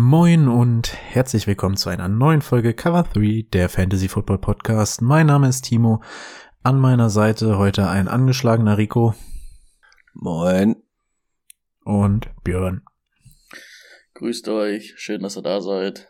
Moin 0.00 0.46
und 0.46 0.94
herzlich 0.94 1.48
willkommen 1.48 1.76
zu 1.76 1.88
einer 1.88 2.06
neuen 2.06 2.40
Folge 2.40 2.72
Cover 2.72 3.02
3 3.02 3.48
der 3.52 3.68
Fantasy 3.68 4.06
Football 4.06 4.38
Podcast. 4.38 5.02
Mein 5.02 5.26
Name 5.26 5.48
ist 5.48 5.62
Timo. 5.62 6.04
An 6.62 6.78
meiner 6.78 7.10
Seite 7.10 7.58
heute 7.58 7.88
ein 7.88 8.06
angeschlagener 8.06 8.78
Rico. 8.78 9.16
Moin. 10.14 10.76
Und 11.84 12.30
Björn. 12.44 12.82
Grüßt 14.14 14.48
euch. 14.50 14.94
Schön, 14.96 15.20
dass 15.20 15.36
ihr 15.36 15.42
da 15.42 15.60
seid. 15.60 16.08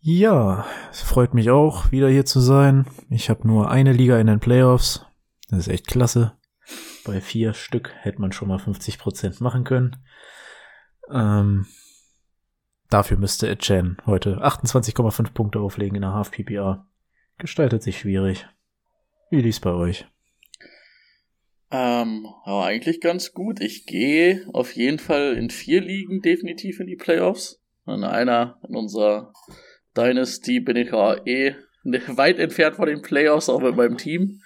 Ja, 0.00 0.66
es 0.90 1.00
freut 1.00 1.32
mich 1.32 1.48
auch, 1.48 1.92
wieder 1.92 2.10
hier 2.10 2.26
zu 2.26 2.40
sein. 2.40 2.84
Ich 3.08 3.30
habe 3.30 3.48
nur 3.48 3.70
eine 3.70 3.94
Liga 3.94 4.18
in 4.20 4.26
den 4.26 4.38
Playoffs. 4.38 5.06
Das 5.48 5.60
ist 5.60 5.68
echt 5.68 5.86
klasse. 5.86 6.36
Bei 7.06 7.22
vier 7.22 7.54
Stück 7.54 7.90
hätte 8.00 8.20
man 8.20 8.32
schon 8.32 8.48
mal 8.48 8.58
50% 8.58 9.42
machen 9.42 9.64
können. 9.64 9.96
Ähm, 11.10 11.66
dafür 12.90 13.16
müsste 13.16 13.48
Etchen 13.48 13.98
heute 14.06 14.38
28,5 14.38 15.32
Punkte 15.32 15.60
auflegen 15.60 15.96
in 15.96 16.02
der 16.02 16.12
Half 16.12 16.30
PPA. 16.30 16.86
Gestaltet 17.38 17.82
sich 17.82 17.98
schwierig. 17.98 18.46
Wie 19.30 19.40
lief's 19.40 19.60
bei 19.60 19.72
euch? 19.72 20.06
Ähm, 21.70 22.26
aber 22.44 22.66
eigentlich 22.66 23.00
ganz 23.00 23.32
gut. 23.32 23.60
Ich 23.60 23.86
gehe 23.86 24.46
auf 24.52 24.76
jeden 24.76 25.00
Fall 25.00 25.36
in 25.36 25.50
vier 25.50 25.80
Ligen 25.80 26.20
definitiv 26.20 26.78
in 26.78 26.86
die 26.86 26.96
Playoffs. 26.96 27.60
In 27.86 28.04
einer, 28.04 28.60
in 28.68 28.76
unserer 28.76 29.32
Dynasty 29.96 30.60
bin 30.60 30.76
ich 30.76 30.92
ja 30.92 31.16
eh 31.26 31.56
weit 31.84 32.38
entfernt 32.38 32.76
von 32.76 32.86
den 32.86 33.02
Playoffs, 33.02 33.48
auch 33.48 33.60
mit 33.60 33.76
meinem 33.76 33.98
Team. 33.98 34.40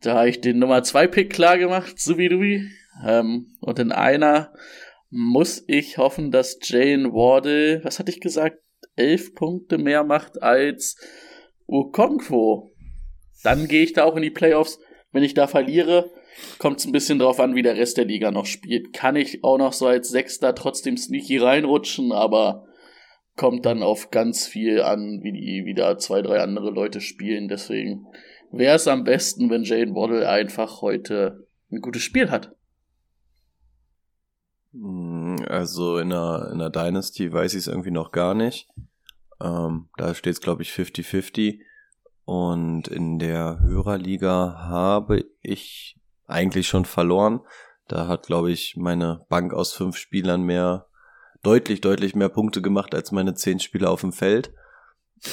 Da 0.00 0.18
habe 0.18 0.28
ich 0.28 0.40
den 0.40 0.58
Nummer 0.58 0.82
2 0.82 1.06
Pick 1.08 1.32
klar 1.32 1.58
gemacht, 1.58 1.98
Subidubi. 1.98 2.70
Ähm, 3.04 3.56
und 3.60 3.78
in 3.78 3.92
einer 3.92 4.52
muss 5.14 5.62
ich 5.66 5.98
hoffen, 5.98 6.30
dass 6.30 6.58
Jane 6.62 7.12
Wardle, 7.12 7.84
was 7.84 7.98
hatte 7.98 8.10
ich 8.10 8.20
gesagt, 8.20 8.56
elf 8.96 9.34
Punkte 9.34 9.76
mehr 9.76 10.04
macht 10.04 10.42
als 10.42 10.96
Okonkwo. 11.66 12.72
Dann 13.42 13.68
gehe 13.68 13.82
ich 13.82 13.92
da 13.92 14.04
auch 14.04 14.16
in 14.16 14.22
die 14.22 14.30
Playoffs. 14.30 14.80
Wenn 15.10 15.22
ich 15.22 15.34
da 15.34 15.46
verliere, 15.46 16.10
kommt 16.58 16.78
es 16.78 16.86
ein 16.86 16.92
bisschen 16.92 17.18
drauf 17.18 17.40
an, 17.40 17.54
wie 17.54 17.60
der 17.60 17.76
Rest 17.76 17.98
der 17.98 18.06
Liga 18.06 18.30
noch 18.30 18.46
spielt. 18.46 18.94
Kann 18.94 19.16
ich 19.16 19.44
auch 19.44 19.58
noch 19.58 19.74
so 19.74 19.86
als 19.86 20.08
Sechster 20.08 20.54
trotzdem 20.54 20.96
sneaky 20.96 21.36
reinrutschen, 21.36 22.12
aber 22.12 22.66
kommt 23.36 23.66
dann 23.66 23.82
auf 23.82 24.10
ganz 24.10 24.46
viel 24.46 24.80
an, 24.80 25.20
wie 25.22 25.32
die 25.32 25.66
wieder 25.66 25.98
zwei, 25.98 26.22
drei 26.22 26.40
andere 26.40 26.70
Leute 26.70 27.02
spielen. 27.02 27.48
Deswegen 27.48 28.06
wäre 28.50 28.76
es 28.76 28.88
am 28.88 29.04
besten, 29.04 29.50
wenn 29.50 29.64
Jane 29.64 29.94
Waddle 29.94 30.26
einfach 30.26 30.80
heute 30.80 31.46
ein 31.70 31.82
gutes 31.82 32.02
Spiel 32.02 32.30
hat. 32.30 32.54
Also 34.74 35.98
in 35.98 36.10
der, 36.10 36.48
in 36.52 36.58
der 36.58 36.70
Dynasty 36.70 37.32
weiß 37.32 37.54
ich 37.54 37.60
es 37.60 37.66
irgendwie 37.66 37.90
noch 37.90 38.10
gar 38.10 38.34
nicht. 38.34 38.68
Ähm, 39.40 39.88
da 39.96 40.14
steht 40.14 40.34
es, 40.34 40.40
glaube 40.40 40.62
ich, 40.62 40.70
50-50. 40.70 41.60
Und 42.24 42.88
in 42.88 43.18
der 43.18 43.60
Hörerliga 43.60 44.56
habe 44.58 45.24
ich 45.42 45.98
eigentlich 46.26 46.68
schon 46.68 46.84
verloren. 46.84 47.40
Da 47.88 48.06
hat, 48.06 48.26
glaube 48.26 48.50
ich, 48.52 48.76
meine 48.76 49.26
Bank 49.28 49.52
aus 49.52 49.72
fünf 49.72 49.96
Spielern 49.96 50.42
mehr, 50.42 50.86
deutlich, 51.42 51.80
deutlich 51.80 52.14
mehr 52.14 52.28
Punkte 52.28 52.62
gemacht 52.62 52.94
als 52.94 53.12
meine 53.12 53.34
zehn 53.34 53.60
Spieler 53.60 53.90
auf 53.90 54.00
dem 54.00 54.12
Feld. 54.12 54.54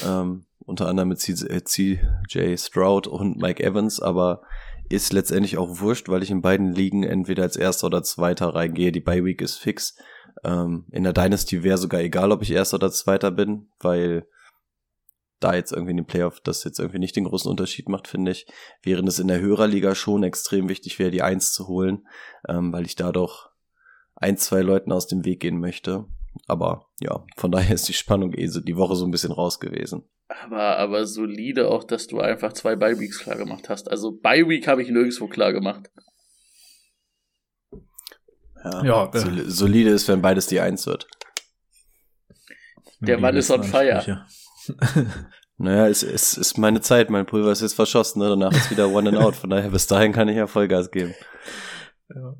Ähm, 0.04 0.44
unter 0.58 0.88
anderem 0.88 1.08
mit 1.08 1.20
CJ 1.20 2.56
Stroud 2.56 3.06
und 3.06 3.38
Mike 3.38 3.62
Evans, 3.62 4.00
aber 4.00 4.42
ist 4.90 5.12
letztendlich 5.12 5.56
auch 5.56 5.80
wurscht, 5.80 6.08
weil 6.08 6.22
ich 6.22 6.30
in 6.30 6.42
beiden 6.42 6.72
Ligen 6.72 7.04
entweder 7.04 7.44
als 7.44 7.56
Erster 7.56 7.86
oder 7.86 8.02
Zweiter 8.02 8.48
reingehe. 8.48 8.90
Die 8.90 9.00
Bye 9.00 9.24
Week 9.24 9.40
ist 9.40 9.56
fix. 9.56 9.96
Ähm, 10.44 10.86
in 10.90 11.04
der 11.04 11.12
Dynasty 11.12 11.62
wäre 11.62 11.78
sogar 11.78 12.00
egal, 12.00 12.32
ob 12.32 12.42
ich 12.42 12.50
Erster 12.50 12.74
oder 12.74 12.90
Zweiter 12.90 13.30
bin, 13.30 13.70
weil 13.78 14.26
da 15.38 15.54
jetzt 15.54 15.72
irgendwie 15.72 15.92
in 15.92 15.98
den 15.98 16.06
Playoff 16.06 16.40
das 16.40 16.64
jetzt 16.64 16.80
irgendwie 16.80 16.98
nicht 16.98 17.14
den 17.14 17.24
großen 17.24 17.50
Unterschied 17.50 17.88
macht, 17.88 18.08
finde 18.08 18.32
ich. 18.32 18.46
Während 18.82 19.08
es 19.08 19.20
in 19.20 19.28
der 19.28 19.40
Hörerliga 19.40 19.94
schon 19.94 20.24
extrem 20.24 20.68
wichtig 20.68 20.98
wäre, 20.98 21.12
die 21.12 21.22
Eins 21.22 21.52
zu 21.52 21.68
holen, 21.68 22.06
ähm, 22.48 22.72
weil 22.72 22.84
ich 22.84 22.96
da 22.96 23.12
doch 23.12 23.50
ein, 24.16 24.36
zwei 24.36 24.60
Leuten 24.60 24.90
aus 24.90 25.06
dem 25.06 25.24
Weg 25.24 25.40
gehen 25.40 25.60
möchte. 25.60 26.06
Aber 26.48 26.88
ja, 26.98 27.24
von 27.36 27.52
daher 27.52 27.74
ist 27.76 27.88
die 27.88 27.94
Spannung 27.94 28.34
eh 28.34 28.48
so 28.48 28.60
die 28.60 28.76
Woche 28.76 28.96
so 28.96 29.04
ein 29.04 29.12
bisschen 29.12 29.32
raus 29.32 29.60
gewesen. 29.60 30.10
Aber, 30.30 30.78
aber 30.78 31.06
solide 31.06 31.68
auch, 31.68 31.82
dass 31.82 32.06
du 32.06 32.20
einfach 32.20 32.52
zwei 32.52 32.76
Bye-Weeks 32.76 33.18
klar 33.18 33.36
gemacht 33.36 33.68
hast. 33.68 33.90
Also 33.90 34.12
Bye-Week 34.12 34.66
habe 34.68 34.82
ich 34.82 34.88
nirgendwo 34.88 35.26
klar 35.26 35.52
gemacht. 35.52 35.90
Ja, 38.64 38.84
ja 38.84 39.10
sol 39.12 39.50
solide 39.50 39.90
ist, 39.90 40.06
wenn 40.08 40.22
beides 40.22 40.46
die 40.46 40.60
Eins 40.60 40.86
wird. 40.86 41.08
Der 43.00 43.18
Mann 43.18 43.36
ist 43.36 43.50
on 43.50 43.64
fire. 43.64 44.26
naja, 45.56 45.88
es, 45.88 46.02
es 46.04 46.36
ist 46.36 46.58
meine 46.58 46.80
Zeit, 46.80 47.10
mein 47.10 47.26
Pulver 47.26 47.50
ist 47.50 47.62
jetzt 47.62 47.74
verschossen, 47.74 48.20
ne? 48.20 48.28
danach 48.28 48.52
ist 48.52 48.70
wieder 48.70 48.88
One 48.88 49.08
and 49.08 49.18
Out, 49.18 49.34
von 49.34 49.50
daher 49.50 49.70
bis 49.70 49.86
dahin 49.88 50.12
kann 50.12 50.28
ich 50.28 50.36
ja 50.36 50.46
Vollgas 50.46 50.90
geben. 50.90 51.14
Ja. 52.14 52.34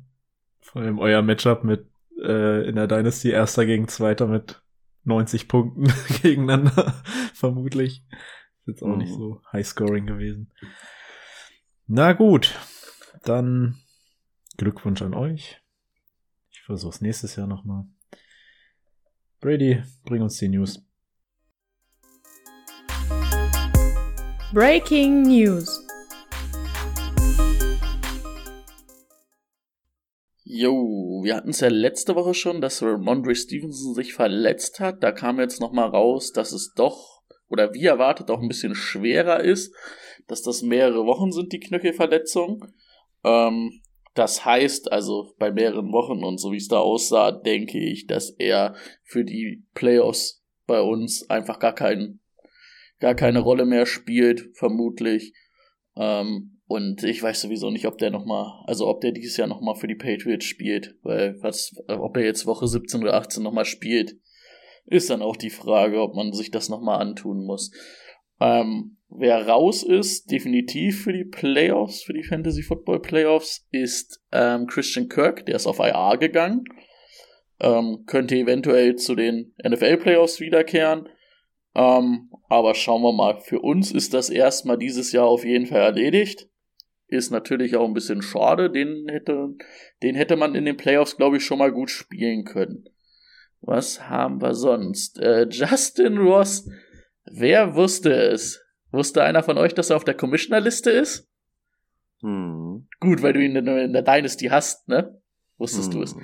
Vor 0.61 0.81
allem 0.81 0.99
euer 0.99 1.21
Matchup 1.21 1.65
mit 1.65 1.87
äh, 2.21 2.67
in 2.69 2.75
der 2.75 2.87
Dynasty 2.87 3.31
Erster 3.31 3.65
gegen 3.65 3.89
Zweiter 3.89 4.27
mit 4.27 4.61
90 5.03 5.47
Punkten 5.47 5.85
gegeneinander, 6.21 7.01
vermutlich. 7.33 8.03
Ist 8.61 8.67
jetzt 8.67 8.83
auch 8.83 8.87
mhm. 8.87 8.97
nicht 8.97 9.13
so 9.13 9.41
High-Scoring 9.51 10.05
gewesen. 10.05 10.51
Na 11.87 12.13
gut, 12.13 12.57
dann 13.23 13.77
Glückwunsch 14.57 15.01
an 15.01 15.13
euch. 15.13 15.61
Ich 16.51 16.61
versuch's 16.61 17.01
nächstes 17.01 17.35
Jahr 17.35 17.47
nochmal. 17.47 17.85
Brady, 19.39 19.81
bring 20.05 20.21
uns 20.21 20.37
die 20.37 20.49
News. 20.49 20.85
Breaking 24.53 25.23
News. 25.23 25.90
Jo, 30.53 31.21
wir 31.23 31.37
hatten 31.37 31.51
es 31.51 31.61
ja 31.61 31.69
letzte 31.69 32.13
Woche 32.13 32.33
schon, 32.33 32.59
dass 32.59 32.83
Ramondre 32.83 33.33
Stevenson 33.35 33.93
sich 33.93 34.13
verletzt 34.13 34.81
hat. 34.81 35.01
Da 35.01 35.13
kam 35.13 35.39
jetzt 35.39 35.61
nochmal 35.61 35.87
raus, 35.87 36.33
dass 36.33 36.51
es 36.51 36.73
doch, 36.75 37.21
oder 37.47 37.73
wie 37.73 37.85
erwartet, 37.85 38.29
auch 38.29 38.41
ein 38.41 38.49
bisschen 38.49 38.75
schwerer 38.75 39.39
ist, 39.39 39.73
dass 40.27 40.41
das 40.41 40.61
mehrere 40.61 41.05
Wochen 41.05 41.31
sind, 41.31 41.53
die 41.53 41.61
Knöchelverletzung. 41.61 42.65
Ähm, 43.23 43.79
das 44.13 44.43
heißt 44.43 44.91
also, 44.91 45.33
bei 45.39 45.53
mehreren 45.53 45.93
Wochen 45.93 46.21
und 46.21 46.37
so 46.37 46.51
wie 46.51 46.57
es 46.57 46.67
da 46.67 46.79
aussah, 46.79 47.31
denke 47.31 47.79
ich, 47.79 48.07
dass 48.07 48.31
er 48.31 48.75
für 49.03 49.23
die 49.23 49.63
Playoffs 49.73 50.43
bei 50.67 50.81
uns 50.81 51.29
einfach 51.29 51.59
gar 51.59 51.73
keinen, 51.73 52.19
gar 52.99 53.15
keine 53.15 53.39
Rolle 53.39 53.65
mehr 53.65 53.85
spielt, 53.85 54.49
vermutlich. 54.57 55.31
Ähm, 55.95 56.60
und 56.71 57.03
ich 57.03 57.21
weiß 57.21 57.41
sowieso 57.41 57.69
nicht, 57.69 57.85
ob 57.85 57.97
der 57.97 58.11
nochmal, 58.11 58.63
also 58.65 58.87
ob 58.87 59.01
der 59.01 59.11
dieses 59.11 59.35
Jahr 59.35 59.49
nochmal 59.49 59.75
für 59.75 59.87
die 59.87 59.95
Patriots 59.95 60.45
spielt, 60.45 60.95
weil 61.03 61.35
was, 61.41 61.73
ob 61.87 62.15
er 62.15 62.23
jetzt 62.23 62.45
Woche 62.45 62.65
17 62.65 63.01
oder 63.01 63.15
18 63.15 63.43
nochmal 63.43 63.65
spielt, 63.65 64.15
ist 64.85 65.09
dann 65.09 65.21
auch 65.21 65.35
die 65.35 65.49
Frage, 65.49 66.01
ob 66.01 66.15
man 66.15 66.31
sich 66.31 66.49
das 66.49 66.69
nochmal 66.69 67.01
antun 67.01 67.45
muss. 67.45 67.71
Ähm, 68.39 68.97
wer 69.09 69.45
raus 69.45 69.83
ist, 69.83 70.31
definitiv 70.31 71.03
für 71.03 71.11
die 71.11 71.25
Playoffs, 71.25 72.03
für 72.03 72.13
die 72.13 72.23
Fantasy 72.23 72.63
Football 72.63 73.01
Playoffs, 73.01 73.67
ist 73.71 74.21
ähm, 74.31 74.65
Christian 74.67 75.09
Kirk, 75.09 75.45
der 75.45 75.55
ist 75.55 75.67
auf 75.67 75.79
IR 75.79 76.17
gegangen. 76.17 76.63
Ähm, 77.59 78.05
könnte 78.07 78.35
eventuell 78.35 78.95
zu 78.95 79.15
den 79.15 79.53
NFL 79.61 79.97
Playoffs 79.97 80.39
wiederkehren. 80.39 81.09
Ähm, 81.75 82.29
aber 82.47 82.75
schauen 82.75 83.01
wir 83.01 83.13
mal. 83.13 83.39
Für 83.41 83.59
uns 83.59 83.91
ist 83.91 84.13
das 84.13 84.29
erstmal 84.29 84.77
dieses 84.77 85.11
Jahr 85.11 85.27
auf 85.27 85.43
jeden 85.43 85.65
Fall 85.65 85.81
erledigt. 85.81 86.47
Ist 87.11 87.29
natürlich 87.29 87.75
auch 87.75 87.85
ein 87.85 87.93
bisschen 87.93 88.21
schade. 88.21 88.71
Den 88.71 89.07
hätte, 89.09 89.49
den 90.01 90.15
hätte 90.15 90.37
man 90.37 90.55
in 90.55 90.63
den 90.63 90.77
Playoffs, 90.77 91.17
glaube 91.17 91.37
ich, 91.37 91.45
schon 91.45 91.59
mal 91.59 91.71
gut 91.71 91.89
spielen 91.89 92.45
können. 92.45 92.85
Was 93.59 94.07
haben 94.09 94.41
wir 94.41 94.53
sonst? 94.53 95.19
Äh, 95.19 95.45
Justin 95.49 96.17
Ross. 96.19 96.69
Wer 97.25 97.75
wusste 97.75 98.13
es? 98.13 98.63
Wusste 98.91 99.23
einer 99.23 99.43
von 99.43 99.57
euch, 99.57 99.73
dass 99.73 99.89
er 99.89 99.97
auf 99.97 100.05
der 100.05 100.15
Commissioner-Liste 100.15 100.89
ist? 100.89 101.27
Hm. 102.21 102.87
Gut, 103.01 103.21
weil 103.21 103.33
du 103.33 103.43
ihn 103.43 103.57
in 103.57 103.93
der 103.93 104.03
Dynasty 104.03 104.45
hast, 104.45 104.87
ne? 104.87 105.21
Wusstest 105.57 105.93
du 105.93 106.01
es? 106.01 106.15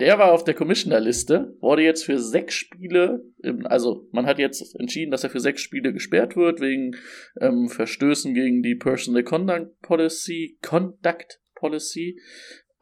Der 0.00 0.18
war 0.18 0.32
auf 0.32 0.42
der 0.42 0.54
Commissioner-Liste, 0.54 1.56
wurde 1.60 1.82
jetzt 1.82 2.04
für 2.04 2.18
sechs 2.18 2.54
Spiele, 2.54 3.22
also 3.64 4.08
man 4.10 4.26
hat 4.26 4.40
jetzt 4.40 4.74
entschieden, 4.78 5.12
dass 5.12 5.22
er 5.22 5.30
für 5.30 5.38
sechs 5.38 5.60
Spiele 5.62 5.92
gesperrt 5.92 6.34
wird, 6.34 6.60
wegen 6.60 6.96
ähm, 7.40 7.68
Verstößen 7.68 8.34
gegen 8.34 8.62
die 8.62 8.74
Personal 8.74 9.22
Conduct 9.22 9.80
Policy, 9.82 10.58
Conduct 10.62 11.40
Policy. 11.54 12.20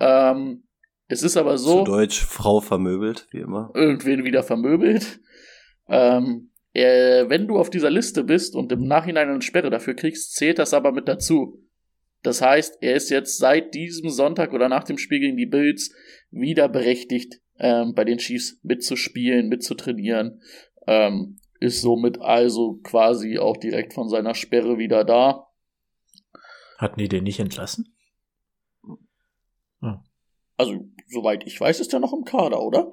Ähm, 0.00 0.64
es 1.06 1.23
ist 1.23 1.37
aber 1.37 1.59
so. 1.59 1.85
Zu 1.85 1.91
Deutsch 1.91 2.25
Frau 2.25 2.61
vermöbelt, 2.61 3.29
wie 3.31 3.41
immer. 3.41 3.70
irgendwen 3.75 4.25
wieder 4.25 4.43
vermöbelt. 4.43 5.20
Ähm, 5.88 6.50
äh, 6.73 7.29
wenn 7.29 7.47
du 7.47 7.58
auf 7.58 7.69
dieser 7.69 7.91
Liste 7.91 8.25
bist 8.25 8.55
und 8.56 8.73
im 8.73 8.87
Nachhinein 8.87 9.29
eine 9.29 9.43
Sperre 9.43 9.69
dafür 9.69 9.94
kriegst, 9.94 10.35
zählt 10.35 10.58
das 10.58 10.73
aber 10.73 10.93
mit 10.93 11.08
dazu. 11.08 11.62
Das 12.23 12.41
heißt, 12.41 12.79
er 12.81 12.95
ist 12.95 13.11
jetzt 13.11 13.39
seit 13.39 13.75
diesem 13.75 14.09
Sonntag 14.09 14.53
oder 14.53 14.69
nach 14.69 14.85
dem 14.85 14.99
Spiel 14.99 15.21
gegen 15.21 15.37
die 15.37 15.47
Bills 15.47 15.95
wieder 16.31 16.69
berechtigt, 16.69 17.41
ähm, 17.59 17.95
bei 17.95 18.05
den 18.05 18.19
Chiefs 18.19 18.61
mitzuspielen, 18.63 19.49
mitzutrainieren. 19.49 20.41
Ähm, 20.87 21.39
ist 21.61 21.81
somit 21.81 22.21
also 22.21 22.81
quasi 22.83 23.39
auch 23.39 23.57
direkt 23.57 23.95
von 23.95 24.09
seiner 24.09 24.35
Sperre 24.35 24.79
wieder 24.79 25.05
da. 25.05 25.47
Hatten 26.79 26.99
die 26.99 27.09
den 27.09 27.25
nicht 27.25 27.39
entlassen? 27.39 27.95
Also, 30.57 30.89
soweit 31.09 31.47
ich 31.47 31.61
weiß, 31.61 31.81
ist 31.81 31.93
er 31.93 32.01
noch 32.01 32.13
im 32.13 32.25
Kader, 32.25 32.63
oder? 32.63 32.91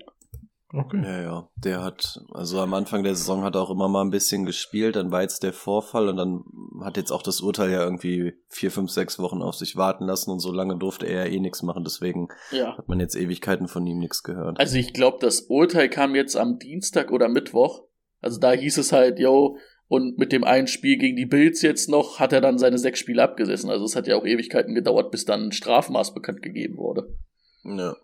Okay. 0.72 1.02
Ja, 1.04 1.22
ja. 1.22 1.50
Der 1.56 1.84
hat, 1.84 2.20
also 2.32 2.60
am 2.60 2.76
Anfang 2.76 3.04
der 3.04 3.16
Saison 3.16 3.44
hat 3.44 3.56
er 3.56 3.62
auch 3.62 3.72
immer 3.72 3.88
mal 3.88 4.02
ein 4.04 4.12
bisschen 4.12 4.46
gespielt, 4.46 4.96
dann 4.96 5.12
war 5.12 5.24
jetzt 5.24 5.42
der 5.42 5.52
Vorfall 5.54 6.10
und 6.10 6.18
dann 6.18 6.44
hat 6.84 6.96
jetzt 6.96 7.12
auch 7.12 7.24
das 7.24 7.42
Urteil 7.42 7.72
ja 7.72 7.84
irgendwie 7.84 8.34
vier, 8.50 8.70
fünf, 8.70 8.92
sechs 8.92 9.18
Wochen 9.18 9.42
auf 9.42 9.56
sich 9.56 9.76
warten 9.78 10.06
lassen 10.06 10.30
und 10.30 10.40
so 10.40 10.52
lange 10.52 10.78
durfte 10.78 11.08
er 11.08 11.26
ja 11.26 11.32
eh 11.32 11.40
nichts 11.40 11.64
machen, 11.64 11.84
deswegen 11.84 12.28
Ja. 12.52 12.78
hat 12.78 12.88
man 12.88 13.00
jetzt 13.00 13.16
Ewigkeiten 13.16 13.68
von 13.68 13.86
ihm 13.88 13.98
nichts 13.98 14.22
gehört. 14.22 14.60
Also 14.60 14.78
ich 14.78 14.94
glaube, 14.94 15.18
das 15.22 15.42
Urteil 15.42 15.90
kam 15.90 16.14
jetzt 16.14 16.38
am 16.38 16.60
Dienstag 16.60 17.12
oder 17.12 17.30
Mittwoch. 17.30 17.88
Also 18.22 18.40
da 18.40 18.52
hieß 18.52 18.78
es 18.78 18.92
halt, 18.92 19.18
yo, 19.18 19.58
und 19.88 20.20
mit 20.20 20.32
dem 20.32 20.44
einen 20.44 20.68
Spiel 20.68 21.00
gegen 21.00 21.16
die 21.16 21.26
Bills 21.26 21.64
jetzt 21.64 21.90
noch 21.90 22.20
hat 22.20 22.32
er 22.32 22.42
dann 22.42 22.60
seine 22.60 22.78
sechs 22.78 23.00
Spiele 23.00 23.24
abgesessen. 23.24 23.72
Also 23.72 23.86
es 23.86 23.96
hat 23.96 24.06
ja 24.06 24.16
auch 24.18 24.26
Ewigkeiten 24.26 24.76
gedauert, 24.76 25.10
bis 25.10 25.26
dann 25.26 25.46
ein 25.46 25.52
Strafmaß 25.52 26.14
bekannt 26.14 26.44
gegeben 26.44 26.78
wurde. 26.78 27.18
Ja. 27.64 27.96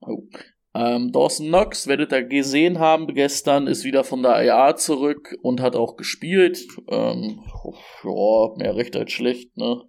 Oh. 0.00 0.24
Ähm, 0.78 1.10
Dawson 1.10 1.48
Knox, 1.48 1.88
werdet 1.88 2.12
ihr 2.12 2.22
gesehen 2.22 2.78
haben 2.78 3.12
gestern, 3.12 3.66
ist 3.66 3.84
wieder 3.84 4.04
von 4.04 4.22
der 4.22 4.44
IA 4.44 4.76
zurück 4.76 5.36
und 5.42 5.60
hat 5.60 5.74
auch 5.74 5.96
gespielt. 5.96 6.64
Ähm, 6.88 7.42
ja, 8.04 8.54
mehr 8.56 8.76
recht 8.76 8.94
als 8.94 9.10
schlecht, 9.10 9.56
ne? 9.56 9.82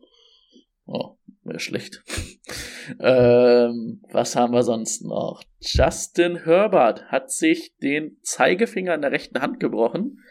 Ja, 0.88 1.16
mehr 1.44 1.60
schlecht. 1.60 2.04
ähm, 3.00 4.02
was 4.10 4.36
haben 4.36 4.54
wir 4.54 4.64
sonst 4.64 5.04
noch? 5.04 5.44
Justin 5.60 6.44
Herbert 6.44 7.04
hat 7.12 7.30
sich 7.30 7.76
den 7.78 8.18
Zeigefinger 8.24 8.96
in 8.96 9.02
der 9.02 9.12
rechten 9.12 9.42
Hand 9.42 9.60
gebrochen. 9.60 10.24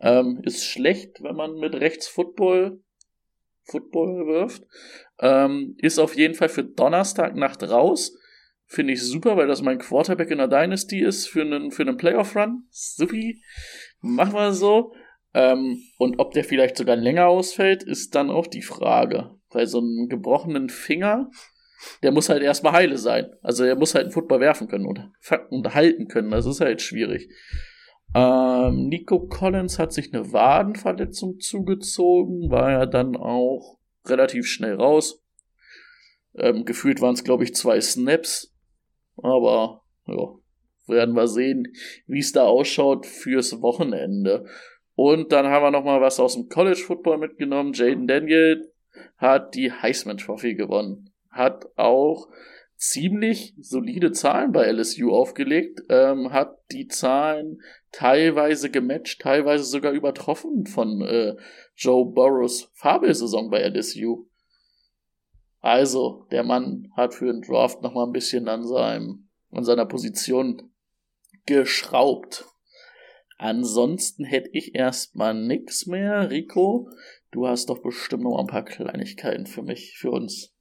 Ähm, 0.00 0.40
ist 0.44 0.64
schlecht, 0.64 1.22
wenn 1.22 1.36
man 1.36 1.56
mit 1.56 1.74
rechts 1.74 2.08
Football, 2.08 2.80
Football 3.64 4.26
wirft. 4.26 4.62
Ähm, 5.20 5.76
ist 5.78 5.98
auf 5.98 6.16
jeden 6.16 6.34
Fall 6.34 6.48
für 6.48 6.64
Donnerstagnacht 6.64 7.62
raus. 7.64 8.17
Finde 8.70 8.92
ich 8.92 9.02
super, 9.02 9.38
weil 9.38 9.46
das 9.46 9.62
mein 9.62 9.78
Quarterback 9.78 10.30
in 10.30 10.38
der 10.38 10.48
Dynasty 10.48 11.00
ist 11.00 11.26
für 11.26 11.40
einen, 11.40 11.70
für 11.70 11.82
einen 11.82 11.96
Playoff-Run. 11.96 12.64
Supi. 12.70 13.42
Machen 14.00 14.34
wir 14.34 14.52
so. 14.52 14.92
Ähm, 15.32 15.82
und 15.96 16.18
ob 16.18 16.32
der 16.32 16.44
vielleicht 16.44 16.76
sogar 16.76 16.96
länger 16.96 17.28
ausfällt, 17.28 17.82
ist 17.82 18.14
dann 18.14 18.30
auch 18.30 18.46
die 18.46 18.62
Frage. 18.62 19.30
Weil 19.50 19.66
so 19.66 19.78
einen 19.78 20.08
gebrochenen 20.08 20.68
Finger, 20.68 21.30
der 22.02 22.12
muss 22.12 22.28
halt 22.28 22.42
erstmal 22.42 22.74
heile 22.74 22.98
sein. 22.98 23.30
Also 23.40 23.64
er 23.64 23.74
muss 23.74 23.94
halt 23.94 24.04
einen 24.04 24.12
Football 24.12 24.40
werfen 24.40 24.68
können 24.68 24.84
und, 24.84 25.10
und 25.48 25.74
halten 25.74 26.06
können. 26.06 26.30
Das 26.30 26.44
ist 26.44 26.60
halt 26.60 26.82
schwierig. 26.82 27.30
Ähm, 28.14 28.88
Nico 28.88 29.20
Collins 29.28 29.78
hat 29.78 29.94
sich 29.94 30.12
eine 30.12 30.32
Wadenverletzung 30.32 31.40
zugezogen, 31.40 32.50
war 32.50 32.70
ja 32.70 32.86
dann 32.86 33.16
auch 33.16 33.78
relativ 34.04 34.46
schnell 34.46 34.74
raus. 34.74 35.22
Ähm, 36.34 36.64
gefühlt 36.64 37.00
waren 37.00 37.14
es, 37.14 37.24
glaube 37.24 37.44
ich, 37.44 37.54
zwei 37.54 37.80
Snaps. 37.80 38.54
Aber 39.22 39.82
ja, 40.06 40.34
werden 40.86 41.14
wir 41.14 41.28
sehen, 41.28 41.72
wie 42.06 42.20
es 42.20 42.32
da 42.32 42.44
ausschaut 42.44 43.06
fürs 43.06 43.60
Wochenende. 43.62 44.46
Und 44.94 45.32
dann 45.32 45.46
haben 45.46 45.62
wir 45.62 45.70
noch 45.70 45.84
mal 45.84 46.00
was 46.00 46.18
aus 46.18 46.34
dem 46.34 46.48
College 46.48 46.82
Football 46.84 47.18
mitgenommen. 47.18 47.72
Jaden 47.72 48.06
Daniel 48.06 48.72
hat 49.16 49.54
die 49.54 49.70
Heisman 49.70 50.16
Trophy 50.16 50.54
gewonnen. 50.54 51.12
Hat 51.30 51.66
auch 51.76 52.28
ziemlich 52.76 53.54
solide 53.60 54.12
Zahlen 54.12 54.52
bei 54.52 54.70
LSU 54.70 55.12
aufgelegt. 55.12 55.82
Ähm, 55.88 56.32
hat 56.32 56.58
die 56.72 56.86
Zahlen 56.86 57.60
teilweise 57.92 58.70
gematcht, 58.70 59.20
teilweise 59.20 59.64
sogar 59.64 59.92
übertroffen 59.92 60.66
von 60.66 61.02
äh, 61.02 61.34
Joe 61.76 62.06
Burrows 62.06 62.70
Fabelsaison 62.74 63.50
bei 63.50 63.62
LSU. 63.68 64.27
Also, 65.68 66.24
der 66.30 66.44
Mann 66.44 66.90
hat 66.96 67.12
für 67.12 67.26
den 67.26 67.42
Draft 67.42 67.82
noch 67.82 67.92
mal 67.92 68.06
ein 68.06 68.12
bisschen 68.12 68.48
an 68.48 68.66
seinem, 68.66 69.28
an 69.50 69.64
seiner 69.64 69.84
Position 69.84 70.70
geschraubt. 71.44 72.46
Ansonsten 73.36 74.24
hätte 74.24 74.48
ich 74.54 74.74
erstmal 74.74 75.34
nix 75.34 75.84
mehr. 75.84 76.30
Rico, 76.30 76.88
du 77.32 77.46
hast 77.46 77.68
doch 77.68 77.82
bestimmt 77.82 78.22
noch 78.22 78.38
ein 78.38 78.46
paar 78.46 78.64
Kleinigkeiten 78.64 79.44
für 79.44 79.62
mich, 79.62 79.98
für 79.98 80.10
uns. 80.10 80.54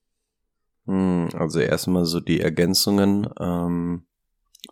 Hm, 0.88 1.30
Also 1.36 1.62
erstmal 1.62 2.04
so 2.04 2.20
die 2.20 2.42
Ergänzungen. 2.42 3.30
Ähm, 3.40 4.06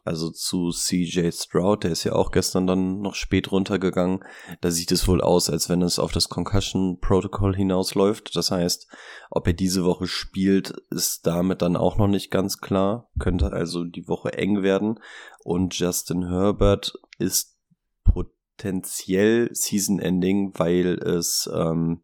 also 0.03 0.29
zu 0.29 0.71
CJ 0.71 1.31
Stroud, 1.31 1.83
der 1.83 1.91
ist 1.91 2.03
ja 2.03 2.13
auch 2.13 2.31
gestern 2.31 2.67
dann 2.67 3.01
noch 3.01 3.15
spät 3.15 3.51
runtergegangen. 3.51 4.23
Da 4.61 4.71
sieht 4.71 4.91
es 4.91 5.07
wohl 5.07 5.21
aus, 5.21 5.49
als 5.49 5.69
wenn 5.69 5.81
es 5.81 5.99
auf 5.99 6.11
das 6.11 6.29
Concussion 6.29 6.99
Protocol 6.99 7.55
hinausläuft. 7.55 8.35
Das 8.35 8.51
heißt, 8.51 8.87
ob 9.31 9.47
er 9.47 9.53
diese 9.53 9.83
Woche 9.83 10.07
spielt, 10.07 10.71
ist 10.89 11.25
damit 11.25 11.61
dann 11.61 11.75
auch 11.75 11.97
noch 11.97 12.07
nicht 12.07 12.29
ganz 12.29 12.59
klar. 12.59 13.09
Könnte 13.19 13.51
also 13.51 13.83
die 13.83 14.07
Woche 14.07 14.33
eng 14.33 14.63
werden. 14.63 14.99
Und 15.43 15.77
Justin 15.77 16.27
Herbert 16.27 16.93
ist 17.17 17.57
potenziell 18.03 19.49
Season 19.53 19.99
Ending, 19.99 20.53
weil 20.55 20.99
es 20.99 21.49
ähm, 21.53 22.03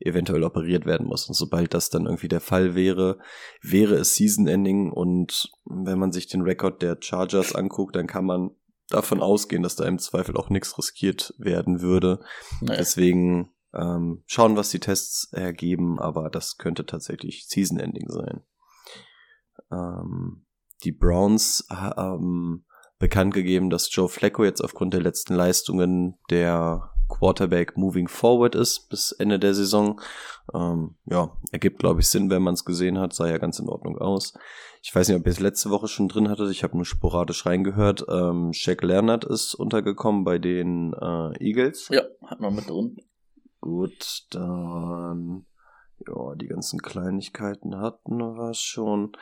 eventuell 0.00 0.44
operiert 0.44 0.86
werden 0.86 1.06
muss. 1.06 1.26
Und 1.28 1.34
sobald 1.34 1.74
das 1.74 1.90
dann 1.90 2.06
irgendwie 2.06 2.28
der 2.28 2.40
Fall 2.40 2.74
wäre, 2.74 3.18
wäre 3.62 3.94
es 3.94 4.14
Season 4.14 4.46
Ending. 4.46 4.92
Und 4.92 5.50
wenn 5.64 5.98
man 5.98 6.12
sich 6.12 6.26
den 6.26 6.42
Rekord 6.42 6.82
der 6.82 6.98
Chargers 7.00 7.54
anguckt, 7.54 7.96
dann 7.96 8.06
kann 8.06 8.24
man 8.24 8.50
davon 8.88 9.20
ausgehen, 9.20 9.62
dass 9.62 9.76
da 9.76 9.84
im 9.84 9.98
Zweifel 9.98 10.36
auch 10.36 10.50
nichts 10.50 10.78
riskiert 10.78 11.34
werden 11.38 11.80
würde. 11.80 12.20
Naja. 12.60 12.78
Deswegen 12.78 13.52
ähm, 13.74 14.22
schauen, 14.26 14.56
was 14.56 14.70
die 14.70 14.80
Tests 14.80 15.32
ergeben, 15.32 15.98
aber 15.98 16.30
das 16.30 16.56
könnte 16.56 16.86
tatsächlich 16.86 17.46
Season 17.48 17.78
Ending 17.78 18.08
sein. 18.08 18.42
Ähm, 19.70 20.46
die 20.84 20.92
Browns 20.92 21.66
haben 21.70 22.66
bekannt 22.98 23.34
gegeben, 23.34 23.70
dass 23.70 23.94
Joe 23.94 24.08
Flacco 24.08 24.44
jetzt 24.44 24.62
aufgrund 24.62 24.94
der 24.94 25.02
letzten 25.02 25.34
Leistungen 25.34 26.18
der 26.30 26.92
Quarterback 27.08 27.76
moving 27.76 28.08
forward 28.08 28.54
ist 28.54 28.88
bis 28.88 29.12
Ende 29.12 29.38
der 29.38 29.54
Saison. 29.54 30.00
Ähm, 30.54 30.96
ja, 31.06 31.36
ergibt, 31.52 31.78
glaube 31.78 32.00
ich, 32.00 32.08
Sinn, 32.08 32.30
wenn 32.30 32.42
man 32.42 32.54
es 32.54 32.64
gesehen 32.64 32.98
hat. 32.98 33.12
Sah 33.12 33.28
ja 33.28 33.38
ganz 33.38 33.58
in 33.58 33.68
Ordnung 33.68 33.98
aus. 33.98 34.34
Ich 34.82 34.94
weiß 34.94 35.08
nicht, 35.08 35.18
ob 35.18 35.26
ihr 35.26 35.32
es 35.32 35.40
letzte 35.40 35.70
Woche 35.70 35.88
schon 35.88 36.08
drin 36.08 36.28
hattet. 36.28 36.50
Ich 36.50 36.62
habe 36.62 36.76
nur 36.76 36.84
sporadisch 36.84 37.46
reingehört. 37.46 38.06
Ähm, 38.08 38.52
Shaq 38.52 38.82
Leonard 38.82 39.24
ist 39.24 39.54
untergekommen 39.54 40.24
bei 40.24 40.38
den 40.38 40.92
äh, 40.94 41.44
Eagles. 41.44 41.88
Ja, 41.90 42.02
hat 42.24 42.40
man 42.40 42.54
mit 42.54 42.68
drin. 42.68 42.96
Gut, 43.60 44.26
dann 44.30 45.46
ja, 46.06 46.34
die 46.34 46.46
ganzen 46.46 46.80
Kleinigkeiten 46.80 47.76
hatten 47.76 48.18
wir 48.18 48.54
schon. 48.54 49.12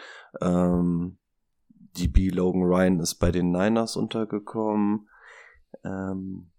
Ähm, 0.40 1.18
DB 1.96 2.30
Logan 2.30 2.62
Ryan 2.62 3.00
ist 3.00 3.16
bei 3.16 3.30
den 3.30 3.52
Niners 3.52 3.96
untergekommen. 3.96 5.08
Ähm, 5.84 6.50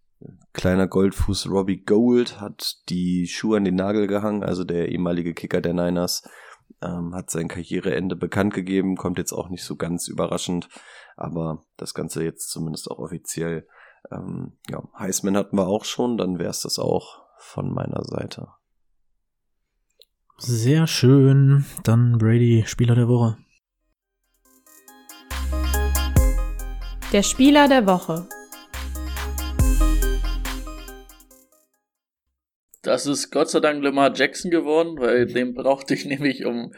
kleiner 0.53 0.88
Goldfuß 0.88 1.50
Robbie 1.50 1.84
Gold 1.84 2.39
hat 2.39 2.77
die 2.89 3.27
Schuhe 3.27 3.58
an 3.58 3.65
den 3.65 3.75
Nagel 3.75 4.08
gehangen, 4.08 4.44
also 4.44 4.63
der 4.63 4.89
ehemalige 4.89 5.34
Kicker 5.34 5.62
der 5.62 5.74
Niners. 5.74 6.27
Ähm, 6.82 7.13
hat 7.15 7.29
sein 7.29 7.48
Karriereende 7.48 8.15
bekannt 8.15 8.53
gegeben, 8.53 8.98
kommt 8.98 9.17
jetzt 9.17 9.32
auch 9.32 9.50
nicht 9.50 9.63
so 9.63 9.75
ganz 9.75 10.08
überraschend, 10.08 10.67
aber 11.15 11.63
das 11.77 11.94
Ganze 11.94 12.24
jetzt 12.24 12.50
zumindest 12.50 12.89
auch 12.89 13.00
offiziell. 13.00 13.67
Ähm, 14.12 14.53
ja, 14.70 14.84
Heisman 14.98 15.38
hatten 15.38 15.58
wir 15.58 15.67
auch 15.67 15.86
schon, 15.86 16.17
dann 16.17 16.39
wäre 16.39 16.50
es 16.50 16.62
das 16.62 16.79
auch 16.79 17.24
von 17.38 17.74
meiner 17.74 18.03
Seite. 18.03 18.48
Sehr 20.38 20.86
schön. 20.86 21.65
Dann 21.84 22.17
Brady, 22.17 22.63
Spieler 22.67 22.96
der 22.96 23.08
Woche. 23.08 23.38
Der 27.13 27.24
Spieler 27.24 27.70
der 27.70 27.86
Woche. 27.86 28.27
Das 32.86 33.08
ist 33.08 33.32
Gott 33.32 33.50
sei 33.50 33.62
Dank 33.62 33.84
Lamar 33.84 34.13
Jackson 34.15 34.51
geworden, 34.51 35.00
weil 35.00 35.25
den 35.25 35.56
brauchte 35.56 35.96
ich 35.96 36.06
nämlich, 36.06 36.46
um 36.46 36.72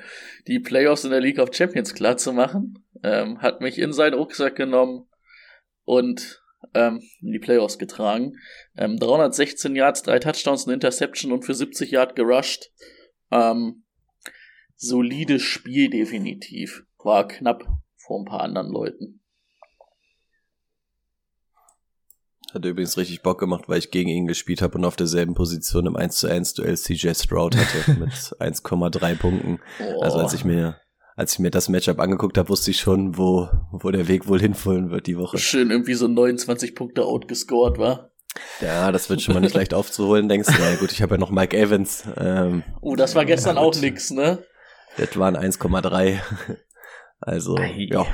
die 0.47 0.59
Playoffs 0.59 1.03
in 1.03 1.11
der 1.11 1.19
League 1.19 1.37
of 1.37 1.53
Champions 1.53 1.93
klar 1.93 2.15
zu 2.15 2.31
machen. 2.31 2.85
ähm, 3.03 3.41
hat 3.41 3.59
mich 3.59 3.77
in 3.77 3.91
seinen 3.91 4.13
Rucksack 4.13 4.55
genommen 4.55 5.09
und 5.83 6.41
ähm, 6.73 7.01
in 7.21 7.33
die 7.33 7.39
Playoffs 7.39 7.77
getragen. 7.77 8.37
Ähm, 8.77 8.97
316 8.97 9.75
Yards, 9.75 10.03
drei 10.03 10.19
Touchdowns, 10.19 10.65
eine 10.65 10.75
Interception 10.75 11.33
und 11.33 11.43
für 11.43 11.53
70 11.53 11.91
Yards 11.91 12.15
gerusht. 12.15 12.71
Ähm, 13.29 13.83
solides 14.77 15.41
Spiel 15.41 15.89
definitiv. 15.89 16.83
War 16.99 17.27
knapp 17.27 17.67
vor 17.97 18.21
ein 18.21 18.25
paar 18.25 18.41
anderen 18.41 18.71
Leuten. 18.71 19.21
Hat 22.53 22.63
übrigens 22.63 22.97
richtig 22.97 23.21
Bock 23.21 23.39
gemacht, 23.39 23.65
weil 23.67 23.79
ich 23.79 23.91
gegen 23.91 24.09
ihn 24.09 24.25
gespielt 24.27 24.61
habe 24.61 24.77
und 24.77 24.85
auf 24.85 24.95
derselben 24.95 25.33
Position 25.33 25.85
im 25.85 25.95
1 25.97 26.15
zu 26.17 26.27
1 26.27 26.53
Duell 26.53 26.77
CJ 26.77 27.09
Stroud 27.13 27.55
hatte 27.57 27.91
mit 27.99 28.11
1,3 28.11 29.15
Punkten. 29.15 29.59
Oh. 29.79 30.01
Also 30.01 30.17
als 30.19 30.33
ich 30.33 30.45
mir 30.45 30.77
als 31.17 31.33
ich 31.33 31.39
mir 31.39 31.49
das 31.49 31.67
Matchup 31.67 31.99
angeguckt 31.99 32.37
habe, 32.37 32.47
wusste 32.49 32.69
ich 32.69 32.79
schon, 32.79 33.17
wo, 33.17 33.49
wo 33.71 33.89
der 33.89 34.07
Weg 34.07 34.27
wohl 34.27 34.39
hinfallen 34.39 34.91
wird 34.91 35.07
die 35.07 35.17
Woche. 35.17 35.39
Schön 35.39 35.71
irgendwie 35.71 35.95
so 35.95 36.07
29 36.07 36.75
Punkte 36.75 37.05
outgescored 37.05 37.79
war. 37.79 38.11
Ja, 38.61 38.91
das 38.91 39.09
wird 39.09 39.23
schon 39.23 39.33
mal 39.33 39.39
nicht 39.39 39.55
leicht 39.55 39.73
aufzuholen, 39.73 40.29
denkst 40.29 40.47
du. 40.55 40.61
Ja 40.61 40.75
gut, 40.75 40.91
ich 40.91 41.01
habe 41.01 41.15
ja 41.15 41.17
noch 41.19 41.31
Mike 41.31 41.57
Evans. 41.57 42.03
Ähm, 42.17 42.61
Oh, 42.81 42.95
das 42.95 43.15
war 43.15 43.25
gestern 43.25 43.55
Ja, 43.55 43.63
auch 43.63 43.73
nix, 43.75 44.11
ne? 44.11 44.43
das 44.97 45.17
waren 45.17 45.35
1,3. 45.35 46.19
Also, 47.19 47.57
Ei. 47.57 47.87
ja. 47.91 48.05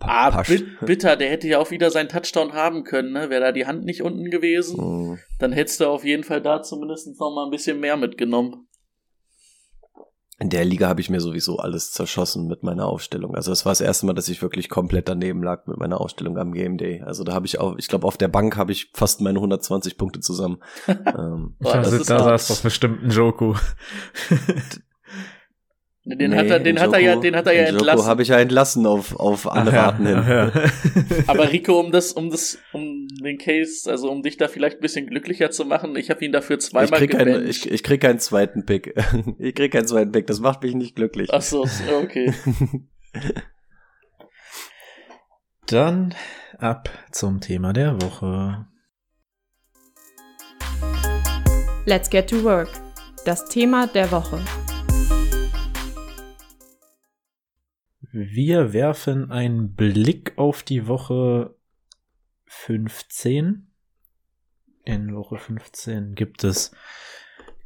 Ah, 0.00 0.30
passt. 0.30 0.50
bit 0.50 0.80
bitter, 0.86 1.16
der 1.16 1.30
hätte 1.30 1.48
ja 1.48 1.58
auch 1.58 1.70
wieder 1.70 1.90
seinen 1.90 2.08
Touchdown 2.08 2.52
haben 2.52 2.84
können, 2.84 3.12
ne? 3.12 3.30
Wäre 3.30 3.40
da 3.40 3.52
die 3.52 3.66
Hand 3.66 3.84
nicht 3.84 4.02
unten 4.02 4.30
gewesen, 4.30 4.76
Mm, 5.12 5.18
dann 5.38 5.52
hättest 5.52 5.80
du 5.80 5.86
auf 5.86 6.04
jeden 6.04 6.24
Fall 6.24 6.40
da 6.42 6.62
zumindest 6.62 7.06
noch 7.18 7.34
mal 7.34 7.44
ein 7.44 7.50
bisschen 7.50 7.80
mehr 7.80 7.96
mitgenommen. 7.96 8.66
In 10.38 10.48
der 10.50 10.64
Liga 10.64 10.88
habe 10.88 11.00
ich 11.00 11.08
mir 11.08 11.20
sowieso 11.20 11.58
alles 11.58 11.92
zerschossen 11.92 12.48
mit 12.48 12.64
meiner 12.64 12.86
Aufstellung. 12.86 13.36
Also 13.36 13.52
das 13.52 13.64
war 13.64 13.70
das 13.70 13.80
erste 13.80 14.06
Mal, 14.06 14.12
dass 14.14 14.28
ich 14.28 14.42
wirklich 14.42 14.68
komplett 14.68 15.08
daneben 15.08 15.40
lag 15.42 15.66
mit 15.68 15.76
meiner 15.76 16.00
Aufstellung 16.00 16.36
am 16.36 16.52
Game 16.52 16.78
Day. 16.78 17.00
Also 17.02 17.22
da 17.22 17.32
habe 17.32 17.46
ich 17.46 17.60
auch, 17.60 17.76
ich 17.78 17.86
glaube, 17.86 18.08
auf 18.08 18.16
der 18.16 18.26
Bank 18.26 18.56
habe 18.56 18.72
ich 18.72 18.90
fast 18.92 19.20
meine 19.20 19.38
120 19.38 19.96
Punkte 19.96 20.18
zusammen. 20.18 20.58
ähm, 20.88 21.54
Boah, 21.60 21.74
da 21.74 21.78
das 21.82 21.90
sit- 21.90 22.00
ist 22.00 22.10
da 22.10 22.18
saß 22.18 22.48
doch 22.48 22.60
bestimmt 22.62 23.04
ein 23.04 23.10
Joku. 23.10 23.54
Den 26.04 26.32
nee, 26.32 26.36
hat 26.36 26.46
er, 26.46 26.58
den 26.58 26.80
hat 26.80 26.92
er 26.92 26.98
ja, 26.98 27.14
den 27.14 27.36
hat 27.36 27.46
er 27.46 27.52
ja 27.52 27.62
Njoku 27.70 27.78
entlassen. 27.78 28.06
habe 28.08 28.22
ich 28.22 28.28
ja 28.28 28.40
entlassen 28.40 28.86
auf, 28.86 29.14
auf 29.20 29.48
Anraten 29.48 30.04
hin. 30.04 30.16
Ach 30.18 30.28
ja. 30.28 30.52
Aber 31.28 31.52
Rico, 31.52 31.78
um 31.78 31.92
das, 31.92 32.12
um 32.12 32.28
das, 32.28 32.58
um 32.72 33.06
den 33.22 33.38
Case, 33.38 33.88
also 33.88 34.10
um 34.10 34.20
dich 34.22 34.36
da 34.36 34.48
vielleicht 34.48 34.78
ein 34.78 34.80
bisschen 34.80 35.06
glücklicher 35.06 35.52
zu 35.52 35.64
machen, 35.64 35.94
ich 35.94 36.10
habe 36.10 36.24
ihn 36.24 36.32
dafür 36.32 36.56
Ich 36.58 36.64
zweimal 36.64 36.98
krieg, 36.98 37.12
keinen, 37.12 37.34
gebencht. 37.34 37.66
ich, 37.66 37.70
ich 37.70 37.84
krieg 37.84 38.00
keinen 38.00 38.18
zweiten 38.18 38.66
Pick. 38.66 38.94
Ich 39.38 39.54
krieg 39.54 39.72
keinen 39.72 39.86
zweiten 39.86 40.10
Pick. 40.10 40.26
Das 40.26 40.40
macht 40.40 40.62
mich 40.62 40.74
nicht 40.74 40.96
glücklich. 40.96 41.30
Ach 41.32 41.40
so, 41.42 41.64
okay. 42.02 42.32
Dann 45.68 46.14
ab 46.58 46.90
zum 47.12 47.40
Thema 47.40 47.72
der 47.72 48.02
Woche. 48.02 48.66
Let's 51.86 52.10
get 52.10 52.28
to 52.30 52.42
work. 52.42 52.68
Das 53.24 53.48
Thema 53.48 53.86
der 53.86 54.10
Woche. 54.10 54.40
Wir 58.14 58.74
werfen 58.74 59.30
einen 59.30 59.74
Blick 59.74 60.34
auf 60.36 60.62
die 60.62 60.86
Woche 60.86 61.56
15. 62.44 63.72
In 64.84 65.14
Woche 65.14 65.38
15 65.38 66.14
gibt 66.14 66.44
es 66.44 66.72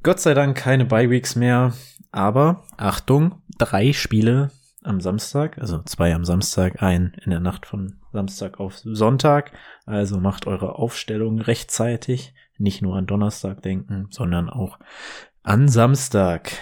Gott 0.04 0.20
sei 0.20 0.34
Dank 0.34 0.56
keine 0.56 0.84
Bye-Weeks 0.84 1.34
mehr, 1.34 1.74
aber 2.12 2.64
Achtung, 2.76 3.42
drei 3.58 3.92
Spiele 3.92 4.52
am 4.84 5.00
Samstag, 5.00 5.58
also 5.58 5.82
zwei 5.82 6.14
am 6.14 6.24
Samstag, 6.24 6.80
ein 6.80 7.16
in 7.24 7.32
der 7.32 7.40
Nacht 7.40 7.66
von 7.66 7.98
Samstag 8.12 8.60
auf 8.60 8.76
Sonntag. 8.78 9.50
Also 9.84 10.20
macht 10.20 10.46
eure 10.46 10.76
Aufstellung 10.76 11.40
rechtzeitig, 11.40 12.34
nicht 12.56 12.82
nur 12.82 12.94
an 12.94 13.06
Donnerstag 13.06 13.62
denken, 13.62 14.06
sondern 14.10 14.48
auch 14.48 14.78
an 15.42 15.66
Samstag. 15.66 16.52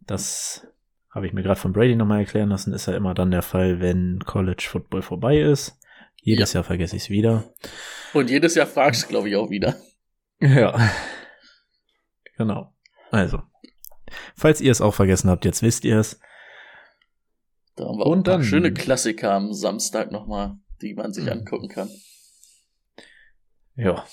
Das 0.00 0.66
habe 1.10 1.26
ich 1.26 1.32
mir 1.32 1.42
gerade 1.42 1.58
von 1.60 1.72
Brady 1.72 1.96
nochmal 1.96 2.20
erklären 2.20 2.48
lassen, 2.50 2.72
ist 2.72 2.86
ja 2.86 2.96
immer 2.96 3.14
dann 3.14 3.30
der 3.30 3.42
Fall, 3.42 3.80
wenn 3.80 4.20
College 4.26 4.66
Football 4.68 5.02
vorbei 5.02 5.40
ist. 5.40 5.78
Jedes 6.22 6.52
Jahr 6.52 6.64
vergesse 6.64 6.96
ich 6.96 7.02
es 7.04 7.10
wieder. 7.10 7.52
Und 8.12 8.30
jedes 8.30 8.54
Jahr 8.54 8.66
fragst 8.66 9.04
du, 9.04 9.08
glaube 9.08 9.28
ich, 9.28 9.36
auch 9.36 9.50
wieder. 9.50 9.76
Ja. 10.42 10.90
Genau. 12.38 12.72
Also. 13.10 13.42
Falls 14.34 14.60
ihr 14.62 14.72
es 14.72 14.80
auch 14.80 14.94
vergessen 14.94 15.28
habt, 15.28 15.44
jetzt 15.44 15.62
wisst 15.62 15.84
ihr 15.84 15.98
es. 15.98 16.18
Da 17.76 17.84
haben 17.84 17.98
wir 17.98 18.06
Und 18.06 18.12
auch 18.12 18.16
ein 18.16 18.22
paar 18.22 18.34
dann- 18.38 18.44
schöne 18.44 18.72
Klassiker 18.72 19.32
am 19.32 19.52
Samstag 19.52 20.10
nochmal, 20.10 20.56
die 20.80 20.94
man 20.94 21.12
sich 21.12 21.24
Mhm. 21.24 21.30
angucken 21.32 21.68
kann. 21.68 21.90
Ja. 23.76 24.06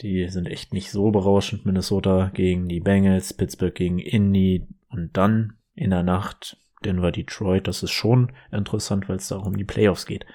Die 0.00 0.28
sind 0.28 0.46
echt 0.48 0.72
nicht 0.74 0.90
so 0.90 1.10
berauschend. 1.10 1.64
Minnesota 1.64 2.30
gegen 2.34 2.68
die 2.68 2.80
Bengals, 2.80 3.32
Pittsburgh 3.32 3.74
gegen 3.74 3.98
Indy 3.98 4.66
und 4.88 5.16
dann 5.16 5.56
in 5.74 5.90
der 5.90 6.02
Nacht 6.02 6.56
Denver, 6.84 7.12
Detroit. 7.12 7.66
Das 7.66 7.82
ist 7.82 7.92
schon 7.92 8.32
interessant, 8.52 9.08
weil 9.08 9.16
es 9.16 9.28
da 9.28 9.36
auch 9.36 9.46
um 9.46 9.56
die 9.56 9.64
Playoffs 9.64 10.06
geht. 10.06 10.26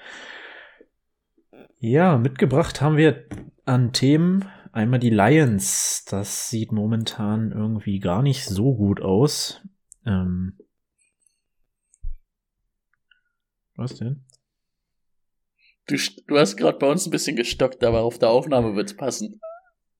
Ja, 1.78 2.18
mitgebracht 2.18 2.80
haben 2.80 2.96
wir 2.96 3.26
an 3.64 3.92
Themen 3.92 4.48
einmal 4.72 5.00
die 5.00 5.10
Lions. 5.10 6.04
Das 6.04 6.50
sieht 6.50 6.72
momentan 6.72 7.52
irgendwie 7.52 8.00
gar 8.00 8.22
nicht 8.22 8.44
so 8.44 8.74
gut 8.74 9.00
aus. 9.00 9.62
Ähm 10.04 10.58
Was 13.74 13.94
denn? 13.94 14.24
Du, 15.86 15.96
du 16.26 16.38
hast 16.38 16.56
gerade 16.56 16.78
bei 16.78 16.88
uns 16.88 17.06
ein 17.06 17.10
bisschen 17.10 17.36
gestockt, 17.36 17.82
aber 17.82 18.02
auf 18.02 18.18
der 18.18 18.28
Aufnahme 18.28 18.76
wird's 18.76 18.96
passen. 18.96 19.40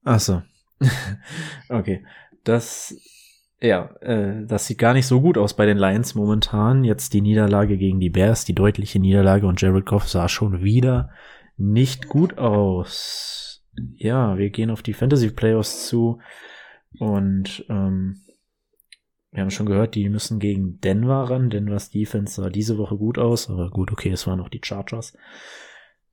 Ach 0.05 0.21
so. 0.21 0.43
okay. 1.69 2.05
Das, 2.45 2.95
ja, 3.61 3.95
äh, 4.00 4.47
das 4.47 4.67
sieht 4.67 4.79
gar 4.79 4.95
nicht 4.95 5.07
so 5.07 5.21
gut 5.21 5.37
aus 5.37 5.55
bei 5.55 5.67
den 5.67 5.79
Lions 5.79 6.14
momentan. 6.14 6.85
Jetzt 6.85 7.12
die 7.12 7.21
Niederlage 7.21 7.76
gegen 7.76 8.00
die 8.00 8.11
Bears, 8.11 8.45
die 8.45 8.55
deutliche 8.55 8.99
Niederlage 8.99 9.47
und 9.47 9.61
Jared 9.61 9.87
Goff 9.87 10.09
sah 10.09 10.29
schon 10.29 10.62
wieder 10.62 11.11
nicht 11.57 12.09
gut 12.09 12.38
aus. 12.38 13.67
Ja, 13.97 14.38
wir 14.38 14.50
gehen 14.50 14.71
auf 14.71 14.83
die 14.83 14.95
Fantasy 14.95 15.31
Playoffs 15.31 15.88
zu 15.88 16.21
und 16.99 17.64
ähm, 17.69 18.23
wir 19.31 19.43
haben 19.43 19.50
schon 19.50 19.67
gehört, 19.67 19.95
die 19.95 20.09
müssen 20.09 20.40
gegen 20.40 20.81
Denver 20.81 21.31
ran. 21.31 21.50
Denvers 21.50 21.90
Defense 21.90 22.40
sah 22.40 22.50
diese 22.50 22.79
Woche 22.79 22.97
gut 22.97 23.19
aus, 23.19 23.49
aber 23.49 23.71
gut, 23.71 23.93
okay, 23.93 24.11
es 24.11 24.26
waren 24.26 24.38
noch 24.38 24.49
die 24.49 24.61
Chargers. 24.64 25.17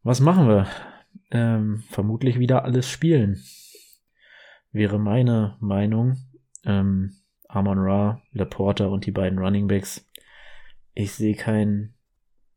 Was 0.04 0.20
machen 0.20 0.48
wir? 0.48 0.68
Ähm, 1.32 1.84
vermutlich 1.89 2.38
wieder 2.38 2.63
alles 2.63 2.89
spielen. 2.89 3.42
Wäre 4.72 5.00
meine 5.00 5.58
Meinung. 5.60 6.18
Ähm, 6.63 7.17
Amon 7.48 7.80
Ra, 7.80 8.22
Laporta 8.32 8.88
und 8.88 9.06
die 9.06 9.12
beiden 9.12 9.39
Running 9.39 9.68
Backs. 9.68 10.06
Ich 10.94 11.13
sehe 11.13 11.36
keinen 11.36 11.94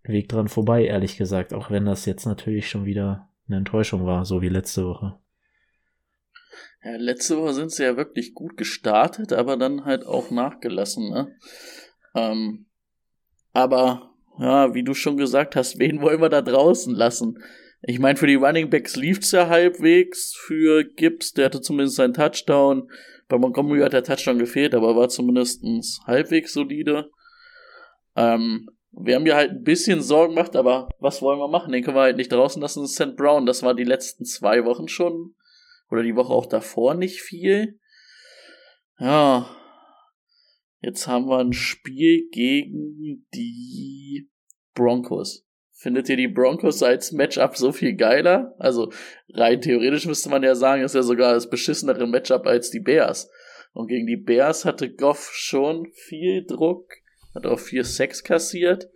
Weg 0.02 0.28
dran 0.28 0.48
vorbei, 0.48 0.84
ehrlich 0.84 1.16
gesagt, 1.16 1.52
auch 1.52 1.70
wenn 1.70 1.84
das 1.84 2.06
jetzt 2.06 2.26
natürlich 2.26 2.68
schon 2.68 2.84
wieder 2.84 3.28
eine 3.46 3.58
Enttäuschung 3.58 4.06
war, 4.06 4.24
so 4.24 4.42
wie 4.42 4.48
letzte 4.48 4.84
Woche. 4.86 5.18
Ja, 6.82 6.96
letzte 6.96 7.36
Woche 7.36 7.52
sind 7.52 7.70
sie 7.70 7.84
ja 7.84 7.96
wirklich 7.96 8.34
gut 8.34 8.56
gestartet, 8.56 9.32
aber 9.32 9.56
dann 9.56 9.84
halt 9.84 10.06
auch 10.06 10.30
nachgelassen, 10.30 11.10
ne? 11.10 11.36
Ähm, 12.14 12.66
aber, 13.52 14.14
ja, 14.38 14.72
wie 14.74 14.82
du 14.82 14.94
schon 14.94 15.16
gesagt 15.16 15.56
hast, 15.56 15.78
wen 15.78 16.00
wollen 16.00 16.20
wir 16.20 16.30
da 16.30 16.40
draußen 16.40 16.94
lassen? 16.94 17.38
Ich 17.82 17.98
meine, 17.98 18.18
für 18.18 18.26
die 18.26 18.36
Running 18.36 18.70
Backs 18.70 18.96
lief's 18.96 19.32
ja 19.32 19.48
halbwegs. 19.48 20.34
Für 20.34 20.84
Gibbs, 20.84 21.32
der 21.32 21.46
hatte 21.46 21.60
zumindest 21.60 21.96
seinen 21.96 22.14
Touchdown. 22.14 22.90
Bei 23.30 23.38
Montgomery 23.38 23.80
hat 23.80 23.92
der 23.92 24.02
Touchdown 24.02 24.40
gefehlt, 24.40 24.74
aber 24.74 24.96
war 24.96 25.08
zumindest 25.08 25.62
halbwegs 26.04 26.52
solide. 26.52 27.12
Ähm, 28.16 28.68
wir 28.90 29.14
haben 29.14 29.24
ja 29.24 29.36
halt 29.36 29.52
ein 29.52 29.62
bisschen 29.62 30.02
Sorgen 30.02 30.34
gemacht, 30.34 30.56
aber 30.56 30.88
was 30.98 31.22
wollen 31.22 31.38
wir 31.38 31.46
machen? 31.46 31.72
Den 31.72 31.84
können 31.84 31.96
wir 31.96 32.02
halt 32.02 32.16
nicht 32.16 32.32
draußen 32.32 32.60
lassen. 32.60 32.88
St. 32.88 33.14
Brown, 33.16 33.46
das 33.46 33.62
war 33.62 33.74
die 33.74 33.84
letzten 33.84 34.24
zwei 34.24 34.64
Wochen 34.64 34.88
schon 34.88 35.36
oder 35.90 36.02
die 36.02 36.16
Woche 36.16 36.32
auch 36.32 36.46
davor 36.46 36.94
nicht 36.94 37.20
viel. 37.20 37.78
Ja. 38.98 39.48
Jetzt 40.80 41.06
haben 41.06 41.28
wir 41.28 41.38
ein 41.38 41.52
Spiel 41.52 42.28
gegen 42.32 43.28
die 43.32 44.28
Broncos. 44.74 45.46
Findet 45.80 46.10
ihr 46.10 46.16
die 46.18 46.28
Broncos 46.28 46.82
als 46.82 47.10
Matchup 47.10 47.56
so 47.56 47.72
viel 47.72 47.94
geiler? 47.94 48.54
Also 48.58 48.92
rein 49.32 49.62
theoretisch 49.62 50.04
müsste 50.04 50.28
man 50.28 50.42
ja 50.42 50.54
sagen, 50.54 50.82
ist 50.82 50.94
ja 50.94 51.02
sogar 51.02 51.32
das 51.32 51.48
beschissenere 51.48 52.06
Matchup 52.06 52.46
als 52.46 52.68
die 52.68 52.80
Bears. 52.80 53.30
Und 53.72 53.88
gegen 53.88 54.06
die 54.06 54.18
Bears 54.18 54.66
hatte 54.66 54.92
Goff 54.92 55.30
schon 55.32 55.86
viel 55.94 56.44
Druck, 56.44 56.92
hat 57.34 57.46
auch 57.46 57.58
vier 57.58 57.84
Sex 57.84 58.22
kassiert. 58.22 58.90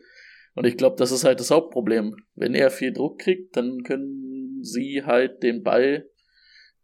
Und 0.55 0.67
ich 0.67 0.77
glaube, 0.77 0.97
das 0.99 1.11
ist 1.11 1.25
halt 1.25 1.41
das 1.41 1.51
Hauptproblem. 1.51 2.17
Wenn 2.35 2.55
er 2.55 2.71
viel 2.71 2.93
Druck 2.93 3.19
kriegt, 3.19 3.57
dann 3.57 3.83
können 3.83 4.59
sie 4.63 5.05
halt 5.07 5.43
den 5.43 5.63
Ball 5.63 6.07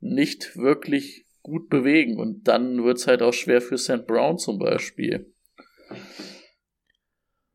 nicht 0.00 0.57
wirklich 0.57 1.26
gut 1.42 1.69
bewegen. 1.69 2.19
Und 2.19 2.49
dann 2.49 2.85
wird's 2.85 3.07
halt 3.07 3.21
auch 3.21 3.35
schwer 3.35 3.61
für 3.61 3.76
St. 3.76 4.07
Brown 4.07 4.38
zum 4.38 4.59
Beispiel. 4.59 5.30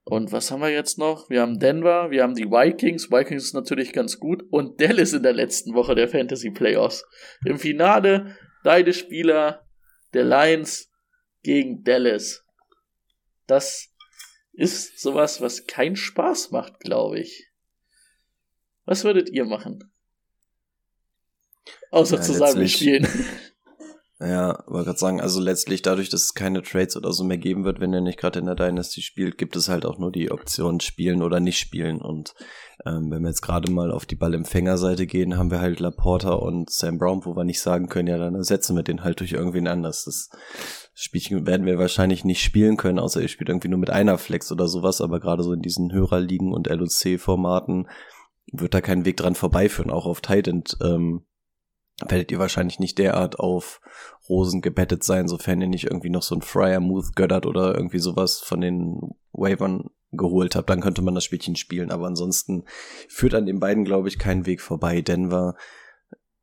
Und 0.07 0.31
was 0.31 0.51
haben 0.51 0.61
wir 0.61 0.69
jetzt 0.69 0.99
noch? 0.99 1.31
Wir 1.31 1.41
haben 1.41 1.59
Denver, 1.59 2.11
wir 2.11 2.21
haben 2.21 2.35
die 2.35 2.45
Vikings. 2.45 3.09
Vikings 3.09 3.45
ist 3.45 3.53
natürlich 3.53 3.91
ganz 3.91 4.19
gut. 4.19 4.43
Und 4.51 4.79
Dallas 4.79 5.13
in 5.13 5.23
der 5.23 5.33
letzten 5.33 5.73
Woche 5.73 5.95
der 5.95 6.07
Fantasy 6.07 6.51
Playoffs. 6.51 7.03
Im 7.43 7.57
Finale 7.57 8.37
beide 8.63 8.93
Spieler 8.93 9.67
der 10.13 10.23
Lions 10.23 10.91
gegen 11.41 11.83
Dallas. 11.83 12.45
Das 13.47 13.91
ist 14.53 14.99
sowas, 14.99 15.41
was 15.41 15.65
keinen 15.65 15.95
Spaß 15.95 16.51
macht, 16.51 16.79
glaube 16.79 17.19
ich. 17.19 17.49
Was 18.85 19.03
würdet 19.03 19.31
ihr 19.31 19.45
machen? 19.45 19.91
Außer 21.89 22.17
Ja, 22.17 22.21
zusammen 22.21 22.67
spielen. 22.67 23.07
Ja, 24.21 24.63
wollte 24.67 24.85
gerade 24.85 24.99
sagen, 24.99 25.19
also 25.19 25.41
letztlich 25.41 25.81
dadurch, 25.81 26.07
dass 26.07 26.21
es 26.21 26.33
keine 26.33 26.63
Trades 26.63 26.95
oder 26.95 27.11
so 27.11 27.25
mehr 27.25 27.37
geben 27.37 27.65
wird, 27.65 27.81
wenn 27.81 27.93
er 27.93 27.99
nicht 27.99 28.17
gerade 28.17 28.39
in 28.39 28.45
der 28.45 28.55
Dynasty 28.55 29.01
spielt, 29.01 29.37
gibt 29.37 29.57
es 29.57 29.67
halt 29.67 29.85
auch 29.85 29.97
nur 29.97 30.09
die 30.09 30.31
Option 30.31 30.79
spielen 30.79 31.21
oder 31.21 31.41
nicht 31.41 31.59
spielen. 31.59 32.01
Und 32.01 32.33
ähm, 32.85 33.11
wenn 33.11 33.23
wir 33.23 33.27
jetzt 33.27 33.41
gerade 33.41 33.69
mal 33.69 33.91
auf 33.91 34.05
die 34.05 34.15
Ballempfängerseite 34.15 35.05
gehen, 35.05 35.37
haben 35.37 35.51
wir 35.51 35.59
halt 35.59 35.81
Laporta 35.81 36.31
und 36.31 36.69
Sam 36.69 36.97
Brown, 36.97 37.25
wo 37.25 37.35
wir 37.35 37.43
nicht 37.43 37.59
sagen 37.59 37.89
können, 37.89 38.07
ja, 38.07 38.17
dann 38.17 38.35
ersetzen 38.35 38.77
wir 38.77 38.83
den 38.83 39.03
halt 39.03 39.19
durch 39.19 39.33
irgendwen 39.33 39.67
anders. 39.67 40.05
Das 40.05 40.29
Spielchen 40.93 41.45
werden 41.45 41.65
wir 41.65 41.77
wahrscheinlich 41.77 42.23
nicht 42.23 42.41
spielen 42.41 42.77
können, 42.77 42.99
außer 42.99 43.21
ihr 43.21 43.27
spielt 43.27 43.49
irgendwie 43.49 43.67
nur 43.67 43.79
mit 43.79 43.89
einer 43.89 44.17
Flex 44.17 44.49
oder 44.49 44.69
sowas, 44.69 45.01
aber 45.01 45.19
gerade 45.19 45.43
so 45.43 45.51
in 45.51 45.61
diesen 45.61 45.91
Hörerligen 45.91 46.53
und 46.53 46.67
LOC-Formaten 46.67 47.89
wird 48.53 48.73
da 48.73 48.79
kein 48.79 49.03
Weg 49.03 49.17
dran 49.17 49.35
vorbeiführen, 49.35 49.91
auch 49.91 50.05
auf 50.05 50.21
Titan. 50.21 50.63
Ähm, 50.81 51.25
werdet 52.07 52.31
ihr 52.31 52.39
wahrscheinlich 52.39 52.79
nicht 52.79 52.97
derart 52.97 53.39
auf 53.39 53.79
Rosen 54.27 54.61
gebettet 54.61 55.03
sein, 55.03 55.27
sofern 55.27 55.61
ihr 55.61 55.67
nicht 55.67 55.85
irgendwie 55.85 56.09
noch 56.09 56.23
so 56.23 56.35
ein 56.35 56.41
Fryer 56.41 56.79
Muth 56.79 57.15
Göttert 57.15 57.45
oder 57.45 57.75
irgendwie 57.75 57.99
sowas 57.99 58.39
von 58.39 58.61
den 58.61 59.15
Wavern 59.31 59.89
geholt 60.11 60.55
habt, 60.55 60.69
dann 60.69 60.81
könnte 60.81 61.01
man 61.01 61.15
das 61.15 61.23
Spielchen 61.23 61.55
spielen. 61.55 61.91
Aber 61.91 62.07
ansonsten 62.07 62.63
führt 63.07 63.33
an 63.33 63.45
den 63.45 63.59
beiden, 63.59 63.85
glaube 63.85 64.07
ich, 64.07 64.19
kein 64.19 64.45
Weg 64.45 64.61
vorbei. 64.61 65.01
Denver 65.01 65.55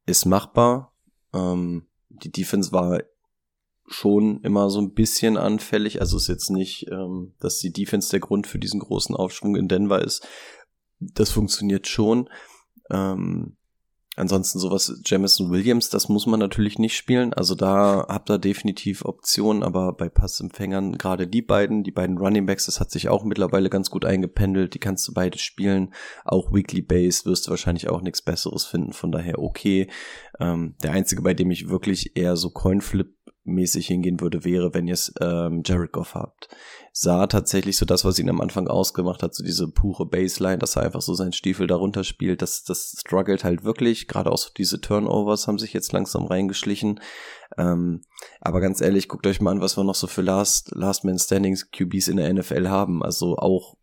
ist 0.07 0.27
machbar. 0.27 0.95
Ähm, 1.35 1.87
die 2.09 2.31
Defense 2.31 2.73
war 2.73 3.03
schon 3.87 4.41
immer 4.43 4.71
so 4.71 4.81
ein 4.81 4.93
bisschen 4.93 5.37
anfällig. 5.37 6.01
Also 6.01 6.17
ist 6.17 6.29
jetzt 6.29 6.51
nicht, 6.51 6.87
ähm, 6.91 7.35
dass 7.41 7.59
die 7.59 7.73
Defense 7.73 8.11
der 8.11 8.21
Grund 8.21 8.47
für 8.47 8.59
diesen 8.59 8.81
großen 8.81 9.15
Aufschwung 9.15 9.57
in 9.57 9.69
Denver 9.69 10.03
ist. 10.03 10.27
Das 10.99 11.31
funktioniert 11.31 11.89
schon. 11.89 12.29
Ähm, 12.91 13.57
Ansonsten 14.15 14.59
sowas 14.59 15.01
Jamison 15.07 15.51
Williams, 15.51 15.89
das 15.89 16.11
muss 16.11 16.27
man 16.27 16.39
natürlich 16.39 16.79
nicht 16.79 16.95
spielen. 16.95 17.33
Also 17.33 17.55
da 17.55 18.05
habt 18.09 18.31
ihr 18.31 18.39
definitiv 18.39 19.07
Optionen, 19.07 19.63
aber 19.63 19.95
bei 19.95 20.11
Passempfängern 20.11 20.99
gerade 20.99 21.27
die 21.27 21.41
beiden, 21.41 21.83
die 21.83 21.93
beiden 21.93 22.19
Running 22.19 22.45
Backs, 22.45 22.67
das 22.67 22.79
hat 22.79 22.91
sich 22.91 23.09
auch 23.09 23.25
mittlerweile 23.25 23.71
ganz 23.71 23.89
gut 23.89 24.05
eingependelt. 24.05 24.75
Die 24.75 24.81
kannst 24.81 25.09
du 25.09 25.15
beide 25.15 25.39
spielen. 25.39 25.95
Auch 26.27 26.53
Weekly 26.53 26.83
Base 26.83 27.25
wirst 27.25 27.47
du 27.47 27.51
wahrscheinlich 27.51 27.89
auch 27.89 28.03
nichts 28.03 28.21
Besseres 28.21 28.67
finden. 28.67 28.93
Von 28.93 29.13
daher 29.13 29.39
okay. 29.39 29.89
Ähm, 30.39 30.75
der 30.83 30.93
einzige, 30.93 31.23
bei 31.23 31.33
dem 31.33 31.51
ich 31.51 31.71
wirklich 31.71 32.15
eher 32.15 32.37
so 32.37 32.51
Coinflip 32.51 33.15
mäßig 33.45 33.87
hingehen 33.87 34.21
würde, 34.21 34.45
wäre, 34.45 34.75
wenn 34.75 34.87
ihr 34.87 34.95
es 34.95 35.13
ähm, 35.21 35.63
Jared 35.65 35.93
Goff 35.93 36.15
habt. 36.15 36.49
Sah 36.93 37.27
tatsächlich 37.27 37.77
so 37.77 37.87
das, 37.87 38.05
was 38.05 38.19
ihn 38.19 38.29
am 38.29 38.41
Anfang 38.41 38.69
ausgemacht 38.69 39.23
hat, 39.23 39.35
so 39.35 39.43
diese 39.43 39.69
pure 39.69 40.07
Baseline, 40.07 40.59
dass 40.59 40.77
er 40.77 40.83
einfach 40.83 41.01
so 41.01 41.15
seinen 41.15 41.33
Stiefel 41.33 41.67
darunter 41.67 42.05
spielt, 42.05 42.43
das, 42.43 42.65
das 42.65 42.97
struggelt 42.99 43.45
halt 43.45 43.65
wirklich. 43.65 44.09
Gerade 44.09 44.31
auch 44.31 44.39
so 44.39 44.51
diese 44.57 44.81
Turnovers 44.81 45.49
haben 45.49 45.59
sich 45.59 45.73
jetzt 45.73 45.93
langsam 45.93 46.27
reingeschlichen. 46.27 47.01
Ähm, 47.59 48.03
aber 48.41 48.61
ganz 48.61 48.81
ehrlich, 48.81 49.09
guckt 49.09 49.27
euch 49.27 49.41
mal 49.41 49.53
an, 49.53 49.61
was 49.61 49.77
wir 49.77 49.85
noch 49.85 49.95
so 49.95 50.07
für 50.07 50.23
Last, 50.23 50.73
Last 50.75 51.05
Man 51.05 51.19
Standings 51.19 51.71
QBs 51.71 52.09
in 52.09 52.19
der 52.19 52.33
NFL 52.33 52.69
haben. 52.69 53.03
Also 53.03 53.37
auch 53.37 53.77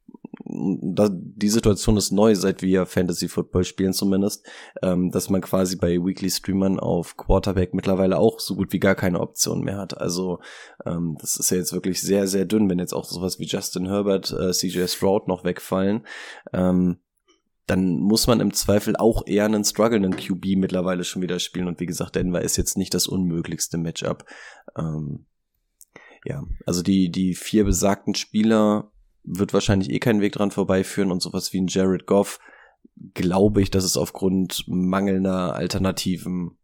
die 0.45 1.49
Situation 1.49 1.97
ist 1.97 2.11
neu, 2.11 2.33
seit 2.35 2.61
wir 2.61 2.85
Fantasy 2.85 3.27
Football 3.27 3.65
spielen 3.65 3.93
zumindest, 3.93 4.45
ähm, 4.81 5.11
dass 5.11 5.29
man 5.29 5.41
quasi 5.41 5.75
bei 5.75 5.97
Weekly 5.97 6.29
Streamern 6.29 6.79
auf 6.79 7.17
Quarterback 7.17 7.73
mittlerweile 7.73 8.17
auch 8.17 8.39
so 8.39 8.55
gut 8.55 8.71
wie 8.71 8.79
gar 8.79 8.95
keine 8.95 9.19
Option 9.19 9.61
mehr 9.61 9.77
hat. 9.77 9.97
Also 9.97 10.39
ähm, 10.85 11.17
das 11.19 11.35
ist 11.35 11.51
ja 11.51 11.57
jetzt 11.57 11.73
wirklich 11.73 12.01
sehr, 12.01 12.27
sehr 12.27 12.45
dünn, 12.45 12.69
wenn 12.69 12.79
jetzt 12.79 12.93
auch 12.93 13.05
sowas 13.05 13.39
wie 13.39 13.45
Justin 13.45 13.87
Herbert, 13.87 14.31
äh, 14.31 14.51
CJ 14.51 14.87
Stroud 14.87 15.27
noch 15.27 15.43
wegfallen. 15.43 16.05
Ähm, 16.53 16.99
dann 17.67 17.97
muss 17.99 18.25
man 18.25 18.39
im 18.39 18.53
Zweifel 18.53 18.95
auch 18.95 19.27
eher 19.27 19.45
einen 19.45 19.63
strugglenden 19.63 20.15
QB 20.15 20.57
mittlerweile 20.57 21.03
schon 21.03 21.21
wieder 21.21 21.37
spielen. 21.39 21.67
Und 21.67 21.79
wie 21.79 21.85
gesagt, 21.85 22.15
Denver 22.15 22.41
ist 22.41 22.57
jetzt 22.57 22.77
nicht 22.77 22.93
das 22.93 23.07
unmöglichste 23.07 23.77
Matchup. 23.77 24.25
Ähm, 24.75 25.25
ja, 26.25 26.43
also 26.65 26.81
die, 26.81 27.11
die 27.11 27.35
vier 27.35 27.65
besagten 27.65 28.15
Spieler 28.15 28.91
wird 29.23 29.53
wahrscheinlich 29.53 29.89
eh 29.89 29.99
keinen 29.99 30.21
Weg 30.21 30.33
dran 30.33 30.51
vorbeiführen 30.51 31.11
und 31.11 31.21
sowas 31.21 31.53
wie 31.53 31.61
ein 31.61 31.67
Jared 31.67 32.05
Goff 32.05 32.39
glaube 33.13 33.61
ich, 33.61 33.71
dass 33.71 33.83
es 33.83 33.97
aufgrund 33.97 34.65
mangelnder 34.67 35.55
Alternativen 35.55 36.57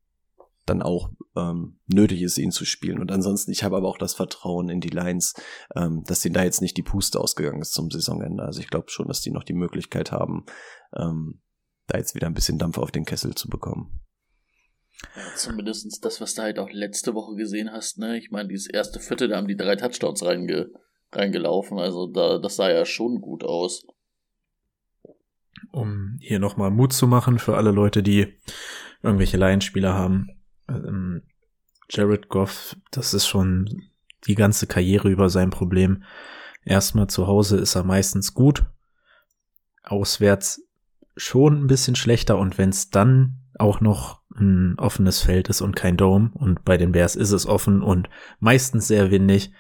dann 0.66 0.82
auch 0.82 1.12
ähm, 1.36 1.80
nötig 1.86 2.24
ist, 2.24 2.38
ihn 2.38 2.52
zu 2.52 2.66
spielen. 2.66 3.00
Und 3.00 3.12
ansonsten, 3.12 3.52
ich 3.52 3.64
habe 3.64 3.78
aber 3.78 3.88
auch 3.88 4.00
das 4.00 4.16
Vertrauen 4.16 4.70
in 4.70 4.82
die 4.82 4.90
Lions, 4.90 5.36
ähm, 5.76 6.04
dass 6.08 6.22
denen 6.22 6.34
da 6.34 6.44
jetzt 6.44 6.62
nicht 6.62 6.76
die 6.76 6.84
Puste 6.84 7.20
ausgegangen 7.20 7.62
ist 7.62 7.74
zum 7.74 7.92
Saisonende. 7.92 8.44
Also 8.44 8.62
ich 8.62 8.70
glaube 8.70 8.90
schon, 8.90 9.08
dass 9.08 9.22
die 9.22 9.32
noch 9.32 9.44
die 9.44 9.54
Möglichkeit 9.54 10.12
haben, 10.12 10.46
ähm, 10.96 11.42
da 11.88 12.00
jetzt 12.00 12.16
wieder 12.16 12.28
ein 12.28 12.34
bisschen 12.34 12.58
Dampf 12.58 12.80
auf 12.80 12.92
den 12.92 13.06
Kessel 13.06 13.36
zu 13.36 13.48
bekommen. 13.48 14.02
Zumindestens 15.36 16.00
das, 16.00 16.20
was 16.20 16.34
du 16.34 16.42
halt 16.42 16.58
auch 16.58 16.72
letzte 16.72 17.14
Woche 17.14 17.36
gesehen 17.36 17.72
hast, 17.72 18.00
ne? 18.00 18.18
Ich 18.18 18.32
meine, 18.32 18.48
dieses 18.48 18.68
erste 18.68 19.00
Viertel, 19.00 19.28
da 19.28 19.38
haben 19.38 19.48
die 19.48 19.58
drei 19.58 19.76
Touchdowns 19.76 20.24
reinge 20.24 20.72
reingelaufen. 21.12 21.80
Also 21.80 22.08
da, 22.08 22.38
das 22.38 22.56
sah 22.56 22.70
ja 22.70 22.86
schon 22.86 23.22
gut 23.22 23.44
aus. 23.44 23.86
Um 25.72 26.18
hier 26.20 26.40
nochmal 26.40 26.72
Mut 26.72 26.94
zu 26.94 27.08
machen 27.08 27.40
für 27.40 27.58
alle 27.58 27.72
Leute, 27.72 28.04
die 28.04 28.34
irgendwelche 29.02 29.38
Laienspieler 29.38 29.94
haben. 29.94 30.30
Ähm, 30.68 31.24
Jared 31.90 32.30
Goff, 32.30 32.76
das 32.92 33.14
ist 33.14 33.28
schon 33.28 33.84
die 34.26 34.36
ganze 34.36 34.68
Karriere 34.68 35.10
über 35.10 35.30
sein 35.30 35.50
Problem. 35.50 36.04
Erstmal 36.64 37.08
zu 37.08 37.28
Hause 37.28 37.58
ist 37.58 37.76
er 37.76 37.84
meistens 37.84 38.34
gut. 38.34 38.66
Auswärts 39.84 40.68
schon 41.16 41.62
ein 41.62 41.68
bisschen 41.68 41.96
schlechter 41.96 42.38
und 42.38 42.58
wenn 42.58 42.70
es 42.70 42.90
dann 42.90 43.38
auch 43.58 43.80
noch 43.82 44.22
ein 44.36 44.78
offenes 44.80 45.22
Feld 45.22 45.48
ist 45.48 45.62
und 45.62 45.76
kein 45.76 45.96
Dome 45.96 46.32
und 46.34 46.66
bei 46.66 46.78
den 46.78 46.92
Bears 46.92 47.16
ist 47.16 47.32
es 47.32 47.46
offen 47.46 47.82
und 47.82 48.10
meistens 48.40 48.88
sehr 48.88 49.12
windig, 49.12 49.54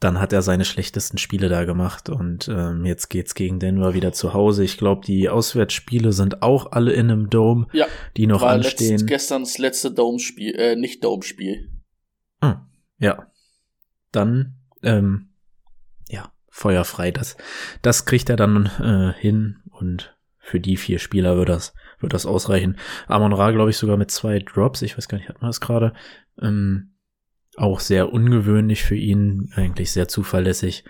dann 0.00 0.20
hat 0.20 0.32
er 0.32 0.42
seine 0.42 0.64
schlechtesten 0.66 1.16
Spiele 1.16 1.48
da 1.48 1.64
gemacht 1.64 2.08
und 2.10 2.48
ähm, 2.48 2.84
jetzt 2.84 3.08
geht's 3.08 3.34
gegen 3.34 3.58
Denver 3.58 3.94
wieder 3.94 4.12
zu 4.12 4.34
Hause. 4.34 4.62
Ich 4.62 4.76
glaube, 4.76 5.06
die 5.06 5.28
Auswärtsspiele 5.30 6.12
sind 6.12 6.42
auch 6.42 6.72
alle 6.72 6.92
in 6.92 7.10
einem 7.10 7.30
Dome, 7.30 7.66
Ja, 7.72 7.86
die 8.16 8.26
noch 8.26 8.42
war 8.42 8.52
anstehen. 8.52 8.92
letzt, 8.92 9.06
gestern 9.06 9.42
das 9.42 9.56
letzte 9.58 9.90
Dome-Spiel, 9.92 10.54
äh, 10.54 10.76
nicht 10.76 11.02
Dome-Spiel. 11.02 11.70
Hm, 12.42 12.56
ja. 12.98 13.26
Dann, 14.12 14.56
ähm, 14.82 15.30
ja, 16.08 16.30
feuerfrei. 16.50 17.10
Das, 17.10 17.36
das 17.80 18.04
kriegt 18.04 18.28
er 18.28 18.36
dann 18.36 18.66
äh, 18.78 19.18
hin 19.18 19.62
und 19.70 20.14
für 20.38 20.60
die 20.60 20.76
vier 20.76 20.98
Spieler 20.98 21.36
wird 21.36 21.48
das, 21.48 21.74
wird 22.00 22.12
das 22.12 22.26
ausreichen. 22.26 22.78
Amon 23.08 23.32
Ra, 23.32 23.50
glaube 23.50 23.70
ich, 23.70 23.78
sogar 23.78 23.96
mit 23.96 24.10
zwei 24.10 24.38
Drops. 24.40 24.82
Ich 24.82 24.96
weiß 24.96 25.08
gar 25.08 25.18
nicht, 25.18 25.28
hat 25.28 25.40
man 25.40 25.48
das 25.48 25.60
gerade? 25.60 25.92
Ähm, 26.40 26.92
auch 27.56 27.80
sehr 27.80 28.12
ungewöhnlich 28.12 28.82
für 28.82 28.96
ihn, 28.96 29.50
eigentlich 29.54 29.92
sehr 29.92 30.08
zuverlässig. 30.08 30.84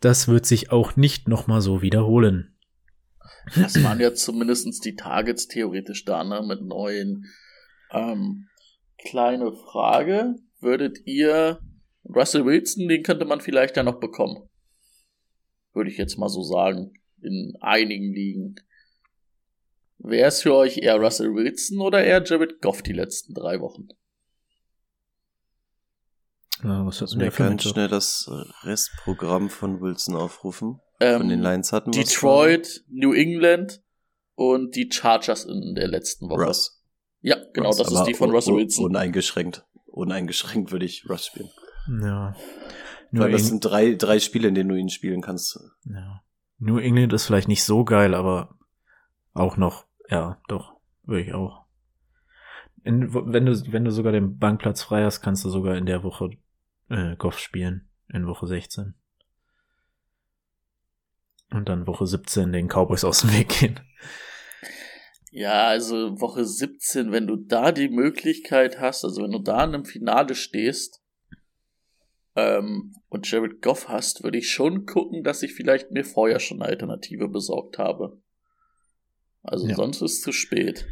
Das 0.00 0.28
wird 0.28 0.46
sich 0.46 0.70
auch 0.70 0.96
nicht 0.96 1.28
nochmal 1.28 1.60
so 1.60 1.82
wiederholen. 1.82 2.56
Das 3.56 3.82
waren 3.82 4.00
ja 4.00 4.14
zumindestens 4.14 4.80
die 4.80 4.96
Targets 4.96 5.48
theoretisch 5.48 6.04
da, 6.04 6.24
ne? 6.24 6.42
Mit 6.46 6.62
neuen. 6.62 7.26
Ähm, 7.90 8.48
kleine 8.98 9.52
Frage. 9.52 10.36
Würdet 10.60 11.06
ihr 11.06 11.60
Russell 12.04 12.46
Wilson, 12.46 12.88
den 12.88 13.02
könnte 13.02 13.24
man 13.24 13.40
vielleicht 13.40 13.76
ja 13.76 13.82
noch 13.82 14.00
bekommen. 14.00 14.48
Würde 15.74 15.90
ich 15.90 15.98
jetzt 15.98 16.16
mal 16.16 16.28
so 16.28 16.42
sagen. 16.42 16.92
In 17.20 17.56
einigen 17.60 18.12
Ligen. 18.12 18.54
Wer 19.98 20.28
ist 20.28 20.42
für 20.42 20.54
euch 20.54 20.78
eher 20.78 20.96
Russell 20.96 21.34
Wilson 21.34 21.80
oder 21.80 22.04
eher 22.04 22.22
Jared 22.24 22.60
Goff 22.60 22.82
die 22.82 22.92
letzten 22.92 23.34
drei 23.34 23.60
Wochen? 23.60 23.88
Ja, 26.64 26.84
was 26.86 27.00
hat 27.00 27.10
denn 27.10 27.18
Mir 27.18 27.24
der 27.24 27.32
für 27.32 27.42
ganz 27.44 27.62
schnell 27.62 27.88
das 27.88 28.28
Restprogramm 28.62 29.50
von 29.50 29.80
Wilson 29.80 30.16
aufrufen. 30.16 30.80
Ähm, 31.00 31.18
Von 31.18 31.28
den 31.28 31.40
Lions 31.40 31.72
hatten 31.72 31.92
wir 31.92 32.02
Detroit, 32.04 32.84
New 32.88 33.12
England 33.12 33.82
und 34.34 34.74
die 34.76 34.88
Chargers 34.90 35.44
in 35.44 35.74
der 35.74 35.88
letzten 35.88 36.28
Woche. 36.30 36.44
Russ. 36.44 36.82
Ja, 37.20 37.36
genau, 37.52 37.68
Russ, 37.68 37.78
das 37.78 37.92
ist 37.92 38.04
die 38.04 38.14
von 38.14 38.30
Russell 38.30 38.56
Wilson. 38.56 38.84
Uneingeschränkt. 38.86 39.66
Uneingeschränkt 39.86 40.72
würde 40.72 40.84
ich 40.86 41.08
Russ 41.08 41.26
spielen. 41.26 41.50
Ja. 42.00 42.34
Nur 43.10 43.24
Weil 43.24 43.32
das 43.32 43.42
Eng- 43.42 43.48
sind 43.48 43.64
drei, 43.64 43.94
drei 43.94 44.18
Spiele, 44.18 44.48
in 44.48 44.54
denen 44.54 44.70
du 44.70 44.76
ihn 44.76 44.88
spielen 44.88 45.20
kannst. 45.20 45.58
Ja. 45.84 46.22
New 46.58 46.78
England 46.78 47.12
ist 47.12 47.26
vielleicht 47.26 47.48
nicht 47.48 47.64
so 47.64 47.84
geil, 47.84 48.14
aber 48.14 48.56
auch 49.34 49.56
noch, 49.56 49.86
ja, 50.08 50.40
doch, 50.48 50.74
würde 51.02 51.22
ich 51.22 51.34
auch. 51.34 51.64
In, 52.84 53.12
wenn 53.14 53.46
du, 53.46 53.72
wenn 53.72 53.84
du 53.84 53.90
sogar 53.90 54.12
den 54.12 54.38
Bankplatz 54.38 54.82
frei 54.82 55.04
hast, 55.04 55.20
kannst 55.20 55.44
du 55.44 55.48
sogar 55.50 55.76
in 55.76 55.86
der 55.86 56.02
Woche 56.02 56.30
äh, 56.88 57.16
Golf 57.16 57.38
spielen, 57.38 57.88
in 58.08 58.26
Woche 58.26 58.46
16. 58.46 58.94
und 61.50 61.68
dann 61.68 61.86
Woche 61.86 62.06
17 62.06 62.52
den 62.52 62.68
Cowboys 62.68 63.04
aus 63.04 63.20
dem 63.20 63.32
Weg 63.32 63.48
gehen. 63.48 63.80
Ja, 65.30 65.68
also 65.68 66.20
Woche 66.20 66.44
17, 66.44 67.12
wenn 67.12 67.26
du 67.26 67.36
da 67.36 67.72
die 67.72 67.88
Möglichkeit 67.88 68.80
hast, 68.80 69.04
also 69.04 69.22
wenn 69.22 69.32
du 69.32 69.40
da 69.40 69.64
in 69.64 69.74
einem 69.74 69.84
Finale 69.84 70.34
stehst 70.34 71.02
ähm, 72.36 72.94
und 73.08 73.30
Jared 73.30 73.60
Goff 73.62 73.88
hast, 73.88 74.22
würde 74.22 74.38
ich 74.38 74.50
schon 74.50 74.86
gucken, 74.86 75.24
dass 75.24 75.42
ich 75.42 75.54
vielleicht 75.54 75.90
mir 75.90 76.04
vorher 76.04 76.38
schon 76.40 76.60
eine 76.60 76.70
Alternative 76.70 77.28
besorgt 77.28 77.78
habe. 77.78 78.20
Also 79.42 79.68
Ja. 79.68 79.74
sonst 79.74 80.02
ist 80.02 80.12
es 80.12 80.22
zu 80.22 80.32
spät. 80.32 80.86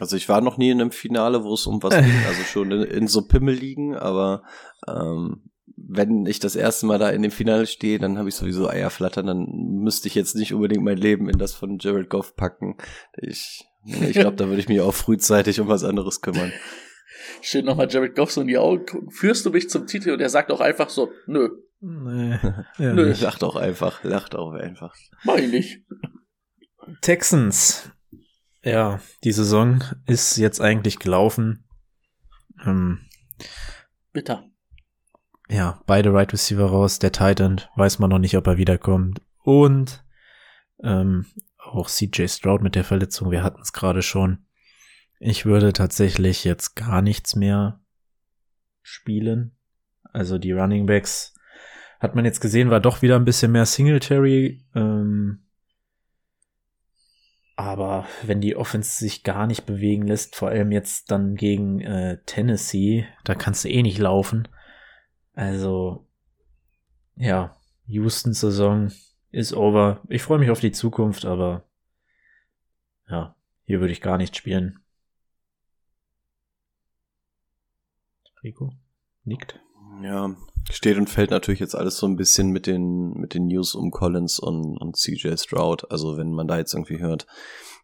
Also 0.00 0.16
ich 0.16 0.28
war 0.28 0.40
noch 0.40 0.56
nie 0.58 0.70
in 0.70 0.80
einem 0.80 0.90
Finale, 0.90 1.44
wo 1.44 1.54
es 1.54 1.66
um 1.66 1.82
was 1.82 1.94
ging, 1.94 2.12
also 2.28 2.42
schon 2.42 2.70
in, 2.72 2.82
in 2.82 3.08
so 3.08 3.22
Pimmel 3.22 3.54
liegen, 3.54 3.96
aber 3.96 4.42
ähm, 4.88 5.50
wenn 5.76 6.26
ich 6.26 6.40
das 6.40 6.56
erste 6.56 6.86
Mal 6.86 6.98
da 6.98 7.10
in 7.10 7.22
dem 7.22 7.30
Finale 7.30 7.66
stehe, 7.66 7.98
dann 7.98 8.18
habe 8.18 8.28
ich 8.28 8.34
sowieso 8.34 8.68
Eier 8.68 8.90
flattern, 8.90 9.26
dann 9.26 9.46
müsste 9.82 10.08
ich 10.08 10.14
jetzt 10.14 10.36
nicht 10.36 10.52
unbedingt 10.52 10.84
mein 10.84 10.98
Leben 10.98 11.28
in 11.28 11.38
das 11.38 11.54
von 11.54 11.78
Jared 11.78 12.10
Goff 12.10 12.36
packen. 12.36 12.76
Ich, 13.16 13.64
ich 13.84 14.12
glaube, 14.12 14.36
da 14.36 14.46
würde 14.46 14.60
ich 14.60 14.68
mich 14.68 14.80
auch 14.80 14.94
frühzeitig 14.94 15.60
um 15.60 15.68
was 15.68 15.84
anderes 15.84 16.20
kümmern. 16.20 16.52
Schön 17.42 17.64
nochmal 17.64 17.88
Jared 17.90 18.14
Goff 18.14 18.32
so 18.32 18.40
in 18.40 18.48
die 18.48 18.58
Augen 18.58 18.84
gucken. 18.86 19.10
Führst 19.10 19.46
du 19.46 19.50
mich 19.50 19.70
zum 19.70 19.86
Titel? 19.86 20.10
Und 20.10 20.20
er 20.20 20.28
sagt 20.28 20.50
auch 20.50 20.60
einfach 20.60 20.90
so, 20.90 21.10
nö, 21.26 21.48
Nee, 21.80 22.38
ja, 22.78 22.92
Nö. 22.92 23.14
Lacht 23.20 23.42
auch 23.42 23.56
einfach, 23.56 24.04
lacht 24.04 24.34
auch 24.34 24.52
einfach. 24.52 24.94
mach 25.24 25.36
ich 25.36 25.50
nicht. 25.50 25.82
Texans. 27.00 27.90
Ja, 28.62 29.00
die 29.24 29.32
Saison 29.32 29.82
ist 30.06 30.36
jetzt 30.36 30.60
eigentlich 30.60 30.98
gelaufen. 30.98 31.64
Ähm, 32.64 33.00
Bitter. 34.12 34.44
ja, 35.48 35.82
beide 35.86 36.12
Right 36.12 36.32
Receiver 36.32 36.66
raus. 36.66 36.98
Der 36.98 37.12
Titan 37.12 37.62
weiß 37.76 37.98
man 37.98 38.10
noch 38.10 38.18
nicht, 38.18 38.36
ob 38.36 38.46
er 38.46 38.58
wiederkommt. 38.58 39.22
Und 39.42 40.04
ähm, 40.82 41.26
auch 41.58 41.88
CJ 41.88 42.26
Stroud 42.26 42.62
mit 42.62 42.74
der 42.74 42.84
Verletzung. 42.84 43.30
Wir 43.30 43.42
hatten 43.42 43.62
es 43.62 43.72
gerade 43.72 44.02
schon. 44.02 44.44
Ich 45.18 45.46
würde 45.46 45.72
tatsächlich 45.72 46.44
jetzt 46.44 46.74
gar 46.74 47.02
nichts 47.02 47.36
mehr 47.36 47.80
spielen. 48.82 49.56
Also 50.12 50.38
die 50.38 50.52
Running 50.52 50.86
Backs 50.86 51.34
hat 52.00 52.14
man 52.14 52.24
jetzt 52.24 52.40
gesehen, 52.40 52.70
war 52.70 52.80
doch 52.80 53.02
wieder 53.02 53.16
ein 53.16 53.24
bisschen 53.24 53.52
mehr 53.52 53.66
Singletary. 53.66 54.64
Ähm, 54.74 55.46
aber 57.60 58.06
wenn 58.22 58.40
die 58.40 58.56
Offense 58.56 58.96
sich 58.96 59.22
gar 59.22 59.46
nicht 59.46 59.66
bewegen 59.66 60.06
lässt, 60.06 60.34
vor 60.34 60.48
allem 60.48 60.72
jetzt 60.72 61.10
dann 61.10 61.34
gegen 61.34 61.80
äh, 61.80 62.18
Tennessee, 62.24 63.06
da 63.24 63.34
kannst 63.34 63.64
du 63.64 63.68
eh 63.68 63.82
nicht 63.82 63.98
laufen. 63.98 64.48
Also, 65.34 66.06
ja, 67.16 67.54
Houstons 67.86 68.40
Saison 68.40 68.90
ist 69.30 69.52
over. 69.52 70.00
Ich 70.08 70.22
freue 70.22 70.38
mich 70.38 70.50
auf 70.50 70.60
die 70.60 70.72
Zukunft, 70.72 71.26
aber 71.26 71.64
ja, 73.08 73.36
hier 73.64 73.80
würde 73.80 73.92
ich 73.92 74.00
gar 74.00 74.16
nicht 74.16 74.36
spielen. 74.36 74.78
Rico 78.42 78.72
nickt. 79.24 79.60
Ja, 80.02 80.34
steht 80.70 80.96
und 80.96 81.10
fällt 81.10 81.30
natürlich 81.30 81.60
jetzt 81.60 81.74
alles 81.74 81.96
so 81.96 82.06
ein 82.06 82.16
bisschen 82.16 82.50
mit 82.50 82.66
den, 82.66 83.12
mit 83.14 83.34
den 83.34 83.46
News 83.46 83.74
um 83.74 83.90
Collins 83.90 84.38
und, 84.38 84.76
und 84.78 84.96
CJ 84.96 85.36
Stroud. 85.36 85.90
Also 85.90 86.16
wenn 86.16 86.32
man 86.32 86.46
da 86.46 86.58
jetzt 86.58 86.74
irgendwie 86.74 87.00
hört, 87.00 87.26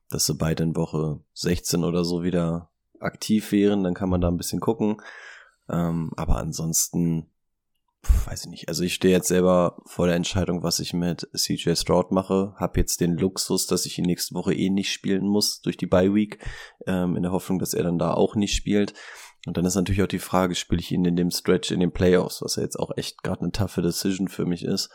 dass 0.08 0.26
sie 0.26 0.34
beide 0.34 0.62
in 0.62 0.76
Woche 0.76 1.20
16 1.34 1.84
oder 1.84 2.04
so 2.04 2.22
wieder 2.22 2.70
aktiv 3.00 3.52
wären, 3.52 3.82
dann 3.82 3.94
kann 3.94 4.08
man 4.08 4.20
da 4.20 4.28
ein 4.28 4.36
bisschen 4.36 4.60
gucken. 4.60 4.96
Ähm, 5.68 6.12
aber 6.16 6.36
ansonsten, 6.36 7.28
pf, 8.04 8.26
weiß 8.28 8.44
ich 8.44 8.50
nicht. 8.50 8.68
Also 8.68 8.84
ich 8.84 8.94
stehe 8.94 9.14
jetzt 9.14 9.28
selber 9.28 9.82
vor 9.84 10.06
der 10.06 10.16
Entscheidung, 10.16 10.62
was 10.62 10.78
ich 10.78 10.92
mit 10.92 11.28
CJ 11.34 11.74
Stroud 11.74 12.12
mache. 12.12 12.54
Hab 12.56 12.76
jetzt 12.76 13.00
den 13.00 13.16
Luxus, 13.16 13.66
dass 13.66 13.86
ich 13.86 13.98
ihn 13.98 14.04
nächste 14.04 14.34
Woche 14.34 14.54
eh 14.54 14.70
nicht 14.70 14.92
spielen 14.92 15.26
muss 15.26 15.60
durch 15.60 15.76
die 15.76 15.86
Bye 15.86 16.14
Week, 16.14 16.38
ähm, 16.86 17.16
in 17.16 17.22
der 17.22 17.32
Hoffnung, 17.32 17.58
dass 17.58 17.74
er 17.74 17.82
dann 17.82 17.98
da 17.98 18.14
auch 18.14 18.36
nicht 18.36 18.54
spielt. 18.54 18.94
Und 19.46 19.56
dann 19.56 19.64
ist 19.64 19.76
natürlich 19.76 20.02
auch 20.02 20.08
die 20.08 20.18
Frage, 20.18 20.54
spiele 20.54 20.80
ich 20.80 20.90
ihn 20.92 21.04
in 21.04 21.16
dem 21.16 21.30
Stretch 21.30 21.70
in 21.70 21.80
den 21.80 21.92
Playoffs, 21.92 22.42
was 22.42 22.56
ja 22.56 22.62
jetzt 22.62 22.78
auch 22.78 22.90
echt 22.96 23.22
gerade 23.22 23.42
eine 23.42 23.52
taffe 23.52 23.80
Decision 23.80 24.28
für 24.28 24.44
mich 24.44 24.64
ist. 24.64 24.90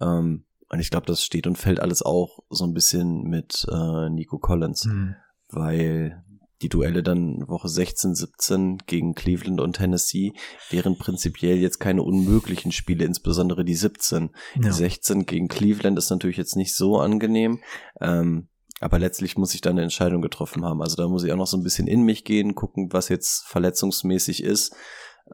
Ähm, 0.00 0.44
und 0.68 0.80
ich 0.80 0.90
glaube, 0.90 1.06
das 1.06 1.22
steht 1.22 1.46
und 1.46 1.56
fällt 1.56 1.80
alles 1.80 2.02
auch 2.02 2.40
so 2.50 2.64
ein 2.64 2.74
bisschen 2.74 3.22
mit 3.22 3.66
äh, 3.70 4.10
Nico 4.10 4.38
Collins, 4.38 4.84
Hm. 4.84 5.16
weil 5.48 6.22
die 6.62 6.68
Duelle 6.68 7.02
dann 7.02 7.46
Woche 7.48 7.68
16, 7.68 8.14
17 8.14 8.78
gegen 8.86 9.14
Cleveland 9.14 9.60
und 9.60 9.76
Tennessee 9.76 10.32
wären 10.70 10.96
prinzipiell 10.96 11.58
jetzt 11.58 11.78
keine 11.78 12.02
unmöglichen 12.02 12.72
Spiele, 12.72 13.04
insbesondere 13.04 13.64
die 13.64 13.74
17. 13.74 14.30
Ja. 14.54 14.60
Die 14.62 14.70
16 14.70 15.26
gegen 15.26 15.48
Cleveland 15.48 15.98
ist 15.98 16.10
natürlich 16.10 16.36
jetzt 16.36 16.56
nicht 16.56 16.74
so 16.74 16.98
angenehm. 16.98 17.60
Ähm, 18.00 18.48
aber 18.80 18.98
letztlich 18.98 19.36
muss 19.36 19.54
ich 19.54 19.60
da 19.60 19.70
eine 19.70 19.82
Entscheidung 19.82 20.20
getroffen 20.20 20.64
haben. 20.64 20.82
Also 20.82 20.96
da 20.96 21.08
muss 21.08 21.24
ich 21.24 21.32
auch 21.32 21.36
noch 21.36 21.46
so 21.46 21.56
ein 21.56 21.62
bisschen 21.62 21.86
in 21.86 22.02
mich 22.02 22.24
gehen, 22.24 22.54
gucken, 22.54 22.92
was 22.92 23.08
jetzt 23.08 23.46
verletzungsmäßig 23.46 24.42
ist. 24.42 24.74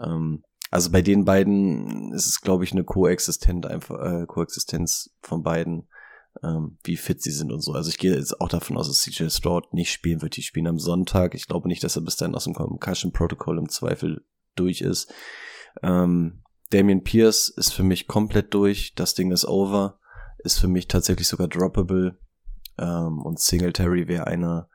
Ähm, 0.01 0.43
also 0.71 0.91
bei 0.91 1.03
den 1.03 1.25
beiden 1.25 2.13
ist 2.13 2.27
es, 2.27 2.41
glaube 2.41 2.65
ich, 2.65 2.73
eine 2.73 2.85
Koexistent 2.85 3.67
einfach, 3.67 3.99
äh, 3.99 4.27
Koexistenz 4.27 5.11
von 5.21 5.43
beiden, 5.43 5.89
ähm, 6.45 6.79
wie 6.85 6.97
fit 6.97 7.21
sie 7.23 7.33
sind 7.33 7.51
und 7.51 7.61
so. 7.61 7.73
Also 7.73 7.91
ich 7.91 7.99
gehe 7.99 8.15
jetzt 8.15 8.41
auch 8.41 8.49
davon 8.49 8.77
aus, 8.77 8.87
dass 8.87 9.01
CJ 9.01 9.31
Stroud 9.31 9.73
nicht 9.73 9.91
spielen 9.91 10.23
wird. 10.23 10.37
Die 10.37 10.43
spielen 10.43 10.69
am 10.69 10.79
Sonntag. 10.79 11.35
Ich 11.35 11.49
glaube 11.49 11.67
nicht, 11.67 11.83
dass 11.83 11.97
er 11.97 12.03
bis 12.03 12.17
dahin 12.17 12.37
aus 12.37 12.45
dem 12.45 12.55
Concussion 12.55 13.13
Protocol 13.13 13.59
im 13.59 13.69
Zweifel 13.69 14.25
durch 14.55 14.81
ist. 14.81 15.13
Ähm, 15.83 16.43
Damian 16.71 17.03
Pierce 17.03 17.49
ist 17.49 17.73
für 17.73 17.83
mich 17.83 18.07
komplett 18.07 18.55
durch. 18.55 18.95
Das 18.95 19.15
Ding 19.15 19.33
ist 19.33 19.45
over. 19.45 19.99
Ist 20.39 20.59
für 20.59 20.69
mich 20.69 20.87
tatsächlich 20.87 21.27
sogar 21.27 21.49
droppable. 21.49 22.19
Ähm, 22.81 23.21
und 23.21 23.39
Singletary 23.39 24.09
wäre 24.09 24.27
einer, 24.27 24.69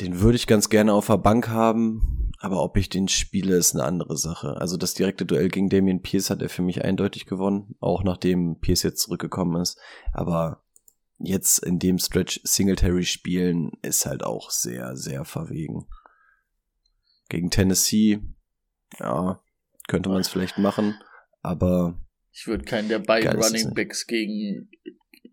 den 0.00 0.20
würde 0.20 0.36
ich 0.36 0.46
ganz 0.46 0.70
gerne 0.70 0.94
auf 0.94 1.08
der 1.08 1.18
Bank 1.18 1.48
haben, 1.48 2.32
aber 2.38 2.62
ob 2.62 2.76
ich 2.76 2.88
den 2.88 3.08
spiele, 3.08 3.56
ist 3.56 3.74
eine 3.74 3.84
andere 3.84 4.16
Sache. 4.16 4.56
Also 4.58 4.76
das 4.76 4.94
direkte 4.94 5.26
Duell 5.26 5.48
gegen 5.48 5.68
Damian 5.68 6.02
Pierce 6.02 6.30
hat 6.30 6.40
er 6.42 6.48
für 6.48 6.62
mich 6.62 6.84
eindeutig 6.84 7.26
gewonnen, 7.26 7.74
auch 7.80 8.04
nachdem 8.04 8.60
Pierce 8.60 8.82
jetzt 8.84 9.02
zurückgekommen 9.02 9.60
ist. 9.60 9.78
Aber 10.12 10.62
jetzt 11.18 11.58
in 11.58 11.78
dem 11.78 11.98
Stretch 11.98 12.40
Singletary 12.44 13.04
spielen 13.04 13.72
ist 13.82 14.06
halt 14.06 14.22
auch 14.22 14.50
sehr, 14.50 14.96
sehr 14.96 15.24
verwegen. 15.24 15.86
Gegen 17.28 17.50
Tennessee, 17.50 18.20
ja, 18.98 19.40
könnte 19.88 20.08
man 20.08 20.20
es 20.20 20.28
vielleicht 20.28 20.58
machen, 20.58 20.94
aber 21.40 21.98
Ich 22.30 22.46
würde 22.46 22.64
keinen 22.64 22.88
der 22.88 22.98
beiden 22.98 23.40
Running. 23.40 23.74
Backs 23.74 24.06
gegen, 24.06 24.70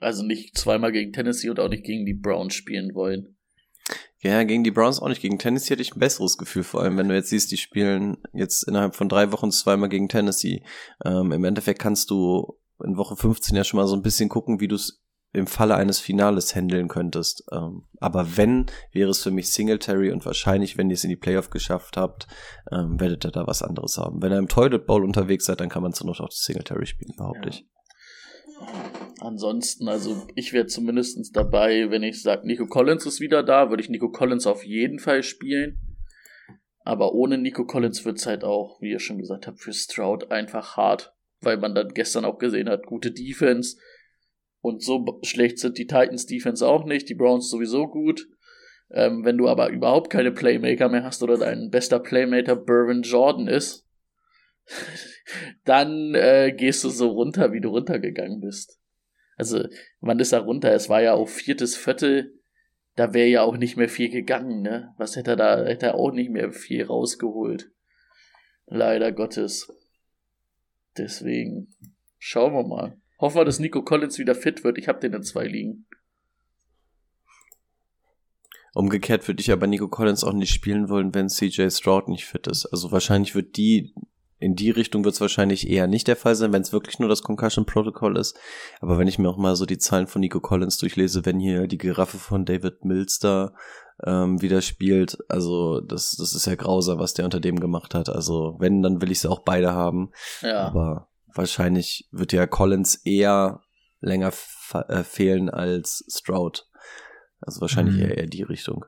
also 0.02 0.24
nicht 0.24 0.58
zweimal 0.58 0.92
gegen 0.92 1.14
Tennessee 1.14 1.50
und 1.50 1.60
auch 1.60 1.70
nicht 1.70 1.84
gegen 1.86 2.06
die 2.06 2.14
Browns 2.14 2.54
spielen 2.54 2.94
wollen. 2.94 3.38
Ja, 4.20 4.44
gegen 4.44 4.64
die 4.64 4.72
Browns 4.72 5.00
auch 5.02 5.08
nicht. 5.10 5.22
Gegen 5.22 5.40
Tennessee 5.40 5.72
hätte 5.74 5.82
ich 5.82 5.96
ein 5.96 6.00
besseres 6.00 6.38
Gefühl, 6.38 6.64
vor 6.64 6.82
allem 6.82 6.98
wenn 6.98 7.10
du 7.10 7.16
jetzt 7.16 7.30
siehst, 7.30 7.52
die 7.52 7.58
spielen 7.58 8.18
jetzt 8.34 8.64
innerhalb 8.68 8.96
von 8.96 9.10
drei 9.10 9.32
Wochen 9.32 9.52
zweimal 9.52 9.90
gegen 9.90 10.10
Tennessee. 10.10 10.64
Ähm, 11.04 11.32
Im 11.32 11.44
Endeffekt 11.44 11.80
kannst 11.80 12.12
du 12.12 12.60
in 12.84 12.98
Woche 12.98 13.16
15 13.16 13.56
ja 13.56 13.64
schon 13.64 13.80
mal 13.80 13.88
so 13.88 13.96
ein 13.96 14.04
bisschen 14.04 14.30
gucken, 14.30 14.60
wie 14.60 14.68
du 14.68 14.76
es 14.76 15.04
im 15.34 15.48
Falle 15.48 15.76
eines 15.76 16.00
Finales 16.00 16.54
handeln 16.56 16.88
könntest. 16.88 17.46
Ähm, 17.52 17.88
aber 18.00 18.38
wenn, 18.38 18.66
wäre 18.92 19.10
es 19.10 19.24
für 19.24 19.32
mich 19.32 19.52
Singletary 19.52 20.12
und 20.12 20.26
wahrscheinlich, 20.26 20.78
wenn 20.78 20.90
ihr 20.90 20.96
es 20.96 21.04
in 21.04 21.10
die 21.10 21.16
Playoff 21.16 21.50
geschafft 21.50 21.98
habt, 21.98 22.28
ähm, 22.72 23.00
werdet 23.00 23.26
ihr 23.26 23.32
da 23.32 23.48
was 23.48 23.64
anderes 23.64 23.98
haben. 23.98 24.22
Wenn 24.22 24.32
ihr 24.32 24.38
im 24.40 24.50
Toilet 24.50 24.86
Bowl 24.86 25.04
unterwegs 25.04 25.46
seid, 25.46 25.62
dann 25.62 25.70
kann 25.70 25.84
man 25.84 25.94
zur 25.94 26.08
Not 26.08 26.20
auch 26.22 26.32
Singletary 26.32 26.86
spielen, 26.86 27.14
behaupte 27.18 27.50
Ja. 27.50 27.56
ich. 27.56 27.66
Ansonsten, 29.22 29.88
also 29.88 30.26
ich 30.34 30.52
wäre 30.52 30.66
zumindest 30.66 31.36
dabei, 31.36 31.92
wenn 31.92 32.02
ich 32.02 32.24
sage, 32.24 32.48
Nico 32.48 32.66
Collins 32.66 33.06
ist 33.06 33.20
wieder 33.20 33.44
da, 33.44 33.70
würde 33.70 33.84
ich 33.84 33.90
Nico 33.90 34.10
Collins 34.10 34.48
auf 34.48 34.66
jeden 34.66 34.98
Fall 34.98 35.22
spielen. 35.22 35.80
Aber 36.80 37.14
ohne 37.14 37.38
Nico 37.38 37.64
Collins 37.66 38.04
wird's 38.04 38.26
halt 38.26 38.44
auch, 38.44 38.82
wie 38.82 38.90
ihr 38.90 39.00
schon 39.00 39.20
gesagt 39.20 39.46
habt, 39.46 39.60
für 39.60 39.74
Stroud 39.74 40.32
einfach 40.32 40.76
hart. 40.76 41.14
Weil 41.40 41.58
man 41.58 41.76
dann 41.76 41.90
gestern 41.90 42.26
auch 42.26 42.40
gesehen 42.40 42.68
hat, 42.68 42.88
gute 42.88 43.12
Defense. 43.12 43.78
Und 44.60 44.82
so 44.82 45.20
schlecht 45.22 45.60
sind 45.60 45.78
die 45.78 45.86
Titans 45.86 46.26
Defense 46.26 46.68
auch 46.68 46.86
nicht, 46.86 47.08
die 47.08 47.16
Browns 47.16 47.48
sowieso 47.52 47.88
gut. 47.90 48.28
Ähm, 48.90 49.24
wenn 49.24 49.38
du 49.38 49.48
aber 49.48 49.70
überhaupt 49.70 50.10
keine 50.10 50.32
Playmaker 50.32 50.90
mehr 50.90 51.04
hast 51.04 51.22
oder 51.22 51.38
dein 51.38 51.70
bester 51.70 52.00
Playmaker 52.00 52.56
Berwin 52.56 53.04
Jordan 53.04 53.48
ist, 53.48 53.88
dann 55.64 56.16
äh, 56.16 56.52
gehst 56.58 56.84
du 56.84 56.90
so 56.90 57.10
runter, 57.10 57.54
wie 57.54 57.62
du 57.62 57.70
runtergegangen 57.70 58.40
bist. 58.40 58.81
Also, 59.42 59.68
wann 60.02 60.20
ist 60.20 60.34
er 60.34 60.42
runter? 60.42 60.72
Es 60.72 60.88
war 60.88 61.02
ja 61.02 61.14
auch 61.14 61.28
viertes 61.28 61.76
Viertel, 61.76 62.40
da 62.96 63.16
wäre 63.16 63.28
ja 63.28 63.42
auch 63.42 63.58
nicht 63.58 63.76
mehr 63.76 63.90
viel 63.90 64.12
gegangen, 64.12 64.62
ne? 64.62 64.94
Was 65.00 65.16
hätte 65.16 65.32
er 65.32 65.36
da, 65.36 65.66
hätte 65.66 65.88
er 65.88 65.96
auch 65.96 66.12
nicht 66.12 66.30
mehr 66.30 66.52
viel 66.52 66.84
rausgeholt. 66.86 67.72
Leider 68.68 69.12
Gottes. 69.12 69.68
Deswegen, 70.96 71.76
schauen 72.20 72.54
wir 72.54 72.68
mal. 72.68 73.02
Hoffen 73.18 73.38
wir, 73.38 73.46
dass 73.46 73.58
Nico 73.58 73.82
Collins 73.82 74.20
wieder 74.20 74.36
fit 74.36 74.64
wird. 74.64 74.78
Ich 74.78 74.88
habe 74.88 75.00
den 75.00 75.14
in 75.14 75.24
zwei 75.24 75.48
liegen. 75.48 75.88
Umgekehrt 78.76 79.28
würde 79.28 79.42
ich 79.42 79.52
aber 79.52 79.66
Nico 79.66 79.88
Collins 79.88 80.24
auch 80.24 80.34
nicht 80.34 80.54
spielen 80.54 80.88
wollen, 80.88 81.16
wenn 81.16 81.30
CJ 81.30 81.72
Stroud 81.72 82.10
nicht 82.10 82.26
fit 82.26 82.46
ist. 82.46 82.68
Also 82.68 82.92
wahrscheinlich 82.92 83.34
wird 83.34 83.58
die 83.58 83.96
in 84.42 84.56
die 84.56 84.72
Richtung 84.72 85.06
wird 85.06 85.14
es 85.14 85.22
wahrscheinlich 85.22 85.70
eher 85.70 85.86
nicht 85.86 86.08
der 86.08 86.16
Fall 86.16 86.34
sein, 86.34 86.52
wenn 86.52 86.64
es 86.64 86.74
wirklich 86.74 86.98
nur 86.98 87.08
das 87.08 87.22
Concussion 87.22 87.68
Protocol 87.68 88.18
ist. 88.18 88.36
Aber 88.80 88.98
wenn 88.98 89.08
ich 89.08 89.20
mir 89.20 89.30
auch 89.30 89.38
mal 89.38 89.56
so 89.56 89.68
die 89.68 89.78
Zahlen 89.78 90.08
von 90.08 90.20
Nico 90.20 90.40
Collins 90.40 90.80
durchlese, 90.80 91.26
wenn 91.26 91.40
hier 91.40 91.68
die 91.68 91.78
Giraffe 91.78 92.18
von 92.18 92.44
David 92.44 92.84
Mills 92.84 93.20
da 93.20 93.54
ähm, 94.04 94.42
wieder 94.42 94.64
spielt, 94.64 95.20
also 95.30 95.80
das, 95.80 96.16
das 96.18 96.34
ist 96.34 96.48
ja 96.48 96.56
grausam, 96.56 96.98
was 96.98 97.14
der 97.14 97.26
unter 97.26 97.40
dem 97.40 97.60
gemacht 97.60 97.94
hat. 97.94 98.10
Also 98.10 98.56
wenn, 98.60 98.82
dann 98.82 99.00
will 99.00 99.12
ich 99.12 99.20
sie 99.22 99.30
auch 99.30 99.44
beide 99.44 99.74
haben. 99.74 100.10
Ja. 100.42 100.62
Aber 100.62 101.10
wahrscheinlich 101.36 102.10
wird 102.12 102.34
ja 102.34 102.48
Collins 102.48 102.96
eher 102.96 103.62
länger 104.00 104.34
äh, 104.88 105.04
fehlen 105.04 105.52
als 105.52 106.04
Stroud. 106.10 106.68
Also 107.42 107.62
wahrscheinlich 107.62 107.96
Mhm. 107.96 108.02
eher, 108.02 108.18
eher 108.18 108.28
die 108.28 108.44
Richtung. 108.44 108.86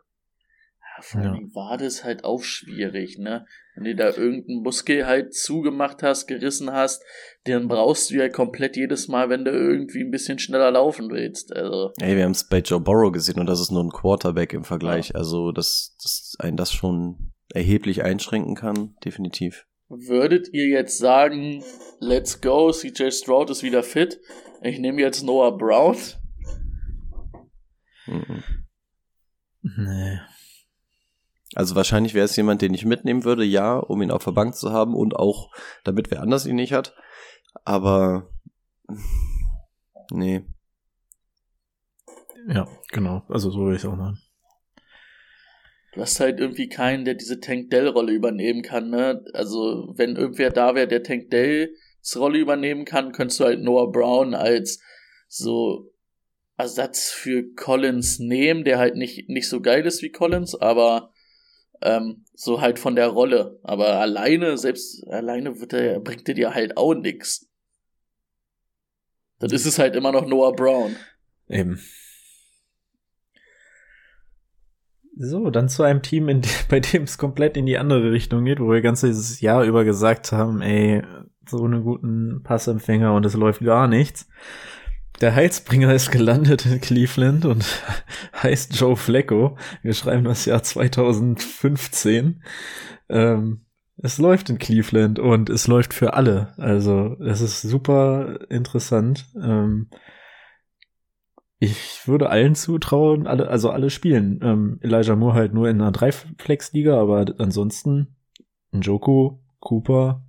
Ja, 1.03 1.09
vor 1.09 1.21
Ja. 1.21 1.31
allem 1.31 1.53
war 1.55 1.77
das 1.77 2.03
halt 2.03 2.23
auch 2.23 2.41
schwierig, 2.43 3.17
ne? 3.17 3.45
Wenn 3.75 3.85
du 3.85 3.95
da 3.95 4.09
irgendeinen 4.15 4.61
Muskel 4.61 5.05
halt 5.05 5.33
zugemacht 5.33 6.03
hast, 6.03 6.27
gerissen 6.27 6.71
hast, 6.71 7.03
den 7.47 7.67
brauchst 7.67 8.11
du 8.11 8.15
ja 8.15 8.29
komplett 8.29 8.75
jedes 8.77 9.07
Mal, 9.07 9.29
wenn 9.29 9.43
du 9.45 9.51
irgendwie 9.51 10.01
ein 10.03 10.11
bisschen 10.11 10.37
schneller 10.39 10.69
laufen 10.71 11.09
willst. 11.09 11.51
Also, 11.55 11.91
Ey, 11.99 12.15
wir 12.15 12.23
haben 12.23 12.31
es 12.31 12.47
bei 12.47 12.59
Joe 12.59 12.79
Burrow 12.79 13.11
gesehen 13.11 13.39
und 13.39 13.47
das 13.47 13.59
ist 13.59 13.71
nur 13.71 13.83
ein 13.83 13.89
Quarterback 13.89 14.53
im 14.53 14.63
Vergleich. 14.63 15.15
Also, 15.15 15.51
dass, 15.51 15.95
dass 16.01 16.35
ein 16.39 16.55
das 16.55 16.71
schon 16.71 17.31
erheblich 17.53 18.03
einschränken 18.03 18.55
kann, 18.55 18.95
definitiv. 19.03 19.65
würdet 19.89 20.49
ihr 20.53 20.67
jetzt 20.67 20.97
sagen, 20.99 21.63
let's 21.99 22.41
go, 22.41 22.71
CJ 22.71 23.09
Stroud 23.11 23.49
ist 23.49 23.63
wieder 23.63 23.83
fit, 23.83 24.19
ich 24.61 24.79
nehme 24.79 25.01
jetzt 25.01 25.23
Noah 25.23 25.57
Brown? 25.57 25.97
Mhm. 28.05 28.43
Nee. 29.61 30.19
Also 31.55 31.75
wahrscheinlich 31.75 32.13
wäre 32.13 32.25
es 32.25 32.35
jemand, 32.35 32.61
den 32.61 32.73
ich 32.73 32.85
mitnehmen 32.85 33.23
würde, 33.23 33.43
ja, 33.43 33.77
um 33.77 34.01
ihn 34.01 34.11
auf 34.11 34.23
der 34.23 34.31
Bank 34.31 34.55
zu 34.55 34.71
haben 34.71 34.95
und 34.95 35.15
auch, 35.15 35.51
damit 35.83 36.11
wer 36.11 36.21
anders 36.21 36.45
ihn 36.45 36.55
nicht 36.55 36.73
hat. 36.73 36.95
Aber 37.63 38.29
nee. 40.11 40.43
Ja, 42.47 42.67
genau. 42.91 43.23
Also 43.29 43.49
so 43.51 43.59
würde 43.59 43.75
ich 43.75 43.83
es 43.83 43.89
auch 43.89 43.95
machen. 43.95 44.19
Du 45.93 46.01
hast 46.01 46.19
halt 46.19 46.39
irgendwie 46.39 46.69
keinen, 46.69 47.05
der 47.05 47.13
diese 47.13 47.39
Tank 47.39 47.69
Dell-Rolle 47.69 48.13
übernehmen 48.13 48.63
kann, 48.63 48.89
ne? 48.89 49.23
Also, 49.33 49.93
wenn 49.95 50.15
irgendwer 50.15 50.49
da 50.49 50.73
wäre, 50.73 50.87
der 50.87 51.03
Tank 51.03 51.29
Dells 51.29 51.69
Rolle 52.15 52.39
übernehmen 52.39 52.83
kann, 52.83 53.11
könntest 53.11 53.39
du 53.39 53.43
halt 53.43 53.61
Noah 53.61 53.91
Brown 53.91 54.33
als 54.33 54.81
so 55.27 55.91
Ersatz 56.57 57.11
für 57.11 57.53
Collins 57.53 58.17
nehmen, 58.17 58.63
der 58.63 58.79
halt 58.79 58.95
nicht, 58.95 59.29
nicht 59.29 59.47
so 59.47 59.61
geil 59.61 59.85
ist 59.85 60.01
wie 60.01 60.11
Collins, 60.11 60.55
aber 60.55 61.12
ähm, 61.83 62.25
so 62.33 62.61
halt 62.61 62.79
von 62.79 62.95
der 62.95 63.07
Rolle. 63.07 63.59
Aber 63.63 63.99
alleine, 63.99 64.57
selbst 64.57 65.07
alleine 65.07 65.59
wird 65.59 65.73
er, 65.73 65.99
bringt 65.99 66.27
er 66.27 66.35
dir 66.35 66.53
halt 66.53 66.77
auch 66.77 66.93
nix. 66.93 67.47
Dann 69.39 69.51
ist 69.51 69.65
es 69.65 69.77
halt 69.77 69.95
immer 69.95 70.11
noch 70.11 70.25
Noah 70.25 70.53
Brown. 70.53 70.95
Eben. 71.49 71.79
So, 75.15 75.51
dann 75.51 75.69
zu 75.69 75.83
einem 75.83 76.01
Team, 76.01 76.27
in, 76.29 76.41
bei 76.69 76.79
dem 76.79 77.03
es 77.03 77.17
komplett 77.17 77.57
in 77.57 77.65
die 77.65 77.77
andere 77.77 78.11
Richtung 78.11 78.45
geht, 78.45 78.59
wo 78.59 78.71
wir 78.71 78.81
ganzes 78.81 79.41
Jahr 79.41 79.63
über 79.63 79.83
gesagt 79.83 80.31
haben, 80.31 80.61
ey, 80.61 81.03
so 81.47 81.63
einen 81.63 81.83
guten 81.83 82.41
Passempfänger 82.43 83.13
und 83.13 83.25
es 83.25 83.33
läuft 83.33 83.61
gar 83.61 83.87
nichts. 83.87 84.27
Der 85.21 85.35
Heilsbringer 85.35 85.93
ist 85.93 86.11
gelandet 86.11 86.65
in 86.65 86.81
Cleveland 86.81 87.45
und 87.45 87.65
heißt 88.43 88.75
Joe 88.75 88.95
Flacco. 88.95 89.57
Wir 89.81 89.93
schreiben 89.93 90.23
das 90.23 90.45
Jahr 90.45 90.63
2015. 90.63 92.43
Ähm, 93.09 93.65
es 93.97 94.17
läuft 94.17 94.49
in 94.49 94.57
Cleveland 94.57 95.19
und 95.19 95.49
es 95.49 95.67
läuft 95.67 95.93
für 95.93 96.13
alle. 96.13 96.53
Also 96.57 97.15
es 97.19 97.41
ist 97.41 97.61
super 97.61 98.39
interessant. 98.49 99.27
Ähm, 99.41 99.89
ich 101.59 102.07
würde 102.07 102.29
allen 102.29 102.55
zutrauen, 102.55 103.27
alle, 103.27 103.47
also 103.47 103.69
alle 103.69 103.89
spielen. 103.89 104.41
Ähm, 104.43 104.79
Elijah 104.81 105.15
Moore 105.15 105.35
halt 105.35 105.53
nur 105.53 105.69
in 105.69 105.79
einer 105.79 105.93
Dreiflex-Liga, 105.93 106.99
aber 106.99 107.25
ansonsten 107.37 108.17
Njoku, 108.71 109.37
Cooper, 109.61 110.25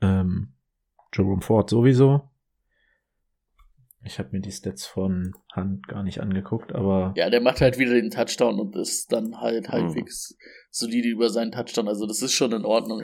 ähm, 0.00 0.54
Jerome 1.14 1.42
Ford 1.42 1.68
sowieso. 1.68 2.31
Ich 4.04 4.18
habe 4.18 4.30
mir 4.32 4.40
die 4.40 4.50
Stats 4.50 4.84
von 4.86 5.32
Hand 5.52 5.86
gar 5.86 6.02
nicht 6.02 6.20
angeguckt, 6.20 6.72
aber 6.74 7.14
Ja, 7.16 7.30
der 7.30 7.40
macht 7.40 7.60
halt 7.60 7.78
wieder 7.78 7.94
den 7.94 8.10
Touchdown 8.10 8.58
und 8.58 8.74
ist 8.76 9.12
dann 9.12 9.40
halt 9.40 9.68
Mhm. 9.68 9.72
halbwegs 9.72 10.36
solide 10.70 11.08
über 11.08 11.30
seinen 11.30 11.52
Touchdown. 11.52 11.86
Also 11.88 12.06
das 12.06 12.20
ist 12.22 12.32
schon 12.32 12.52
in 12.52 12.64
Ordnung. 12.64 13.02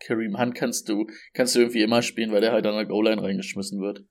Kareem 0.00 0.38
Hunt 0.38 0.54
kannst 0.54 0.88
du, 0.88 1.06
kannst 1.34 1.54
du 1.54 1.60
irgendwie 1.60 1.82
immer 1.82 2.02
spielen, 2.02 2.32
weil 2.32 2.40
der 2.40 2.52
halt 2.52 2.66
an 2.66 2.74
der 2.74 2.86
Goal-Line 2.86 3.22
reingeschmissen 3.22 3.80
wird. 3.80 4.04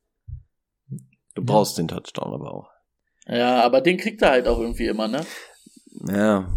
Du 1.35 1.43
brauchst 1.43 1.77
den 1.77 1.87
Touchdown 1.87 2.33
aber 2.33 2.53
auch. 2.53 2.69
Ja, 3.25 3.61
aber 3.61 3.81
den 3.81 3.97
kriegt 3.97 4.21
er 4.21 4.29
halt 4.31 4.47
auch 4.47 4.59
irgendwie 4.59 4.85
immer, 4.87 5.07
ne? 5.07 5.25
Ja. 6.07 6.49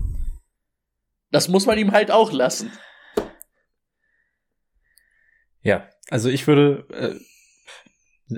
Das 1.30 1.48
muss 1.48 1.66
man 1.66 1.78
ihm 1.78 1.92
halt 1.92 2.10
auch 2.10 2.30
lassen. 2.30 2.70
Ja, 5.62 5.88
also 6.10 6.28
ich 6.28 6.46
würde, 6.46 6.86
äh, 6.90 7.18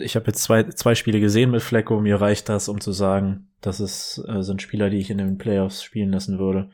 ich 0.00 0.16
habe 0.16 0.26
jetzt 0.26 0.42
zwei, 0.42 0.64
zwei 0.64 0.94
Spiele 0.94 1.20
gesehen 1.20 1.50
mit 1.50 1.62
Flecko, 1.62 2.00
mir 2.00 2.20
reicht 2.20 2.48
das, 2.48 2.68
um 2.68 2.80
zu 2.80 2.92
sagen, 2.92 3.48
das 3.61 3.80
ist, 3.80 4.22
äh, 4.28 4.42
sind 4.42 4.62
Spieler, 4.62 4.90
die 4.90 4.98
ich 4.98 5.11
in 5.11 5.18
den 5.18 5.38
Playoffs 5.38 5.83
spielen 5.83 6.11
lassen 6.11 6.38
würde. 6.38 6.70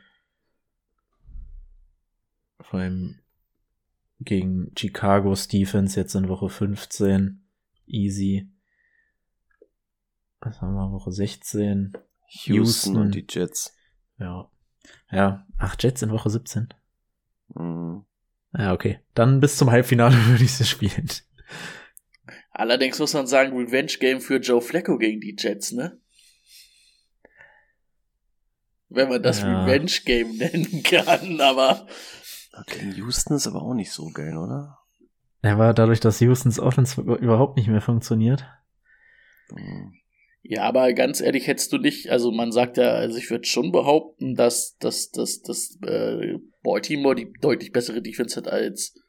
Vor 2.61 2.81
allem 2.81 3.21
gegen 4.21 4.73
Chicago's 4.77 5.49
Defense 5.49 5.99
jetzt 5.99 6.15
in 6.15 6.29
Woche 6.29 6.49
15. 6.49 7.43
Easy. 7.87 8.49
Was 10.41 10.61
haben 10.61 10.75
wir, 10.75 10.93
Woche 10.93 11.11
16? 11.11 11.93
Houston, 12.27 12.55
Houston. 12.55 12.97
und 12.97 13.15
die 13.15 13.27
Jets. 13.29 13.77
Ja. 14.19 14.51
Ja, 15.11 15.47
ach, 15.59 15.77
Jets 15.79 16.03
in 16.03 16.11
Woche 16.11 16.31
17. 16.31 16.69
Mhm. 17.55 18.05
Ja, 18.57 18.73
okay. 18.73 19.01
Dann 19.15 19.41
bis 19.41 19.57
zum 19.57 19.71
Halbfinale 19.71 20.15
würde 20.27 20.45
ich 20.45 20.53
sie 20.53 20.65
spielen. 20.65 21.09
Allerdings 22.61 22.99
muss 22.99 23.15
man 23.15 23.27
sagen, 23.27 23.57
Revenge-Game 23.57 24.21
für 24.21 24.37
Joe 24.37 24.61
Flacco 24.61 24.99
gegen 24.99 25.19
die 25.19 25.35
Jets, 25.39 25.73
ne? 25.73 25.99
Wenn 28.91 29.09
man 29.09 29.23
das 29.23 29.41
Ja. 29.41 29.65
Revenge-Game 29.65 30.37
nennen 30.37 30.83
kann, 30.83 31.41
aber 31.41 31.87
Gegen 32.67 32.93
Houston 32.97 33.37
ist 33.37 33.47
aber 33.47 33.63
auch 33.63 33.73
nicht 33.73 33.93
so 33.93 34.11
geil, 34.11 34.37
oder? 34.37 34.79
Aber 35.41 35.73
dadurch, 35.73 36.01
dass 36.01 36.21
Houstons 36.21 36.61
Offense 36.61 37.01
überhaupt 37.01 37.57
nicht 37.57 37.69
mehr 37.69 37.81
funktioniert. 37.81 38.45
Mhm. 39.51 39.95
Ja, 40.43 40.65
aber 40.65 40.93
ganz 40.93 41.23
ehrlich, 41.23 41.47
hättest 41.47 41.73
du 41.73 41.79
nicht, 41.79 42.11
also 42.11 42.31
man 42.31 42.53
sagt 42.53 42.77
ja, 42.77 42.91
also 42.91 43.17
ich 43.17 43.31
würde 43.31 43.47
schon 43.47 43.73
behaupten, 43.73 44.35
dass, 44.35 44.77
dass, 44.77 45.11
dass, 45.11 45.41
dass 45.41 45.79
äh, 45.87 46.37
Baltimore 46.63 47.15
die 47.15 47.33
deutlich 47.41 47.73
bessere 47.73 48.03
Defense 48.03 48.37
hat 48.37 48.49
als, 48.49 49.01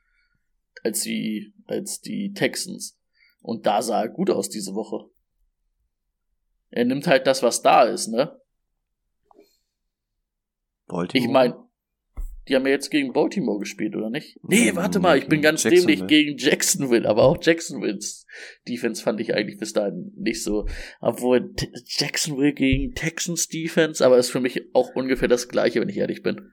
als, 0.83 1.01
die, 1.01 1.53
als 1.67 1.99
die 1.99 2.31
Texans. 2.31 2.97
Und 3.41 3.65
da 3.65 3.81
sah 3.81 4.01
er 4.01 4.09
gut 4.09 4.29
aus 4.29 4.49
diese 4.49 4.73
Woche. 4.73 5.09
Er 6.69 6.85
nimmt 6.85 7.07
halt 7.07 7.27
das, 7.27 7.43
was 7.43 7.61
da 7.61 7.83
ist, 7.83 8.07
ne? 8.07 8.39
Baltimore? 10.87 11.25
Ich 11.25 11.31
meine, 11.31 11.55
die 12.47 12.55
haben 12.55 12.65
ja 12.65 12.71
jetzt 12.71 12.89
gegen 12.89 13.13
Baltimore 13.13 13.59
gespielt, 13.59 13.95
oder 13.95 14.09
nicht? 14.09 14.39
Nee, 14.43 14.75
warte 14.75 14.99
mal, 14.99 15.17
ich 15.17 15.27
bin 15.27 15.41
ganz 15.41 15.63
dämlich 15.63 16.07
gegen 16.07 16.37
Jacksonville, 16.37 17.07
aber 17.07 17.23
auch 17.23 17.37
Jacksonvilles 17.41 18.25
Defense 18.67 19.03
fand 19.03 19.19
ich 19.19 19.33
eigentlich 19.33 19.59
bis 19.59 19.73
dahin 19.73 20.11
nicht 20.15 20.43
so. 20.43 20.67
Obwohl 20.99 21.53
Jacksonville 21.85 22.53
gegen 22.53 22.93
Texans 22.93 23.47
Defense, 23.47 24.05
aber 24.05 24.17
ist 24.17 24.31
für 24.31 24.39
mich 24.39 24.61
auch 24.73 24.95
ungefähr 24.95 25.27
das 25.27 25.49
gleiche, 25.49 25.81
wenn 25.81 25.89
ich 25.89 25.97
ehrlich 25.97 26.23
bin. 26.23 26.51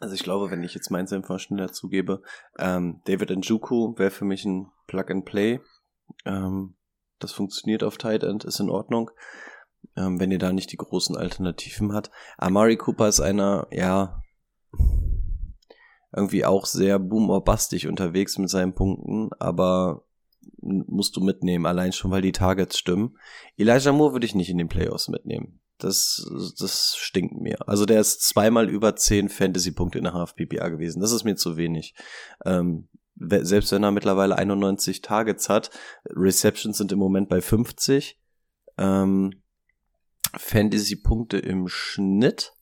Also 0.00 0.14
ich 0.14 0.22
glaube, 0.22 0.50
wenn 0.50 0.62
ich 0.62 0.74
jetzt 0.74 0.90
meinen 0.90 1.06
Senf 1.06 1.28
mal 1.28 1.38
schnell 1.38 1.66
dazugebe, 1.66 2.22
ähm, 2.58 3.00
David 3.04 3.30
Njoku 3.30 3.98
wäre 3.98 4.10
für 4.10 4.24
mich 4.24 4.44
ein 4.44 4.70
Plug-and-Play. 4.86 5.60
Ähm, 6.24 6.76
das 7.18 7.32
funktioniert 7.32 7.82
auf 7.82 7.98
Tight 7.98 8.22
End, 8.22 8.44
ist 8.44 8.60
in 8.60 8.70
Ordnung. 8.70 9.10
Ähm, 9.96 10.20
wenn 10.20 10.30
ihr 10.30 10.38
da 10.38 10.52
nicht 10.52 10.70
die 10.70 10.76
großen 10.76 11.16
Alternativen 11.16 11.92
habt. 11.92 12.10
Amari 12.36 12.76
Cooper 12.76 13.08
ist 13.08 13.20
einer, 13.20 13.66
ja, 13.72 14.22
irgendwie 16.14 16.44
auch 16.44 16.64
sehr 16.64 16.98
boom 16.98 17.28
or 17.30 17.44
bustig 17.44 17.86
unterwegs 17.86 18.38
mit 18.38 18.48
seinen 18.48 18.74
Punkten, 18.74 19.30
aber 19.38 20.04
musst 20.60 21.16
du 21.16 21.20
mitnehmen, 21.20 21.66
allein 21.66 21.92
schon, 21.92 22.10
weil 22.10 22.22
die 22.22 22.32
Targets 22.32 22.78
stimmen. 22.78 23.18
Elijah 23.56 23.92
Moore 23.92 24.12
würde 24.12 24.26
ich 24.26 24.34
nicht 24.34 24.50
in 24.50 24.58
den 24.58 24.68
Playoffs 24.68 25.08
mitnehmen. 25.08 25.60
Das, 25.78 26.28
das 26.58 26.96
stinkt 26.96 27.40
mir. 27.40 27.56
Also 27.68 27.86
der 27.86 28.00
ist 28.00 28.22
zweimal 28.22 28.68
über 28.68 28.96
10 28.96 29.28
Fantasy-Punkte 29.28 29.98
in 29.98 30.04
der 30.04 30.14
HFPPA 30.14 30.68
gewesen. 30.68 31.00
Das 31.00 31.12
ist 31.12 31.24
mir 31.24 31.36
zu 31.36 31.56
wenig. 31.56 31.94
Ähm, 32.44 32.88
selbst 33.16 33.72
wenn 33.72 33.82
er 33.82 33.90
mittlerweile 33.90 34.36
91 34.36 35.02
Targets 35.02 35.48
hat, 35.48 35.70
Receptions 36.06 36.78
sind 36.78 36.92
im 36.92 36.98
Moment 36.98 37.28
bei 37.28 37.40
50. 37.40 38.18
Ähm, 38.76 39.42
Fantasy-Punkte 40.36 41.38
im 41.38 41.68
Schnitt 41.68 42.52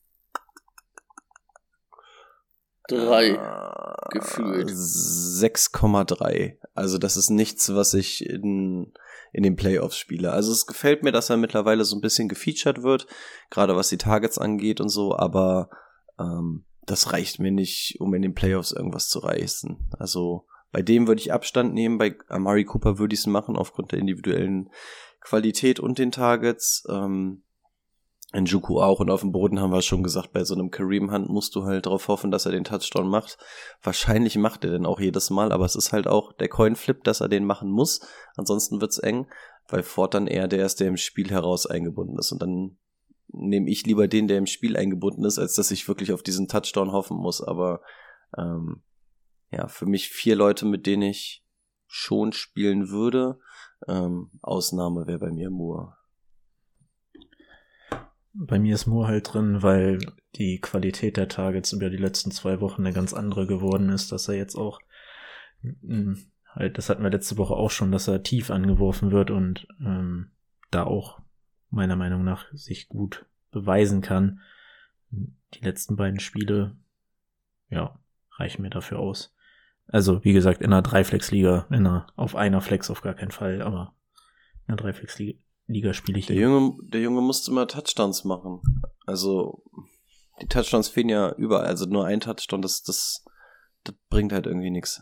Drei. 2.89 3.31
Äh, 3.31 4.19
gefühlt. 4.19 4.71
6,3. 4.71 6.59
Also 6.75 6.99
das 6.99 7.17
ist 7.17 7.31
nichts, 7.31 7.75
was 7.75 7.95
ich 7.95 8.25
in, 8.25 8.93
in 9.37 9.43
den 9.43 9.55
Playoffs 9.55 9.99
spiele. 9.99 10.33
Also 10.33 10.51
es 10.51 10.67
gefällt 10.67 11.03
mir, 11.03 11.13
dass 11.13 11.29
er 11.29 11.37
mittlerweile 11.37 11.85
so 11.85 11.95
ein 11.95 12.01
bisschen 12.01 12.27
gefeatured 12.27 12.83
wird, 12.83 13.07
gerade 13.51 13.77
was 13.77 13.91
die 13.91 13.99
Targets 13.99 14.39
angeht 14.39 14.81
und 14.81 14.89
so, 14.89 15.15
aber 15.15 15.69
ähm, 16.19 16.65
das 16.87 17.13
reicht 17.13 17.39
mir 17.39 17.51
nicht, 17.51 18.01
um 18.01 18.15
in 18.15 18.23
den 18.23 18.33
Playoffs 18.33 18.73
irgendwas 18.73 19.11
zu 19.11 19.19
reißen. 19.19 19.91
Also 19.99 20.47
bei 20.73 20.81
dem 20.81 21.07
würde 21.07 21.21
ich 21.21 21.35
Abstand 21.35 21.75
nehmen, 21.75 21.99
bei 21.99 22.17
Amari 22.29 22.65
Cooper 22.65 22.99
würde 22.99 23.13
ich 23.13 23.21
es 23.21 23.27
machen, 23.27 23.57
aufgrund 23.57 23.93
der 23.93 23.99
individuellen 23.99 24.71
Qualität 25.21 25.81
und 25.81 25.99
den 25.99 26.13
Targets. 26.13 26.85
Ähm, 26.89 27.43
Njuku 28.35 28.81
auch 28.81 29.01
und 29.01 29.11
auf 29.11 29.21
dem 29.21 29.33
Boden 29.33 29.61
haben 29.61 29.73
wir 29.73 29.83
schon 29.83 30.03
gesagt, 30.03 30.33
bei 30.33 30.45
so 30.45 30.55
einem 30.55 30.71
Kareem 30.71 31.13
Hunt 31.13 31.29
musst 31.29 31.55
du 31.55 31.65
halt 31.65 31.87
darauf 31.87 32.09
hoffen, 32.09 32.31
dass 32.31 32.45
er 32.45 32.53
den 32.53 32.65
Touchdown 32.65 33.09
macht. 33.09 33.39
Wahrscheinlich 33.83 34.37
macht 34.37 34.65
er 34.65 34.73
den 34.73 34.85
auch 34.85 35.01
jedes 35.01 35.31
Mal, 35.31 35.53
aber 35.53 35.65
es 35.65 35.77
ist 35.77 35.93
halt 35.93 36.07
auch 36.07 36.33
der 36.33 36.49
Coinflip, 36.49 37.05
dass 37.05 37.21
er 37.21 37.29
den 37.29 37.45
machen 37.45 37.71
muss. 37.71 38.01
Ansonsten 38.35 38.81
wird's 38.81 38.99
eng, 38.99 39.27
weil 39.69 39.83
Ford 39.83 40.15
dann 40.15 40.27
eher 40.27 40.49
der 40.49 40.67
ist, 40.67 40.81
der 40.81 40.89
im 40.89 40.97
Spiel 40.97 41.31
heraus 41.31 41.67
eingebunden 41.67 42.19
ist 42.19 42.33
und 42.33 42.43
dann 42.43 42.77
nehme 43.29 43.71
ich 43.71 43.85
lieber 43.87 44.09
den, 44.09 44.29
der 44.29 44.39
im 44.39 44.47
Spiel 44.47 44.77
eingebunden 44.77 45.25
ist, 45.25 45.39
als 45.39 45.55
dass 45.55 45.71
ich 45.71 45.89
wirklich 45.89 46.13
auf 46.13 46.23
diesen 46.23 46.49
Touchdown 46.49 46.93
hoffen 46.93 47.17
muss. 47.17 47.43
Aber 47.43 47.81
ähm, 48.37 48.83
ja, 49.51 49.69
für 49.69 49.87
mich 49.87 50.09
vier 50.09 50.37
Leute, 50.37 50.67
mit 50.67 50.87
denen 50.87 51.03
ich 51.03 51.45
schon 51.87 52.33
spielen 52.33 52.89
würde. 52.89 53.39
Ähm, 53.87 54.31
Ausnahme 54.43 55.07
wäre 55.07 55.19
bei 55.19 55.31
mir 55.31 55.51
Moore. 55.51 55.97
Bei 58.39 58.59
mir 58.59 58.75
ist 58.75 58.87
Moore 58.87 59.09
halt 59.09 59.33
drin, 59.33 59.63
weil 59.63 59.99
die 60.35 60.61
Qualität 60.61 61.17
der 61.17 61.29
Targets 61.29 61.73
über 61.73 61.89
die 61.89 61.97
letzten 61.97 62.31
zwei 62.31 62.61
Wochen 62.61 62.83
eine 62.83 62.93
ganz 62.93 63.15
andere 63.15 63.47
geworden 63.47 63.89
ist, 63.89 64.13
dass 64.13 64.29
er 64.29 64.35
jetzt 64.35 64.57
auch 64.57 64.81
mh, 65.63 66.17
halt, 66.55 66.79
das 66.79 66.89
hatten 66.89 67.03
wir 67.03 67.11
letzte 67.11 67.39
Woche 67.39 67.55
auch 67.55 67.71
schon, 67.71 67.93
dass 67.93 68.09
er 68.09 68.23
tief 68.23 68.51
angeworfen 68.51 69.11
wird 69.11 69.31
und 69.31 69.67
ähm, 69.81 70.31
da 70.71 70.85
auch 70.85 71.21
meiner 71.71 71.97
Meinung 71.97 72.25
nach 72.25 72.53
sich 72.53 72.89
gut 72.89 73.27
beweisen 73.51 74.03
kann. 74.03 74.41
Die 75.11 75.65
letzten 75.65 75.97
beiden 75.97 76.21
Spiele, 76.21 76.77
ja, 77.71 77.99
reichen 78.33 78.63
mir 78.63 78.71
dafür 78.71 78.99
aus. 78.99 79.35
Also, 79.89 80.25
wie 80.25 80.33
gesagt, 80.33 80.61
in 80.61 80.73
einer 80.73 80.83
Dreiflex-Liga, 80.83 81.67
in 81.71 81.87
einer, 81.87 82.09
auf 82.17 82.35
einer 82.35 82.61
Flex 82.61 82.91
auf 82.91 83.03
gar 83.03 83.15
keinen 83.15 83.31
Fall, 83.31 83.63
aber 83.63 83.95
in 84.67 84.73
einer 84.73 84.77
Dreiflex-Liga 84.77 85.39
Liga 85.67 85.93
spiele 85.93 86.19
ich. 86.19 86.27
Der 86.27 86.37
Junge, 86.37 86.77
der 86.83 87.01
Junge 87.01 87.21
musste 87.21 87.51
immer 87.51 87.67
Touchdowns 87.67 88.25
machen. 88.25 88.61
Also, 89.05 89.65
die 90.41 90.47
Touchdowns 90.47 90.89
fehlen 90.89 91.09
ja 91.09 91.35
überall. 91.35 91.67
Also 91.67 91.87
nur 91.87 92.07
ein 92.07 92.21
Touchdown, 92.21 92.63
das, 92.63 92.83
das, 92.83 93.25
das 93.85 93.95
bringt 94.09 94.33
halt 94.33 94.47
irgendwie 94.47 94.71
nichts. 94.71 95.01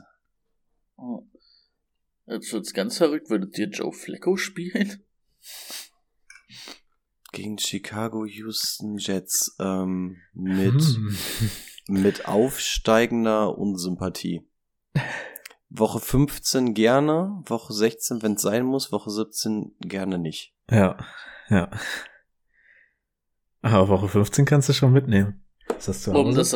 Oh. 0.97 1.27
Jetzt 2.27 2.53
wird's 2.53 2.73
ganz 2.73 2.97
verrückt. 2.97 3.29
Würdet 3.29 3.59
ihr 3.59 3.69
Joe 3.69 3.93
Flacco 3.93 4.37
spielen? 4.37 5.05
Gegen 7.33 7.59
Chicago 7.59 8.25
Houston 8.25 8.97
Jets 8.97 9.57
ähm, 9.59 10.17
mit, 10.33 10.81
Hm. 10.81 11.17
mit 11.89 12.27
aufsteigender 12.27 13.59
Unsympathie. 13.59 14.49
Woche 15.69 15.99
15 15.99 16.73
gerne, 16.73 17.43
Woche 17.47 17.73
16, 17.73 18.23
wenn 18.23 18.35
es 18.35 18.43
sein 18.43 18.65
muss, 18.65 18.93
Woche 18.93 19.11
17 19.11 19.75
gerne 19.81 20.19
nicht. 20.19 20.54
Ja, 20.71 20.97
ja. 21.49 21.71
Aber 23.63 23.89
Woche 23.89 24.09
15 24.09 24.45
kannst 24.45 24.69
du 24.69 24.73
schon 24.73 24.93
mitnehmen. 24.93 25.45
Ist 25.77 25.89
das 25.89 26.03
zu 26.03 26.13
Um 26.13 26.35
das, 26.35 26.55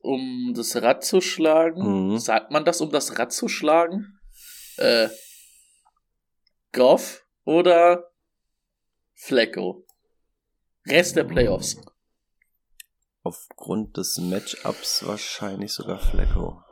um 0.00 0.52
das 0.54 0.76
Rad 0.76 1.04
zu 1.04 1.20
schlagen. 1.20 2.10
Mhm. 2.12 2.18
Sagt 2.18 2.50
man 2.50 2.64
das, 2.64 2.80
um 2.80 2.90
das 2.90 3.18
Rad 3.18 3.32
zu 3.32 3.48
schlagen? 3.48 4.18
Äh, 4.76 5.08
Goff 6.72 7.24
oder 7.44 8.10
Flecko? 9.14 9.86
Rest 10.86 11.16
der 11.16 11.24
Playoffs. 11.24 11.80
Aufgrund 13.22 13.96
des 13.96 14.18
Matchups 14.18 15.06
wahrscheinlich 15.06 15.72
sogar 15.72 16.00
Flecko. 16.00 16.64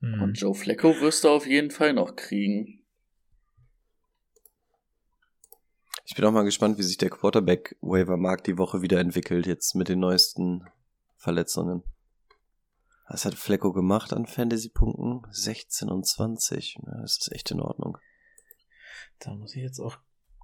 Und 0.00 0.34
Joe 0.34 0.54
Flecko 0.54 1.00
wirst 1.00 1.24
du 1.24 1.30
auf 1.30 1.46
jeden 1.46 1.70
Fall 1.70 1.94
noch 1.94 2.14
kriegen. 2.14 2.83
Ich 6.04 6.14
bin 6.14 6.24
auch 6.24 6.32
mal 6.32 6.44
gespannt, 6.44 6.78
wie 6.78 6.82
sich 6.82 6.98
der 6.98 7.10
Quarterback-Waiver-Markt 7.10 8.46
die 8.46 8.58
Woche 8.58 8.82
wieder 8.82 9.00
entwickelt, 9.00 9.46
jetzt 9.46 9.74
mit 9.74 9.88
den 9.88 10.00
neuesten 10.00 10.66
Verletzungen. 11.16 11.82
Was 13.08 13.24
hat 13.24 13.34
Flecko 13.34 13.72
gemacht 13.72 14.12
an 14.12 14.26
Fantasy-Punkten? 14.26 15.22
16 15.30 15.88
und 15.88 16.06
20. 16.06 16.78
Ja, 16.86 17.00
das 17.02 17.18
ist 17.18 17.32
echt 17.32 17.50
in 17.50 17.60
Ordnung. 17.60 17.98
Da 19.20 19.32
muss 19.34 19.54
ich 19.56 19.62
jetzt 19.62 19.80
auch 19.80 19.96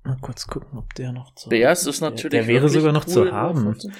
mal 0.05 0.16
kurz 0.20 0.46
gucken, 0.46 0.79
ob 0.79 0.94
der 0.94 1.12
noch 1.12 1.35
zu 1.35 1.49
Bears 1.51 1.87
ist 1.87 2.01
der- 2.01 2.11
natürlich. 2.11 2.31
Der 2.33 2.46
wäre 2.46 2.62
wirklich 2.64 2.81
sogar 2.81 2.92
noch 2.92 3.07
cool 3.07 3.12
zu 3.12 3.33
haben. 3.33 3.57
Woche 3.64 3.73
15. 3.81 3.94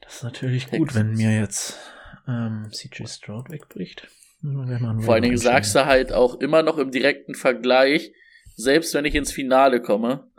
Das 0.00 0.14
ist 0.16 0.22
natürlich 0.24 0.64
gut, 0.70 0.88
Texans. 0.88 0.94
wenn 0.94 1.14
mir 1.14 1.38
jetzt 1.40 1.78
ähm, 2.26 2.68
CJ 2.72 3.06
Stroud 3.06 3.50
wegbricht. 3.50 4.08
Vor 4.42 5.12
allen 5.14 5.22
Dingen 5.22 5.36
sagst 5.36 5.74
du 5.74 5.84
halt 5.84 6.12
auch 6.12 6.36
immer 6.40 6.62
noch 6.62 6.78
im 6.78 6.90
direkten 6.90 7.34
Vergleich, 7.34 8.12
selbst 8.56 8.94
wenn 8.94 9.04
ich 9.04 9.14
ins 9.14 9.30
Finale 9.32 9.82
komme, 9.82 10.29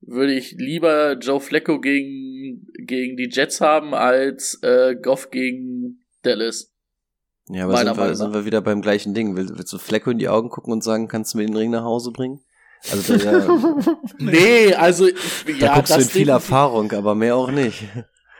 würde 0.00 0.34
ich 0.34 0.52
lieber 0.52 1.14
Joe 1.14 1.40
Flecko 1.40 1.80
gegen, 1.80 2.66
gegen 2.86 3.16
die 3.16 3.28
Jets 3.30 3.60
haben 3.60 3.94
als 3.94 4.58
äh, 4.62 4.94
Goff 4.94 5.30
gegen 5.30 6.04
Dallas. 6.22 6.72
Ja, 7.48 7.64
aber 7.64 7.76
sind 7.76 7.96
wir, 7.96 8.14
sind 8.16 8.34
wir 8.34 8.44
wieder 8.44 8.60
beim 8.60 8.82
gleichen 8.82 9.14
Ding. 9.14 9.36
Will, 9.36 9.48
willst 9.54 9.72
du 9.72 9.78
Flecko 9.78 10.10
in 10.10 10.18
die 10.18 10.28
Augen 10.28 10.50
gucken 10.50 10.72
und 10.72 10.82
sagen, 10.82 11.06
kannst 11.08 11.34
du 11.34 11.38
mir 11.38 11.46
den 11.46 11.56
Ring 11.56 11.70
nach 11.70 11.84
Hause 11.84 12.10
bringen? 12.10 12.40
Also 12.90 13.16
da, 13.16 13.40
da, 13.40 13.98
Nee, 14.18 14.74
also 14.74 15.08
da 15.08 15.52
ja, 15.52 15.74
guckst 15.74 15.96
du 15.96 16.00
in 16.00 16.08
viel 16.08 16.28
Erfahrung, 16.28 16.92
aber 16.92 17.14
mehr 17.14 17.36
auch 17.36 17.50
nicht. 17.50 17.84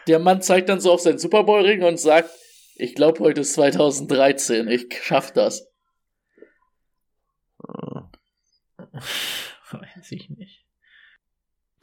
der 0.06 0.18
Mann 0.18 0.42
zeigt 0.42 0.68
dann 0.68 0.80
so 0.80 0.92
auf 0.92 1.00
seinen 1.00 1.18
Super 1.18 1.44
Bowl 1.44 1.64
Ring 1.64 1.82
und 1.82 1.98
sagt, 1.98 2.30
ich 2.74 2.94
glaube 2.94 3.20
heute 3.20 3.40
ist 3.40 3.54
2013, 3.54 4.68
ich 4.68 4.86
schaff 5.02 5.32
das. 5.32 5.66
Weiß 9.70 10.10
ich 10.10 10.30
nicht. 10.30 10.65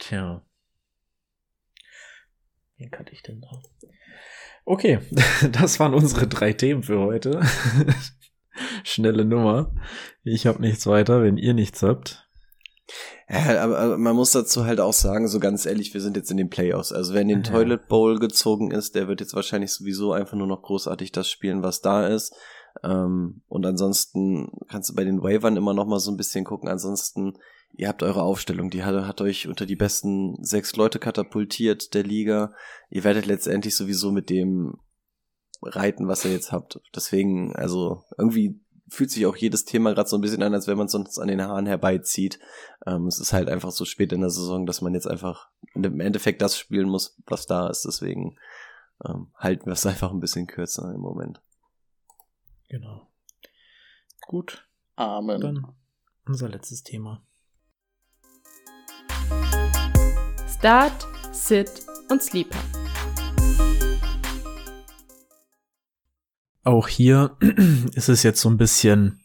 Tja. 0.08 0.44
Wen 2.76 2.90
kannte 2.90 3.12
ich 3.12 3.22
denn 3.22 3.40
da? 3.40 3.48
Okay, 4.66 4.98
das 5.52 5.80
waren 5.80 5.94
unsere 5.94 6.26
drei 6.26 6.52
Themen 6.52 6.82
für 6.82 7.00
heute. 7.00 7.40
Schnelle 8.84 9.24
Nummer. 9.24 9.74
Ich 10.22 10.46
habe 10.46 10.60
nichts 10.60 10.86
weiter, 10.86 11.22
wenn 11.22 11.38
ihr 11.38 11.54
nichts 11.54 11.82
habt. 11.82 12.28
Ja, 13.30 13.62
aber, 13.62 13.78
aber 13.78 13.96
man 13.96 14.14
muss 14.14 14.32
dazu 14.32 14.66
halt 14.66 14.78
auch 14.78 14.92
sagen, 14.92 15.26
so 15.26 15.40
ganz 15.40 15.64
ehrlich, 15.64 15.94
wir 15.94 16.02
sind 16.02 16.18
jetzt 16.18 16.30
in 16.30 16.36
den 16.36 16.50
Playoffs. 16.50 16.92
Also 16.92 17.14
wer 17.14 17.22
in 17.22 17.28
den 17.28 17.42
Ja. 17.42 17.50
Toilet 17.52 17.88
Bowl 17.88 18.18
gezogen 18.18 18.72
ist, 18.72 18.94
der 18.94 19.08
wird 19.08 19.20
jetzt 19.20 19.34
wahrscheinlich 19.34 19.72
sowieso 19.72 20.12
einfach 20.12 20.36
nur 20.36 20.46
noch 20.46 20.62
großartig 20.62 21.12
das 21.12 21.30
spielen, 21.30 21.62
was 21.62 21.80
da 21.80 22.06
ist. 22.06 22.34
Ähm, 22.82 23.42
und 23.48 23.64
ansonsten 23.64 24.50
kannst 24.68 24.90
du 24.90 24.94
bei 24.94 25.04
den 25.04 25.22
Wavern 25.22 25.56
immer 25.56 25.72
noch 25.72 25.86
mal 25.86 26.00
so 26.00 26.10
ein 26.10 26.18
bisschen 26.18 26.44
gucken. 26.44 26.68
Ansonsten, 26.68 27.38
ihr 27.76 27.88
habt 27.88 28.02
eure 28.02 28.22
Aufstellung, 28.22 28.70
die 28.70 28.84
hat, 28.84 28.94
hat 29.06 29.20
euch 29.20 29.48
unter 29.48 29.66
die 29.66 29.76
besten 29.76 30.42
sechs 30.42 30.76
Leute 30.76 30.98
katapultiert 30.98 31.94
der 31.94 32.02
Liga. 32.02 32.54
Ihr 32.90 33.04
werdet 33.04 33.26
letztendlich 33.26 33.76
sowieso 33.76 34.12
mit 34.12 34.30
dem 34.30 34.76
reiten, 35.62 36.08
was 36.08 36.24
ihr 36.24 36.32
jetzt 36.32 36.52
habt. 36.52 36.80
Deswegen, 36.94 37.54
also 37.56 38.04
irgendwie 38.18 38.60
fühlt 38.88 39.10
sich 39.10 39.26
auch 39.26 39.36
jedes 39.36 39.64
Thema 39.64 39.94
gerade 39.94 40.08
so 40.08 40.16
ein 40.16 40.20
bisschen 40.20 40.42
an, 40.42 40.54
als 40.54 40.66
wenn 40.66 40.76
man 40.76 40.86
es 40.86 40.92
sonst 40.92 41.18
an 41.18 41.28
den 41.28 41.42
Haaren 41.42 41.66
herbeizieht. 41.66 42.38
Ähm, 42.86 43.06
es 43.06 43.18
ist 43.18 43.32
halt 43.32 43.48
einfach 43.48 43.70
so 43.70 43.84
spät 43.84 44.12
in 44.12 44.20
der 44.20 44.30
Saison, 44.30 44.66
dass 44.66 44.82
man 44.82 44.94
jetzt 44.94 45.06
einfach 45.08 45.50
im 45.74 46.00
Endeffekt 46.00 46.42
das 46.42 46.58
spielen 46.58 46.88
muss, 46.88 47.16
was 47.26 47.46
da 47.46 47.68
ist. 47.68 47.84
Deswegen 47.84 48.36
ähm, 49.04 49.32
halten 49.36 49.66
wir 49.66 49.72
es 49.72 49.86
einfach 49.86 50.12
ein 50.12 50.20
bisschen 50.20 50.46
kürzer 50.46 50.92
im 50.94 51.00
Moment. 51.00 51.40
Genau. 52.68 53.08
Gut, 54.26 54.68
Amen. 54.96 55.40
dann 55.40 55.74
unser 56.26 56.48
letztes 56.48 56.82
Thema. 56.82 57.22
Start, 60.64 61.06
Sit 61.30 61.70
und 62.10 62.22
Sleeper. 62.22 62.56
Auch 66.62 66.88
hier 66.88 67.36
ist 67.94 68.08
es 68.08 68.22
jetzt 68.22 68.40
so 68.40 68.48
ein 68.48 68.56
bisschen, 68.56 69.20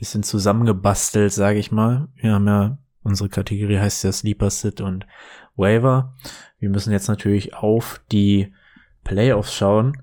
bisschen 0.00 0.24
zusammengebastelt, 0.24 1.32
sage 1.32 1.60
ich 1.60 1.70
mal. 1.70 2.08
Wir 2.16 2.32
haben 2.32 2.48
ja, 2.48 2.78
unsere 3.04 3.28
Kategorie 3.28 3.78
heißt 3.78 4.02
ja 4.02 4.10
Sleeper, 4.10 4.50
Sit 4.50 4.80
und 4.80 5.06
Waiver. 5.54 6.16
Wir 6.58 6.70
müssen 6.70 6.90
jetzt 6.90 7.06
natürlich 7.06 7.54
auf 7.54 8.00
die 8.10 8.52
Playoffs 9.04 9.54
schauen. 9.54 10.02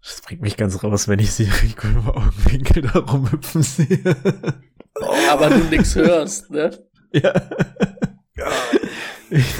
Das 0.00 0.20
bringt 0.20 0.42
mich 0.42 0.56
ganz 0.56 0.80
raus, 0.84 1.08
wenn 1.08 1.18
ich 1.18 1.32
sie 1.32 1.50
Rico 1.60 1.88
im 1.88 2.08
Augenwinkel 2.08 2.82
da 2.82 3.00
rumhüpfen 3.00 3.64
sehe. 3.64 4.16
Aber 5.28 5.50
du 5.50 5.64
nix 5.64 5.96
hörst, 5.96 6.52
ne? 6.52 6.70
ja. 7.10 7.32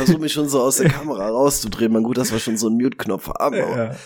Ich 0.04 0.08
versuche 0.10 0.22
mich 0.22 0.32
schon 0.32 0.48
so 0.48 0.60
aus 0.60 0.76
der 0.76 0.88
Kamera 0.90 1.28
rauszudrehen. 1.28 1.92
Man 1.92 2.02
gut, 2.02 2.16
dass 2.18 2.32
wir 2.32 2.38
schon 2.38 2.56
so 2.56 2.68
einen 2.68 2.76
Mute-Knopf 2.76 3.28
haben. 3.28 3.56
aber- 3.60 3.76
Ja. 3.76 3.96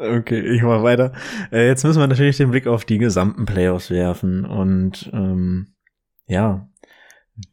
Okay, 0.00 0.40
ich 0.54 0.62
mach 0.62 0.82
weiter. 0.84 1.12
Äh, 1.50 1.66
jetzt 1.66 1.82
müssen 1.84 1.98
wir 1.98 2.06
natürlich 2.06 2.36
den 2.36 2.50
Blick 2.52 2.68
auf 2.68 2.84
die 2.84 2.98
gesamten 2.98 3.46
Playoffs 3.46 3.90
werfen 3.90 4.44
und 4.44 5.10
ähm, 5.12 5.74
ja, 6.28 6.68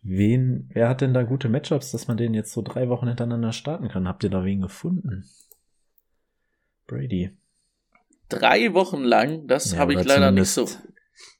wen, 0.04 0.70
wer 0.72 0.88
hat 0.90 1.02
denn 1.02 1.16
da 1.16 1.24
gute 1.24 1.50
Matchups, 1.50 1.92
dass 1.92 2.08
man 2.08 2.18
den 2.18 2.36
jetzt 2.36 2.52
so 2.54 2.62
drei 2.62 2.88
Wochen 2.88 3.08
hintereinander 3.08 3.52
starten 3.52 3.88
kann? 3.90 4.08
Habt 4.08 4.24
ihr 4.24 4.30
da 4.30 4.44
wen 4.46 4.62
gefunden? 4.62 5.26
Brady. 6.88 7.36
Drei 8.30 8.74
Wochen 8.76 9.02
lang, 9.04 9.48
das 9.48 9.72
Ja, 9.72 9.80
habe 9.80 9.94
ich 9.94 10.04
leider 10.04 10.32
nicht 10.32 10.50
so 10.50 10.68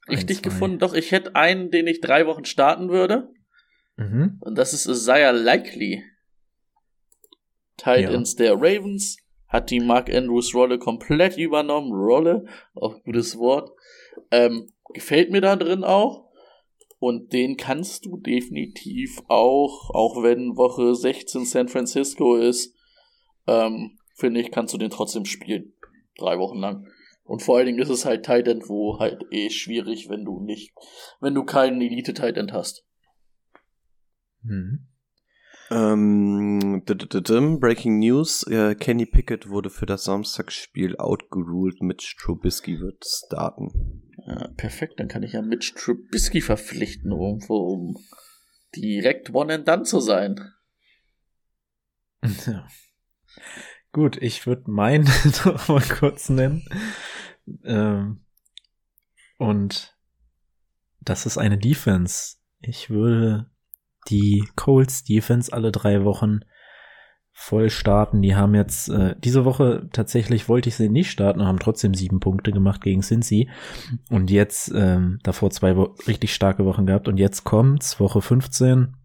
richtig 0.08 0.38
ein, 0.38 0.42
gefunden. 0.42 0.78
Doch, 0.80 0.92
ich 0.92 1.12
hätte 1.12 1.36
einen, 1.36 1.70
den 1.70 1.86
ich 1.86 2.00
drei 2.00 2.26
Wochen 2.26 2.44
starten 2.44 2.88
würde. 2.88 3.28
Mhm. 3.96 4.38
Und 4.40 4.56
das 4.58 4.72
ist 4.72 4.86
Isaiah 4.86 5.30
Likely. 5.32 6.02
Tight 7.76 8.04
Ja. 8.04 8.10
Ends 8.10 8.36
der 8.36 8.54
Ravens. 8.54 9.18
Hat 9.48 9.70
die 9.70 9.80
Mark 9.80 10.12
Andrews 10.12 10.54
Rolle 10.54 10.78
komplett 10.78 11.36
übernommen. 11.36 11.92
Rolle, 11.92 12.46
auch 12.74 13.02
gutes 13.04 13.38
Wort. 13.38 13.70
Ähm, 14.30 14.72
gefällt 14.92 15.30
mir 15.30 15.40
da 15.40 15.56
drin 15.56 15.84
auch. 15.84 16.26
Und 16.98 17.32
den 17.32 17.56
kannst 17.56 18.06
du 18.06 18.16
definitiv 18.16 19.22
auch, 19.28 19.90
auch 19.90 20.22
wenn 20.22 20.56
Woche 20.56 20.94
16 20.94 21.44
San 21.44 21.68
Francisco 21.68 22.36
ist, 22.36 22.74
ähm, 23.46 23.98
finde 24.14 24.40
ich, 24.40 24.50
kannst 24.50 24.72
du 24.74 24.78
den 24.78 24.90
trotzdem 24.90 25.26
spielen. 25.26 25.74
Drei 26.18 26.38
Wochen 26.38 26.58
lang. 26.58 26.88
Und 27.24 27.42
vor 27.42 27.56
allen 27.56 27.66
Dingen 27.66 27.80
ist 27.80 27.90
es 27.90 28.06
halt 28.06 28.24
Tight 28.24 28.48
End, 28.48 28.68
wo 28.68 28.98
halt 28.98 29.22
eh 29.30 29.50
schwierig, 29.50 30.08
wenn 30.08 30.24
du 30.24 30.40
nicht, 30.40 30.72
wenn 31.20 31.34
du 31.34 31.44
keinen 31.44 31.80
Elite 31.80 32.14
Tight 32.14 32.36
End 32.36 32.52
hast. 32.52 32.84
Mhm. 34.42 34.86
Ähm, 35.70 36.82
Breaking 36.84 37.98
News. 37.98 38.44
Äh, 38.44 38.74
Kenny 38.74 39.06
Pickett 39.06 39.48
wurde 39.48 39.70
für 39.70 39.86
das 39.86 40.04
Samstagsspiel 40.04 40.96
outgeruled. 40.96 41.82
Mitch 41.82 42.16
Trubisky 42.18 42.80
wird 42.80 43.04
starten. 43.04 44.02
Ja, 44.26 44.48
perfekt, 44.56 45.00
dann 45.00 45.08
kann 45.08 45.22
ich 45.22 45.32
ja 45.32 45.42
Mitch 45.42 45.74
Trubisky 45.74 46.40
verpflichten, 46.40 47.12
um, 47.12 47.40
um 47.48 47.96
direkt 48.74 49.34
one 49.34 49.54
and 49.54 49.68
done 49.68 49.82
zu 49.82 50.00
sein. 50.00 50.52
Ja. 52.46 52.66
Gut, 53.92 54.20
ich 54.20 54.46
würde 54.46 54.70
meinen 54.70 55.04
noch 55.44 55.68
mal 55.68 55.82
kurz 55.82 56.28
nennen. 56.28 56.68
Ähm, 57.64 58.24
und 59.38 59.96
das 61.00 61.24
ist 61.24 61.38
eine 61.38 61.56
Defense. 61.56 62.36
Ich 62.60 62.90
würde 62.90 63.50
die 64.08 64.48
Colts 64.56 65.04
Defense 65.04 65.52
alle 65.52 65.72
drei 65.72 66.04
Wochen 66.04 66.40
voll 67.38 67.68
starten. 67.68 68.22
Die 68.22 68.34
haben 68.34 68.54
jetzt 68.54 68.88
äh, 68.88 69.14
diese 69.18 69.44
Woche 69.44 69.88
tatsächlich 69.92 70.48
wollte 70.48 70.70
ich 70.70 70.76
sie 70.76 70.88
nicht 70.88 71.10
starten 71.10 71.44
haben 71.44 71.58
trotzdem 71.58 71.92
sieben 71.92 72.18
Punkte 72.18 72.50
gemacht 72.50 72.80
gegen 72.80 73.02
Cincy. 73.02 73.50
Und 74.08 74.30
jetzt 74.30 74.72
ähm, 74.74 75.18
davor 75.22 75.50
zwei 75.50 75.76
Wo 75.76 75.94
richtig 76.08 76.34
starke 76.34 76.64
Wochen 76.64 76.86
gehabt. 76.86 77.08
Und 77.08 77.18
jetzt 77.18 77.44
kommt's 77.44 78.00
Woche 78.00 78.22
15 78.22 78.96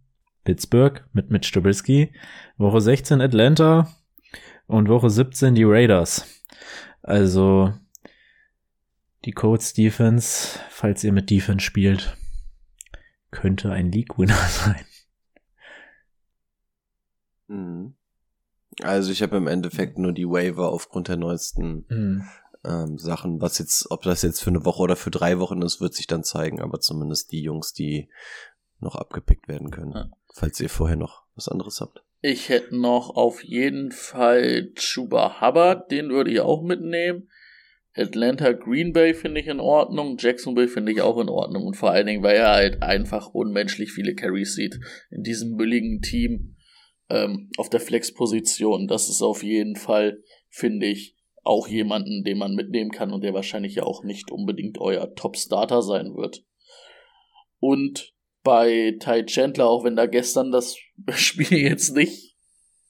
Pittsburgh 0.45 1.03
mit 1.11 1.29
Mitch 1.29 1.51
Trubisky, 1.51 2.13
Woche 2.57 2.79
16 2.79 3.21
Atlanta 3.21 3.89
und 4.65 4.87
Woche 4.87 5.09
17 5.09 5.53
die 5.53 5.65
Raiders. 5.65 6.25
Also 7.03 7.73
die 9.25 9.31
Colts 9.31 9.73
Defense, 9.73 10.57
falls 10.69 11.03
ihr 11.03 11.11
mit 11.11 11.29
Defense 11.29 11.63
spielt, 11.63 12.15
könnte 13.29 13.71
ein 13.71 13.91
League-Winner 13.91 14.33
sein. 14.49 14.85
Mhm. 17.51 17.93
Also 18.81 19.11
ich 19.11 19.21
habe 19.21 19.37
im 19.37 19.47
Endeffekt 19.47 19.97
nur 19.97 20.13
die 20.13 20.27
Waiver 20.27 20.69
aufgrund 20.71 21.07
der 21.09 21.17
neuesten 21.17 21.85
Mhm. 21.89 22.23
ähm, 22.63 22.97
Sachen. 22.97 23.41
Was 23.41 23.59
jetzt, 23.59 23.91
ob 23.91 24.03
das 24.03 24.21
jetzt 24.21 24.41
für 24.41 24.49
eine 24.49 24.65
Woche 24.65 24.81
oder 24.81 24.95
für 24.95 25.11
drei 25.11 25.39
Wochen 25.39 25.61
ist, 25.61 25.81
wird 25.81 25.93
sich 25.93 26.07
dann 26.07 26.23
zeigen. 26.23 26.61
Aber 26.61 26.79
zumindest 26.79 27.31
die 27.31 27.41
Jungs, 27.41 27.73
die 27.73 28.09
noch 28.79 28.95
abgepickt 28.95 29.47
werden 29.47 29.71
können. 29.71 29.91
Ja. 29.93 30.09
Falls 30.33 30.59
ihr 30.59 30.69
vorher 30.69 30.97
noch 30.97 31.23
was 31.35 31.49
anderes 31.49 31.81
habt. 31.81 32.03
Ich 32.21 32.49
hätte 32.49 32.75
noch 32.79 33.09
auf 33.09 33.43
jeden 33.43 33.91
Fall 33.91 34.71
Chuba 34.75 35.41
Hubbard, 35.41 35.91
den 35.91 36.09
würde 36.09 36.31
ich 36.31 36.39
auch 36.39 36.63
mitnehmen. 36.63 37.29
Atlanta 37.93 38.53
Green 38.53 38.93
Bay 38.93 39.13
finde 39.13 39.41
ich 39.41 39.47
in 39.47 39.59
Ordnung, 39.59 40.15
Jacksonville 40.17 40.69
finde 40.69 40.93
ich 40.93 41.01
auch 41.01 41.19
in 41.19 41.27
Ordnung 41.27 41.65
und 41.65 41.75
vor 41.75 41.91
allen 41.91 42.07
Dingen, 42.07 42.23
weil 42.23 42.37
er 42.37 42.51
halt 42.51 42.81
einfach 42.83 43.27
unmenschlich 43.33 43.91
viele 43.91 44.15
Carries 44.15 44.55
sieht 44.55 44.79
in 45.09 45.23
diesem 45.23 45.57
billigen 45.57 46.01
Team 46.01 46.55
ähm, 47.11 47.49
auf 47.57 47.69
der 47.69 47.81
Flex-Position. 47.81 48.87
Das 48.87 49.09
ist 49.09 49.21
auf 49.21 49.43
jeden 49.43 49.75
Fall, 49.75 50.23
finde 50.49 50.87
ich, 50.87 51.17
auch 51.43 51.67
jemanden, 51.67 52.23
den 52.23 52.37
man 52.37 52.55
mitnehmen 52.55 52.91
kann 52.91 53.11
und 53.11 53.23
der 53.23 53.33
wahrscheinlich 53.33 53.75
ja 53.75 53.83
auch 53.83 54.03
nicht 54.03 54.31
unbedingt 54.31 54.77
euer 54.79 55.13
Top-Starter 55.15 55.81
sein 55.81 56.15
wird. 56.15 56.43
Und 57.59 58.13
bei 58.43 58.95
Ty 58.99 59.25
Chandler, 59.25 59.67
auch 59.67 59.83
wenn 59.83 59.95
da 59.95 60.05
gestern 60.05 60.51
das 60.51 60.77
Spiel 61.15 61.57
jetzt 61.57 61.95
nicht 61.95 62.35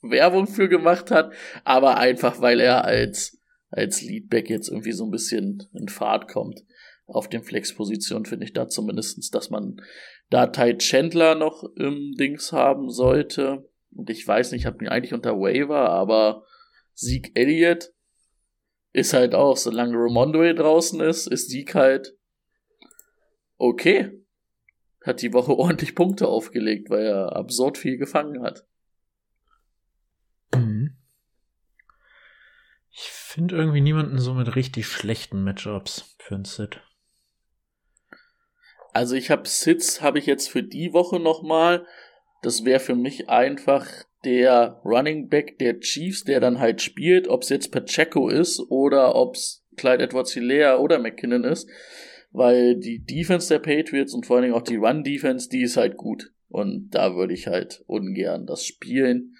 Werbung 0.02 0.46
für 0.46 0.68
gemacht 0.68 1.10
hat, 1.10 1.32
aber 1.64 1.96
einfach 1.96 2.40
weil 2.40 2.60
er 2.60 2.84
als, 2.84 3.38
als 3.70 4.02
Leadback 4.02 4.50
jetzt 4.50 4.68
irgendwie 4.68 4.92
so 4.92 5.04
ein 5.04 5.10
bisschen 5.10 5.68
in 5.74 5.88
Fahrt 5.88 6.28
kommt. 6.28 6.60
Auf 7.06 7.28
den 7.28 7.42
Flex-Positionen 7.42 8.24
finde 8.24 8.46
ich 8.46 8.52
da 8.52 8.68
zumindestens, 8.68 9.30
dass 9.30 9.50
man 9.50 9.80
da 10.30 10.46
Ty 10.46 10.78
Chandler 10.78 11.34
noch 11.34 11.64
im 11.76 12.14
Dings 12.18 12.52
haben 12.52 12.90
sollte. 12.90 13.68
Und 13.94 14.10
ich 14.10 14.26
weiß 14.26 14.52
nicht, 14.52 14.62
ich 14.62 14.66
habe 14.66 14.84
ihn 14.84 14.88
eigentlich 14.88 15.14
unter 15.14 15.38
Waiver, 15.38 15.90
aber 15.90 16.46
Sieg 16.94 17.32
Elliott 17.34 17.92
ist 18.92 19.12
halt 19.12 19.34
auch, 19.34 19.56
solange 19.56 19.96
Ramondo 19.96 20.42
hier 20.42 20.54
draußen 20.54 21.00
ist, 21.00 21.26
ist 21.26 21.50
Sieg 21.50 21.74
halt 21.74 22.16
okay. 23.56 24.18
Hat 25.04 25.22
die 25.22 25.32
Woche 25.32 25.52
ordentlich 25.58 25.94
Punkte 25.94 26.28
aufgelegt, 26.28 26.90
weil 26.90 27.06
er 27.06 27.36
absurd 27.36 27.78
viel 27.78 27.96
gefangen 27.96 28.42
hat. 28.42 28.66
Mhm. 30.54 30.96
Ich 32.90 33.10
finde 33.10 33.56
irgendwie 33.56 33.80
niemanden 33.80 34.18
so 34.18 34.34
mit 34.34 34.54
richtig 34.54 34.86
schlechten 34.86 35.42
Matchups 35.44 36.14
für 36.18 36.34
ein 36.34 36.44
Sit. 36.44 36.82
Also 38.92 39.16
ich 39.16 39.30
habe 39.30 39.48
Sits, 39.48 40.02
habe 40.02 40.18
ich 40.18 40.26
jetzt 40.26 40.50
für 40.50 40.62
die 40.62 40.92
Woche 40.92 41.18
nochmal. 41.18 41.86
Das 42.42 42.64
wäre 42.64 42.80
für 42.80 42.94
mich 42.94 43.28
einfach 43.28 43.86
der 44.24 44.80
Running 44.84 45.28
Back 45.28 45.58
der 45.58 45.80
Chiefs, 45.80 46.24
der 46.24 46.40
dann 46.40 46.58
halt 46.58 46.82
spielt, 46.82 47.28
ob 47.28 47.42
es 47.42 47.48
jetzt 47.48 47.72
Pacheco 47.72 48.28
ist 48.28 48.60
oder 48.70 49.14
ob 49.14 49.36
es 49.36 49.64
Clyde 49.76 50.04
Edwards 50.04 50.32
Hilaire 50.32 50.80
oder 50.80 50.98
McKinnon 50.98 51.44
ist. 51.44 51.68
Weil 52.30 52.76
die 52.76 53.04
Defense 53.04 53.48
der 53.48 53.58
Patriots 53.58 54.14
und 54.14 54.26
vor 54.26 54.36
allen 54.36 54.44
Dingen 54.44 54.54
auch 54.54 54.62
die 54.62 54.76
Run-Defense, 54.76 55.48
die 55.48 55.62
ist 55.62 55.76
halt 55.76 55.96
gut. 55.96 56.32
Und 56.48 56.90
da 56.90 57.14
würde 57.16 57.34
ich 57.34 57.46
halt 57.46 57.82
ungern 57.86 58.46
das 58.46 58.64
spielen. 58.64 59.36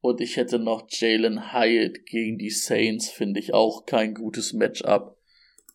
Und 0.00 0.20
ich 0.20 0.36
hätte 0.36 0.58
noch 0.58 0.86
Jalen 0.88 1.52
Hyatt 1.52 2.04
gegen 2.06 2.36
die 2.36 2.50
Saints, 2.50 3.08
finde 3.08 3.40
ich 3.40 3.54
auch 3.54 3.86
kein 3.86 4.14
gutes 4.14 4.52
Matchup. 4.52 5.13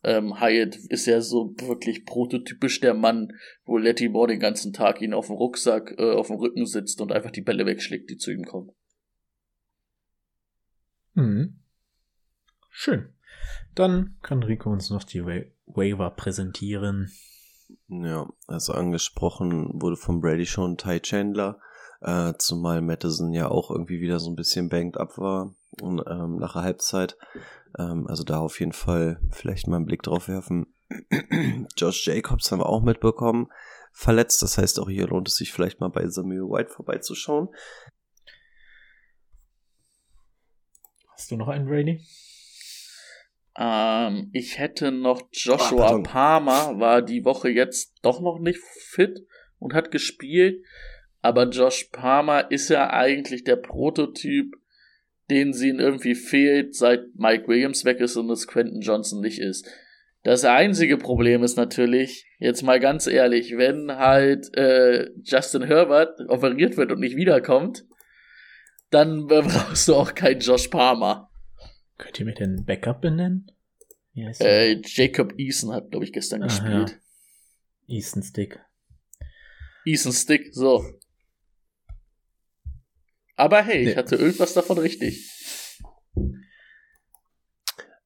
Ähm, 0.02 0.40
Hyatt 0.40 0.76
ist 0.76 1.06
ja 1.06 1.20
so 1.20 1.54
wirklich 1.58 2.06
prototypisch 2.06 2.80
der 2.80 2.94
Mann, 2.94 3.32
wo 3.64 3.76
Letty 3.76 4.08
Moore 4.08 4.28
den 4.28 4.40
ganzen 4.40 4.72
Tag 4.72 5.02
ihn 5.02 5.12
auf 5.12 5.26
dem 5.26 5.36
Rucksack, 5.36 5.94
äh, 5.98 6.12
auf 6.12 6.28
dem 6.28 6.36
Rücken 6.36 6.64
sitzt 6.66 7.00
und 7.00 7.12
einfach 7.12 7.30
die 7.30 7.42
Bälle 7.42 7.66
wegschlägt, 7.66 8.08
die 8.08 8.16
zu 8.16 8.30
ihm 8.30 8.44
kommen. 8.44 8.70
Mhm. 11.14 11.60
Schön. 12.70 13.12
Dann 13.74 14.16
kann 14.22 14.42
Rico 14.42 14.70
uns 14.70 14.90
noch 14.90 15.04
die 15.04 15.24
Wa 15.24 15.42
Waiver 15.66 16.10
präsentieren. 16.10 17.10
Ja, 17.88 18.28
also 18.48 18.72
angesprochen 18.72 19.80
wurde 19.80 19.96
von 19.96 20.20
Brady 20.20 20.46
schon 20.46 20.76
Ty 20.76 21.00
Chandler, 21.00 21.60
äh, 22.00 22.32
zumal 22.38 22.80
Madison 22.80 23.32
ja 23.32 23.48
auch 23.48 23.70
irgendwie 23.70 24.00
wieder 24.00 24.18
so 24.18 24.30
ein 24.30 24.34
bisschen 24.36 24.68
banked 24.68 24.96
up 24.96 25.18
war 25.18 25.54
und, 25.80 26.02
ähm, 26.08 26.36
nach 26.36 26.54
der 26.54 26.62
Halbzeit. 26.62 27.16
Ähm, 27.78 28.06
also 28.06 28.24
da 28.24 28.38
auf 28.38 28.60
jeden 28.60 28.72
Fall 28.72 29.20
vielleicht 29.30 29.66
mal 29.66 29.76
einen 29.76 29.86
Blick 29.86 30.02
drauf 30.02 30.28
werfen. 30.28 30.74
Josh 31.76 32.06
Jacobs 32.06 32.50
haben 32.50 32.60
wir 32.60 32.68
auch 32.68 32.82
mitbekommen, 32.82 33.48
verletzt. 33.92 34.42
Das 34.42 34.58
heißt, 34.58 34.80
auch 34.80 34.88
hier 34.88 35.06
lohnt 35.06 35.28
es 35.28 35.36
sich 35.36 35.52
vielleicht 35.52 35.80
mal 35.80 35.88
bei 35.88 36.06
Samuel 36.08 36.50
White 36.50 36.70
vorbeizuschauen. 36.70 37.48
Hast 41.12 41.30
du 41.30 41.36
noch 41.36 41.48
einen 41.48 41.66
Brady? 41.66 42.04
Ähm, 43.56 44.30
ich 44.32 44.58
hätte 44.58 44.90
noch 44.90 45.22
Ah, 45.22 45.28
Joshua 45.32 45.86
pardon. 45.86 46.02
Palmer, 46.02 46.80
war 46.80 47.02
die 47.02 47.24
Woche 47.24 47.50
jetzt 47.50 47.94
doch 48.02 48.20
noch 48.20 48.38
nicht 48.38 48.58
fit 48.58 49.26
und 49.58 49.74
hat 49.74 49.90
gespielt. 49.90 50.64
Aber 51.20 51.48
Josh 51.48 51.90
Palmer 51.92 52.50
ist 52.50 52.70
ja 52.70 52.88
eigentlich 52.90 53.44
der 53.44 53.56
Prototyp, 53.56 54.54
den 55.30 55.52
sie 55.52 55.68
ihnen 55.70 55.80
irgendwie 55.80 56.14
fehlt, 56.14 56.74
seit 56.74 57.02
Mike 57.14 57.48
Williams 57.48 57.84
weg 57.84 58.00
ist 58.00 58.16
und 58.16 58.28
es 58.30 58.46
Quentin 58.46 58.80
Johnson 58.80 59.20
nicht 59.20 59.38
ist. 59.40 59.66
Das 60.22 60.44
einzige 60.44 60.98
Problem 60.98 61.42
ist 61.42 61.56
natürlich, 61.56 62.26
jetzt 62.38 62.62
mal 62.62 62.78
ganz 62.78 63.06
ehrlich, 63.06 63.56
wenn 63.56 63.90
halt 63.96 64.54
äh, 64.56 65.08
Justin 65.22 65.62
Herbert 65.62 66.20
operiert 66.28 66.76
wird 66.76 66.92
und 66.92 67.00
nicht 67.00 67.16
wiederkommt, 67.16 67.86
dann 68.90 69.26
brauchst 69.28 69.88
du 69.88 69.94
auch 69.94 70.14
keinen 70.14 70.40
Josh 70.40 70.68
Palmer. 70.68 71.30
Könnt 71.96 72.18
ihr 72.20 72.26
mir 72.26 72.34
den 72.34 72.64
Backup 72.66 73.00
benennen? 73.00 73.50
Äh, 74.40 74.82
Jacob 74.84 75.32
Eason 75.38 75.72
hat, 75.72 75.90
glaube 75.90 76.04
ich, 76.04 76.12
gestern 76.12 76.42
Ah, 76.42 76.46
gespielt. 76.46 76.98
ja. 77.86 77.96
Easton 77.96 78.22
Stick. 78.22 78.60
Eason 79.86 80.12
Stick, 80.12 80.50
so. 80.52 80.84
Aber 83.40 83.62
hey, 83.62 83.88
ich 83.88 83.96
hatte 83.96 84.16
irgendwas 84.16 84.52
davon 84.52 84.76
richtig. 84.76 85.26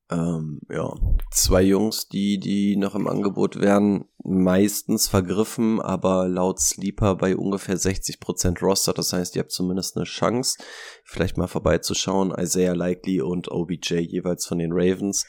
Ähm, 0.08 0.60
ja, 0.70 0.94
zwei 1.32 1.62
Jungs, 1.62 2.06
die, 2.06 2.38
die 2.38 2.76
noch 2.76 2.94
im 2.94 3.08
Angebot 3.08 3.60
wären, 3.60 4.04
meistens 4.22 5.08
vergriffen, 5.08 5.80
aber 5.80 6.28
laut 6.28 6.60
Sleeper 6.60 7.16
bei 7.16 7.36
ungefähr 7.36 7.76
60% 7.76 8.60
Roster. 8.60 8.92
Das 8.92 9.12
heißt, 9.12 9.34
ihr 9.34 9.40
habt 9.42 9.50
zumindest 9.50 9.96
eine 9.96 10.04
Chance, 10.04 10.56
vielleicht 11.04 11.36
mal 11.36 11.48
vorbeizuschauen. 11.48 12.32
Isaiah 12.38 12.74
Likely 12.74 13.20
und 13.20 13.50
OBJ 13.50 13.96
jeweils 14.02 14.46
von 14.46 14.58
den 14.58 14.70
Ravens. 14.72 15.26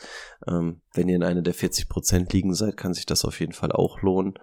Ähm, 0.47 0.81
wenn 0.93 1.09
ihr 1.09 1.15
in 1.15 1.23
einer 1.23 1.41
der 1.41 1.55
40% 1.55 2.31
liegen 2.31 2.53
seid, 2.53 2.77
kann 2.77 2.93
sich 2.93 3.07
das 3.07 3.25
auf 3.25 3.39
jeden 3.39 3.53
Fall 3.53 3.71
auch 3.71 4.03
lohnen. 4.03 4.35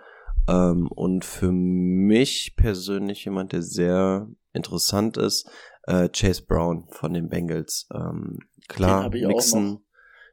Ähm, 0.48 0.88
und 0.88 1.24
für 1.24 1.52
mich 1.52 2.54
persönlich 2.56 3.24
jemand, 3.24 3.52
der 3.52 3.62
sehr 3.62 4.28
interessant 4.52 5.16
ist, 5.16 5.48
äh, 5.84 6.08
Chase 6.08 6.44
Brown 6.46 6.86
von 6.90 7.12
den 7.12 7.28
Bengals. 7.28 7.88
Ähm, 7.94 8.38
klar. 8.68 9.08
Mixon, 9.10 9.84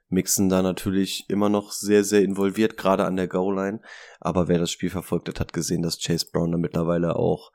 Mixon 0.09 0.49
da 0.49 0.61
natürlich 0.61 1.25
immer 1.29 1.49
noch 1.49 1.71
sehr, 1.71 2.03
sehr 2.03 2.21
involviert, 2.21 2.77
gerade 2.77 3.05
an 3.05 3.15
der 3.15 3.27
Goal-Line. 3.27 3.81
Aber 4.19 4.47
wer 4.47 4.59
das 4.59 4.71
Spiel 4.71 4.89
verfolgt 4.89 5.29
hat, 5.29 5.39
hat 5.39 5.53
gesehen, 5.53 5.81
dass 5.81 5.99
Chase 5.99 6.27
Brown 6.31 6.51
da 6.51 6.57
mittlerweile 6.57 7.15
auch 7.15 7.51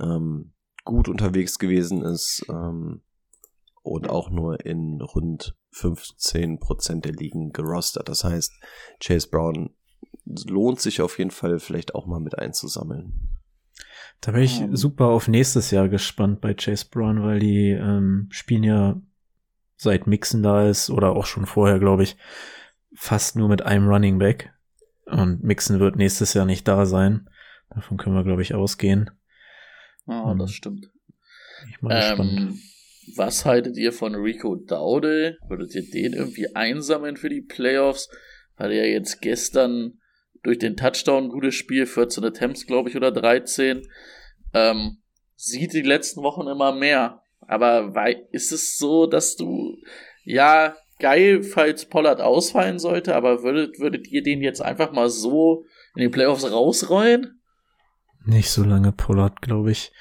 ähm, 0.00 0.52
gut 0.84 1.08
unterwegs 1.08 1.58
gewesen 1.58 2.02
ist 2.02 2.44
ähm, 2.48 3.02
und 3.82 4.08
auch 4.10 4.30
nur 4.30 4.64
in 4.64 5.00
rund 5.00 5.56
15% 5.72 7.00
der 7.00 7.12
Ligen 7.12 7.52
gerostert. 7.52 8.08
Das 8.08 8.24
heißt, 8.24 8.52
Chase 9.00 9.28
Brown 9.30 9.74
lohnt 10.24 10.80
sich 10.80 11.00
auf 11.02 11.18
jeden 11.18 11.30
Fall 11.30 11.58
vielleicht 11.58 11.94
auch 11.94 12.06
mal 12.06 12.20
mit 12.20 12.38
einzusammeln. 12.38 13.28
Da 14.20 14.32
bin 14.32 14.42
ich 14.42 14.60
Ähm. 14.60 14.74
super 14.76 15.06
auf 15.06 15.28
nächstes 15.28 15.70
Jahr 15.70 15.88
gespannt 15.88 16.40
bei 16.40 16.54
Chase 16.54 16.86
Brown, 16.90 17.22
weil 17.22 17.40
die 17.40 17.70
ähm, 17.70 18.28
spielen 18.30 18.62
ja 18.64 19.00
seit 19.76 20.06
Mixen 20.06 20.42
da 20.42 20.68
ist 20.68 20.88
oder 20.88 21.10
auch 21.12 21.26
schon 21.26 21.46
vorher, 21.46 21.78
glaube 21.78 22.04
ich, 22.04 22.16
fast 22.94 23.36
nur 23.36 23.48
mit 23.48 23.62
einem 23.62 23.88
Running 23.88 24.18
Back. 24.18 24.52
Und 25.06 25.42
Mixen 25.42 25.80
wird 25.80 25.96
nächstes 25.96 26.32
Jahr 26.32 26.46
nicht 26.46 26.66
da 26.66 26.86
sein. 26.86 27.28
Davon 27.70 27.98
können 27.98 28.14
wir, 28.14 28.24
glaube 28.24 28.40
ich, 28.42 28.54
ausgehen. 28.54 29.10
Ah, 30.06 30.32
Mhm. 30.32 30.38
das 30.38 30.52
stimmt. 30.52 30.82
Bin 31.60 31.70
Ich 31.70 31.82
mal 31.82 31.94
gespannt. 31.96 32.32
Ähm, 32.38 32.58
was 33.16 33.44
haltet 33.44 33.76
ihr 33.76 33.92
von 33.92 34.14
Rico 34.14 34.54
Daude? 34.56 35.36
Würdet 35.48 35.74
ihr 35.74 35.90
den 35.90 36.14
irgendwie 36.14 36.54
einsammeln 36.56 37.16
für 37.18 37.28
die 37.28 37.42
Playoffs? 37.42 38.08
Hatte 38.56 38.74
ja 38.74 38.84
jetzt 38.84 39.20
gestern 39.20 39.98
durch 40.44 40.58
den 40.58 40.76
Touchdown 40.76 41.24
ein 41.24 41.28
gutes 41.30 41.54
Spiel, 41.54 41.86
14 41.86 42.24
Attempts, 42.24 42.66
glaube 42.66 42.90
ich, 42.90 42.96
oder 42.96 43.10
13. 43.10 43.88
Ähm, 44.52 44.98
sieht 45.34 45.72
die 45.72 45.82
letzten 45.82 46.22
Wochen 46.22 46.46
immer 46.46 46.72
mehr. 46.72 47.22
Aber 47.40 47.92
ist 48.30 48.52
es 48.52 48.76
so, 48.78 49.06
dass 49.06 49.36
du, 49.36 49.76
ja, 50.22 50.76
geil, 51.00 51.42
falls 51.42 51.86
Pollard 51.86 52.20
ausfallen 52.20 52.78
sollte, 52.78 53.16
aber 53.16 53.42
würdet, 53.42 53.80
würdet 53.80 54.06
ihr 54.08 54.22
den 54.22 54.42
jetzt 54.42 54.60
einfach 54.60 54.92
mal 54.92 55.10
so 55.10 55.64
in 55.94 56.02
den 56.02 56.10
Playoffs 56.10 56.50
rausrollen? 56.50 57.40
Nicht 58.24 58.50
so 58.50 58.62
lange 58.62 58.92
Pollard, 58.92 59.42
glaube 59.42 59.70
ich, 59.70 59.92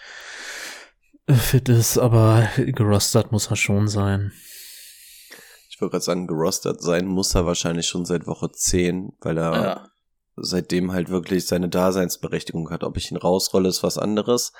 äh, 1.27 1.33
fit 1.33 1.67
ist, 1.67 1.97
aber 1.97 2.47
gerostert 2.57 3.31
muss 3.31 3.49
er 3.49 3.55
schon 3.55 3.87
sein. 3.87 4.31
Ich 5.69 5.81
wollte 5.81 5.93
gerade 5.93 6.05
sagen, 6.05 6.27
gerostert 6.27 6.81
sein 6.81 7.05
muss 7.05 7.35
er 7.35 7.45
wahrscheinlich 7.45 7.87
schon 7.87 8.05
seit 8.05 8.27
Woche 8.27 8.51
10, 8.51 9.13
weil 9.19 9.37
er 9.37 9.51
Ja. 9.53 9.92
Seitdem 10.35 10.91
halt 10.91 11.09
wirklich 11.09 11.45
seine 11.45 11.69
Daseinsberechtigung 11.69 12.69
hat. 12.69 12.83
Ob 12.83 12.97
ich 12.97 13.11
ihn 13.11 13.17
rausrolle, 13.17 13.69
ist 13.69 13.83
was 13.83 13.97
anderes. 13.97 14.53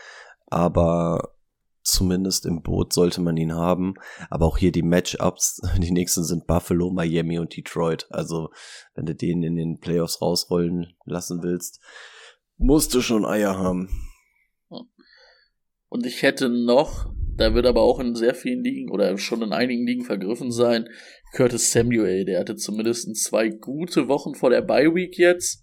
Aber 0.48 1.36
zumindest 1.84 2.46
im 2.46 2.62
Boot 2.62 2.94
sollte 2.94 3.22
man 3.22 3.38
ihn 3.38 3.54
haben. 3.54 3.96
Aber 4.30 4.46
auch 4.46 4.58
hier 4.58 4.72
die 4.72 4.84
Matchups, 4.84 5.62
die 5.78 5.92
nächsten 5.92 6.24
sind 6.24 6.48
Buffalo, 6.48 6.92
Miami 6.92 7.40
und 7.40 7.56
Detroit. 7.56 8.08
Also, 8.10 8.50
wenn 8.96 9.06
du 9.06 9.16
den 9.16 9.44
in 9.44 9.56
den 9.56 9.80
Playoffs 9.80 10.22
rausrollen 10.22 10.94
lassen 11.06 11.44
willst, 11.44 11.80
musst 12.58 12.94
du 12.94 13.02
schon 13.02 13.26
Eier 13.26 13.58
haben. 13.58 13.90
Und 15.90 16.08
ich 16.08 16.24
hätte 16.24 16.50
noch, 16.50 17.14
da 17.38 17.54
wird 17.54 17.68
aber 17.68 17.82
auch 17.82 18.00
in 18.00 18.16
sehr 18.16 18.34
vielen 18.34 18.64
Ligen 18.64 18.90
oder 18.90 19.16
schon 19.20 19.44
in 19.44 19.54
einigen 19.54 19.86
Ligen 19.86 20.04
vergriffen 20.04 20.52
sein, 20.52 20.90
Curtis 21.34 21.72
Samuel. 21.72 22.26
Der 22.26 22.40
hatte 22.40 22.56
zumindest 22.56 23.16
zwei 23.18 23.50
gute 23.50 24.08
Wochen 24.08 24.34
vor 24.34 24.50
der 24.50 24.62
Bye 24.62 24.96
Week 24.96 25.18
jetzt. 25.18 25.63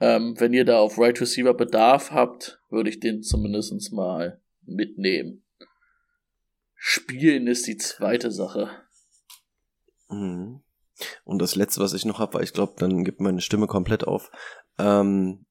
Ähm, 0.00 0.34
wenn 0.38 0.52
ihr 0.54 0.64
da 0.64 0.78
auf 0.78 0.98
Right 0.98 1.20
Receiver 1.20 1.54
Bedarf 1.54 2.10
habt, 2.10 2.60
würde 2.70 2.90
ich 2.90 3.00
den 3.00 3.22
zumindest 3.22 3.92
mal 3.92 4.40
mitnehmen. 4.62 5.44
Spielen 6.74 7.46
ist 7.46 7.66
die 7.66 7.76
zweite 7.76 8.30
Sache. 8.30 8.70
Mhm. 10.08 10.62
Und 11.24 11.40
das 11.40 11.54
letzte, 11.54 11.80
was 11.80 11.92
ich 11.92 12.04
noch 12.04 12.18
habe, 12.18 12.34
weil 12.34 12.44
ich 12.44 12.52
glaube, 12.52 12.74
dann 12.78 13.04
gibt 13.04 13.20
meine 13.20 13.40
Stimme 13.40 13.66
komplett 13.66 14.04
auf. 14.04 14.30
Ähm, 14.78 15.44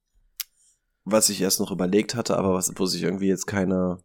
was 1.05 1.29
ich 1.29 1.41
erst 1.41 1.59
noch 1.59 1.71
überlegt 1.71 2.15
hatte, 2.15 2.37
aber 2.37 2.53
was, 2.53 2.71
wo 2.75 2.85
sich 2.85 3.03
irgendwie 3.03 3.27
jetzt 3.27 3.45
keiner 3.45 4.03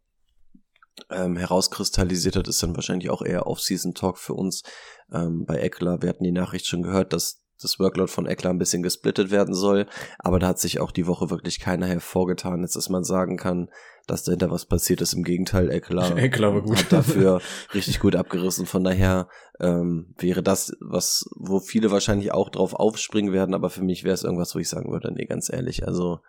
ähm, 1.11 1.37
herauskristallisiert 1.37 2.37
hat, 2.37 2.49
ist 2.49 2.63
dann 2.63 2.77
wahrscheinlich 2.77 3.11
auch 3.11 3.23
eher 3.23 3.47
Off-Season-Talk 3.47 4.19
für 4.19 4.35
uns 4.35 4.63
ähm, 5.13 5.45
bei 5.45 5.57
Eckler. 5.57 6.03
Wir 6.03 6.09
hatten 6.09 6.25
die 6.25 6.33
Nachricht 6.33 6.67
schon 6.67 6.83
gehört, 6.83 7.13
dass 7.13 7.44
das 7.61 7.79
Workload 7.79 8.11
von 8.11 8.27
Eckler 8.27 8.51
ein 8.51 8.59
bisschen 8.59 8.83
gesplittet 8.83 9.31
werden 9.31 9.55
soll, 9.55 9.87
aber 10.19 10.39
da 10.39 10.49
hat 10.49 10.59
sich 10.59 10.81
auch 10.81 10.91
die 10.91 11.07
Woche 11.07 11.31
wirklich 11.31 11.61
keiner 11.61 11.87
hervorgetan, 11.87 12.63
jetzt 12.63 12.77
dass 12.77 12.89
man 12.89 13.05
sagen 13.05 13.37
kann, 13.37 13.69
dass 14.07 14.25
dahinter 14.25 14.51
was 14.51 14.67
passiert 14.67 15.01
ist. 15.01 15.15
Im 15.15 15.25
Gegenteil, 15.25 15.71
Eckler, 15.71 16.17
Eckler 16.17 16.55
war 16.55 16.63
gut. 16.63 16.79
hat 16.79 16.93
dafür 16.93 17.41
richtig 17.73 18.01
gut 18.01 18.17
abgerissen. 18.17 18.67
Von 18.67 18.85
daher 18.85 19.29
ähm, 19.61 20.15
wäre 20.19 20.43
das, 20.43 20.73
was, 20.81 21.25
wo 21.37 21.61
viele 21.61 21.91
wahrscheinlich 21.91 22.33
auch 22.33 22.51
drauf 22.51 22.75
aufspringen 22.75 23.33
werden, 23.33 23.55
aber 23.55 23.71
für 23.71 23.83
mich 23.83 24.05
wäre 24.05 24.15
es 24.15 24.25
irgendwas, 24.25 24.55
wo 24.55 24.59
ich 24.59 24.69
sagen 24.69 24.93
würde, 24.93 25.13
nee, 25.13 25.25
ganz 25.25 25.51
ehrlich, 25.51 25.87
also 25.87 26.21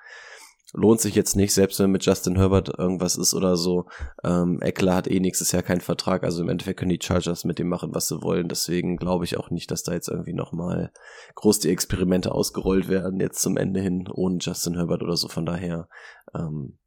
lohnt 0.73 0.99
sich 0.99 1.15
jetzt 1.15 1.35
nicht, 1.35 1.53
selbst 1.53 1.79
wenn 1.79 1.91
mit 1.91 2.05
Justin 2.05 2.37
Herbert 2.37 2.77
irgendwas 2.77 3.15
ist 3.15 3.33
oder 3.33 3.55
so. 3.55 3.85
Ähm, 4.23 4.59
Eckler 4.61 4.95
hat 4.95 5.07
eh 5.07 5.19
nächstes 5.19 5.51
Jahr 5.51 5.63
keinen 5.63 5.81
Vertrag, 5.81 6.23
also 6.23 6.41
im 6.41 6.49
Endeffekt 6.49 6.79
können 6.79 6.89
die 6.89 6.99
Chargers 7.01 7.45
mit 7.45 7.59
dem 7.59 7.69
machen, 7.69 7.93
was 7.93 8.07
sie 8.07 8.21
wollen. 8.21 8.47
Deswegen 8.47 8.97
glaube 8.97 9.25
ich 9.25 9.37
auch 9.37 9.49
nicht, 9.49 9.71
dass 9.71 9.83
da 9.83 9.93
jetzt 9.93 10.09
irgendwie 10.09 10.33
nochmal 10.33 10.91
groß 11.35 11.59
die 11.59 11.69
Experimente 11.69 12.31
ausgerollt 12.31 12.87
werden, 12.87 13.19
jetzt 13.19 13.41
zum 13.41 13.57
Ende 13.57 13.79
hin, 13.79 14.07
ohne 14.11 14.37
Justin 14.39 14.75
Herbert 14.75 15.03
oder 15.03 15.15
so. 15.15 15.27
Von 15.27 15.45
daher 15.45 15.87
ähm, 16.33 16.77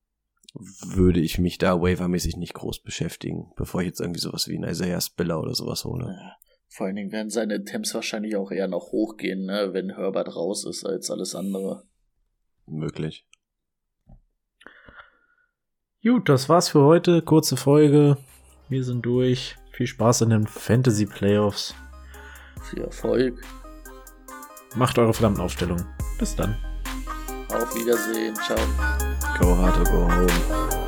würde 0.54 1.20
ich 1.20 1.38
mich 1.38 1.58
da 1.58 1.80
waivermäßig 1.80 2.36
nicht 2.36 2.54
groß 2.54 2.82
beschäftigen, 2.82 3.52
bevor 3.56 3.80
ich 3.80 3.86
jetzt 3.88 4.00
irgendwie 4.00 4.20
sowas 4.20 4.48
wie 4.48 4.58
ein 4.58 4.64
Isaiah 4.64 5.00
Spiller 5.00 5.40
oder 5.40 5.54
sowas 5.54 5.84
hole. 5.84 6.06
Ja. 6.06 6.36
Vor 6.70 6.86
allen 6.86 6.96
Dingen 6.96 7.12
werden 7.12 7.30
seine 7.30 7.54
Attempts 7.54 7.94
wahrscheinlich 7.94 8.36
auch 8.36 8.50
eher 8.50 8.68
noch 8.68 8.92
hochgehen, 8.92 9.46
ne, 9.46 9.70
wenn 9.72 9.94
Herbert 9.94 10.36
raus 10.36 10.66
ist 10.66 10.84
als 10.84 11.10
alles 11.10 11.34
andere. 11.34 11.84
Möglich. 12.66 13.26
Gut, 16.08 16.30
das 16.30 16.48
war's 16.48 16.70
für 16.70 16.80
heute. 16.80 17.20
Kurze 17.20 17.58
Folge. 17.58 18.16
Wir 18.70 18.82
sind 18.82 19.04
durch. 19.04 19.56
Viel 19.72 19.86
Spaß 19.86 20.22
in 20.22 20.30
den 20.30 20.46
Fantasy 20.46 21.04
Playoffs. 21.04 21.74
Viel 22.62 22.80
Erfolg. 22.80 23.42
Macht 24.74 24.98
eure 24.98 25.12
verdammten 25.12 25.42
Aufstellungen. 25.42 25.84
Bis 26.18 26.34
dann. 26.34 26.56
Auf 27.52 27.74
Wiedersehen. 27.74 28.34
Ciao. 28.36 28.56
Go 29.38 29.54
hard 29.54 29.76
or 29.76 29.84
go 29.84 30.10
home. 30.10 30.87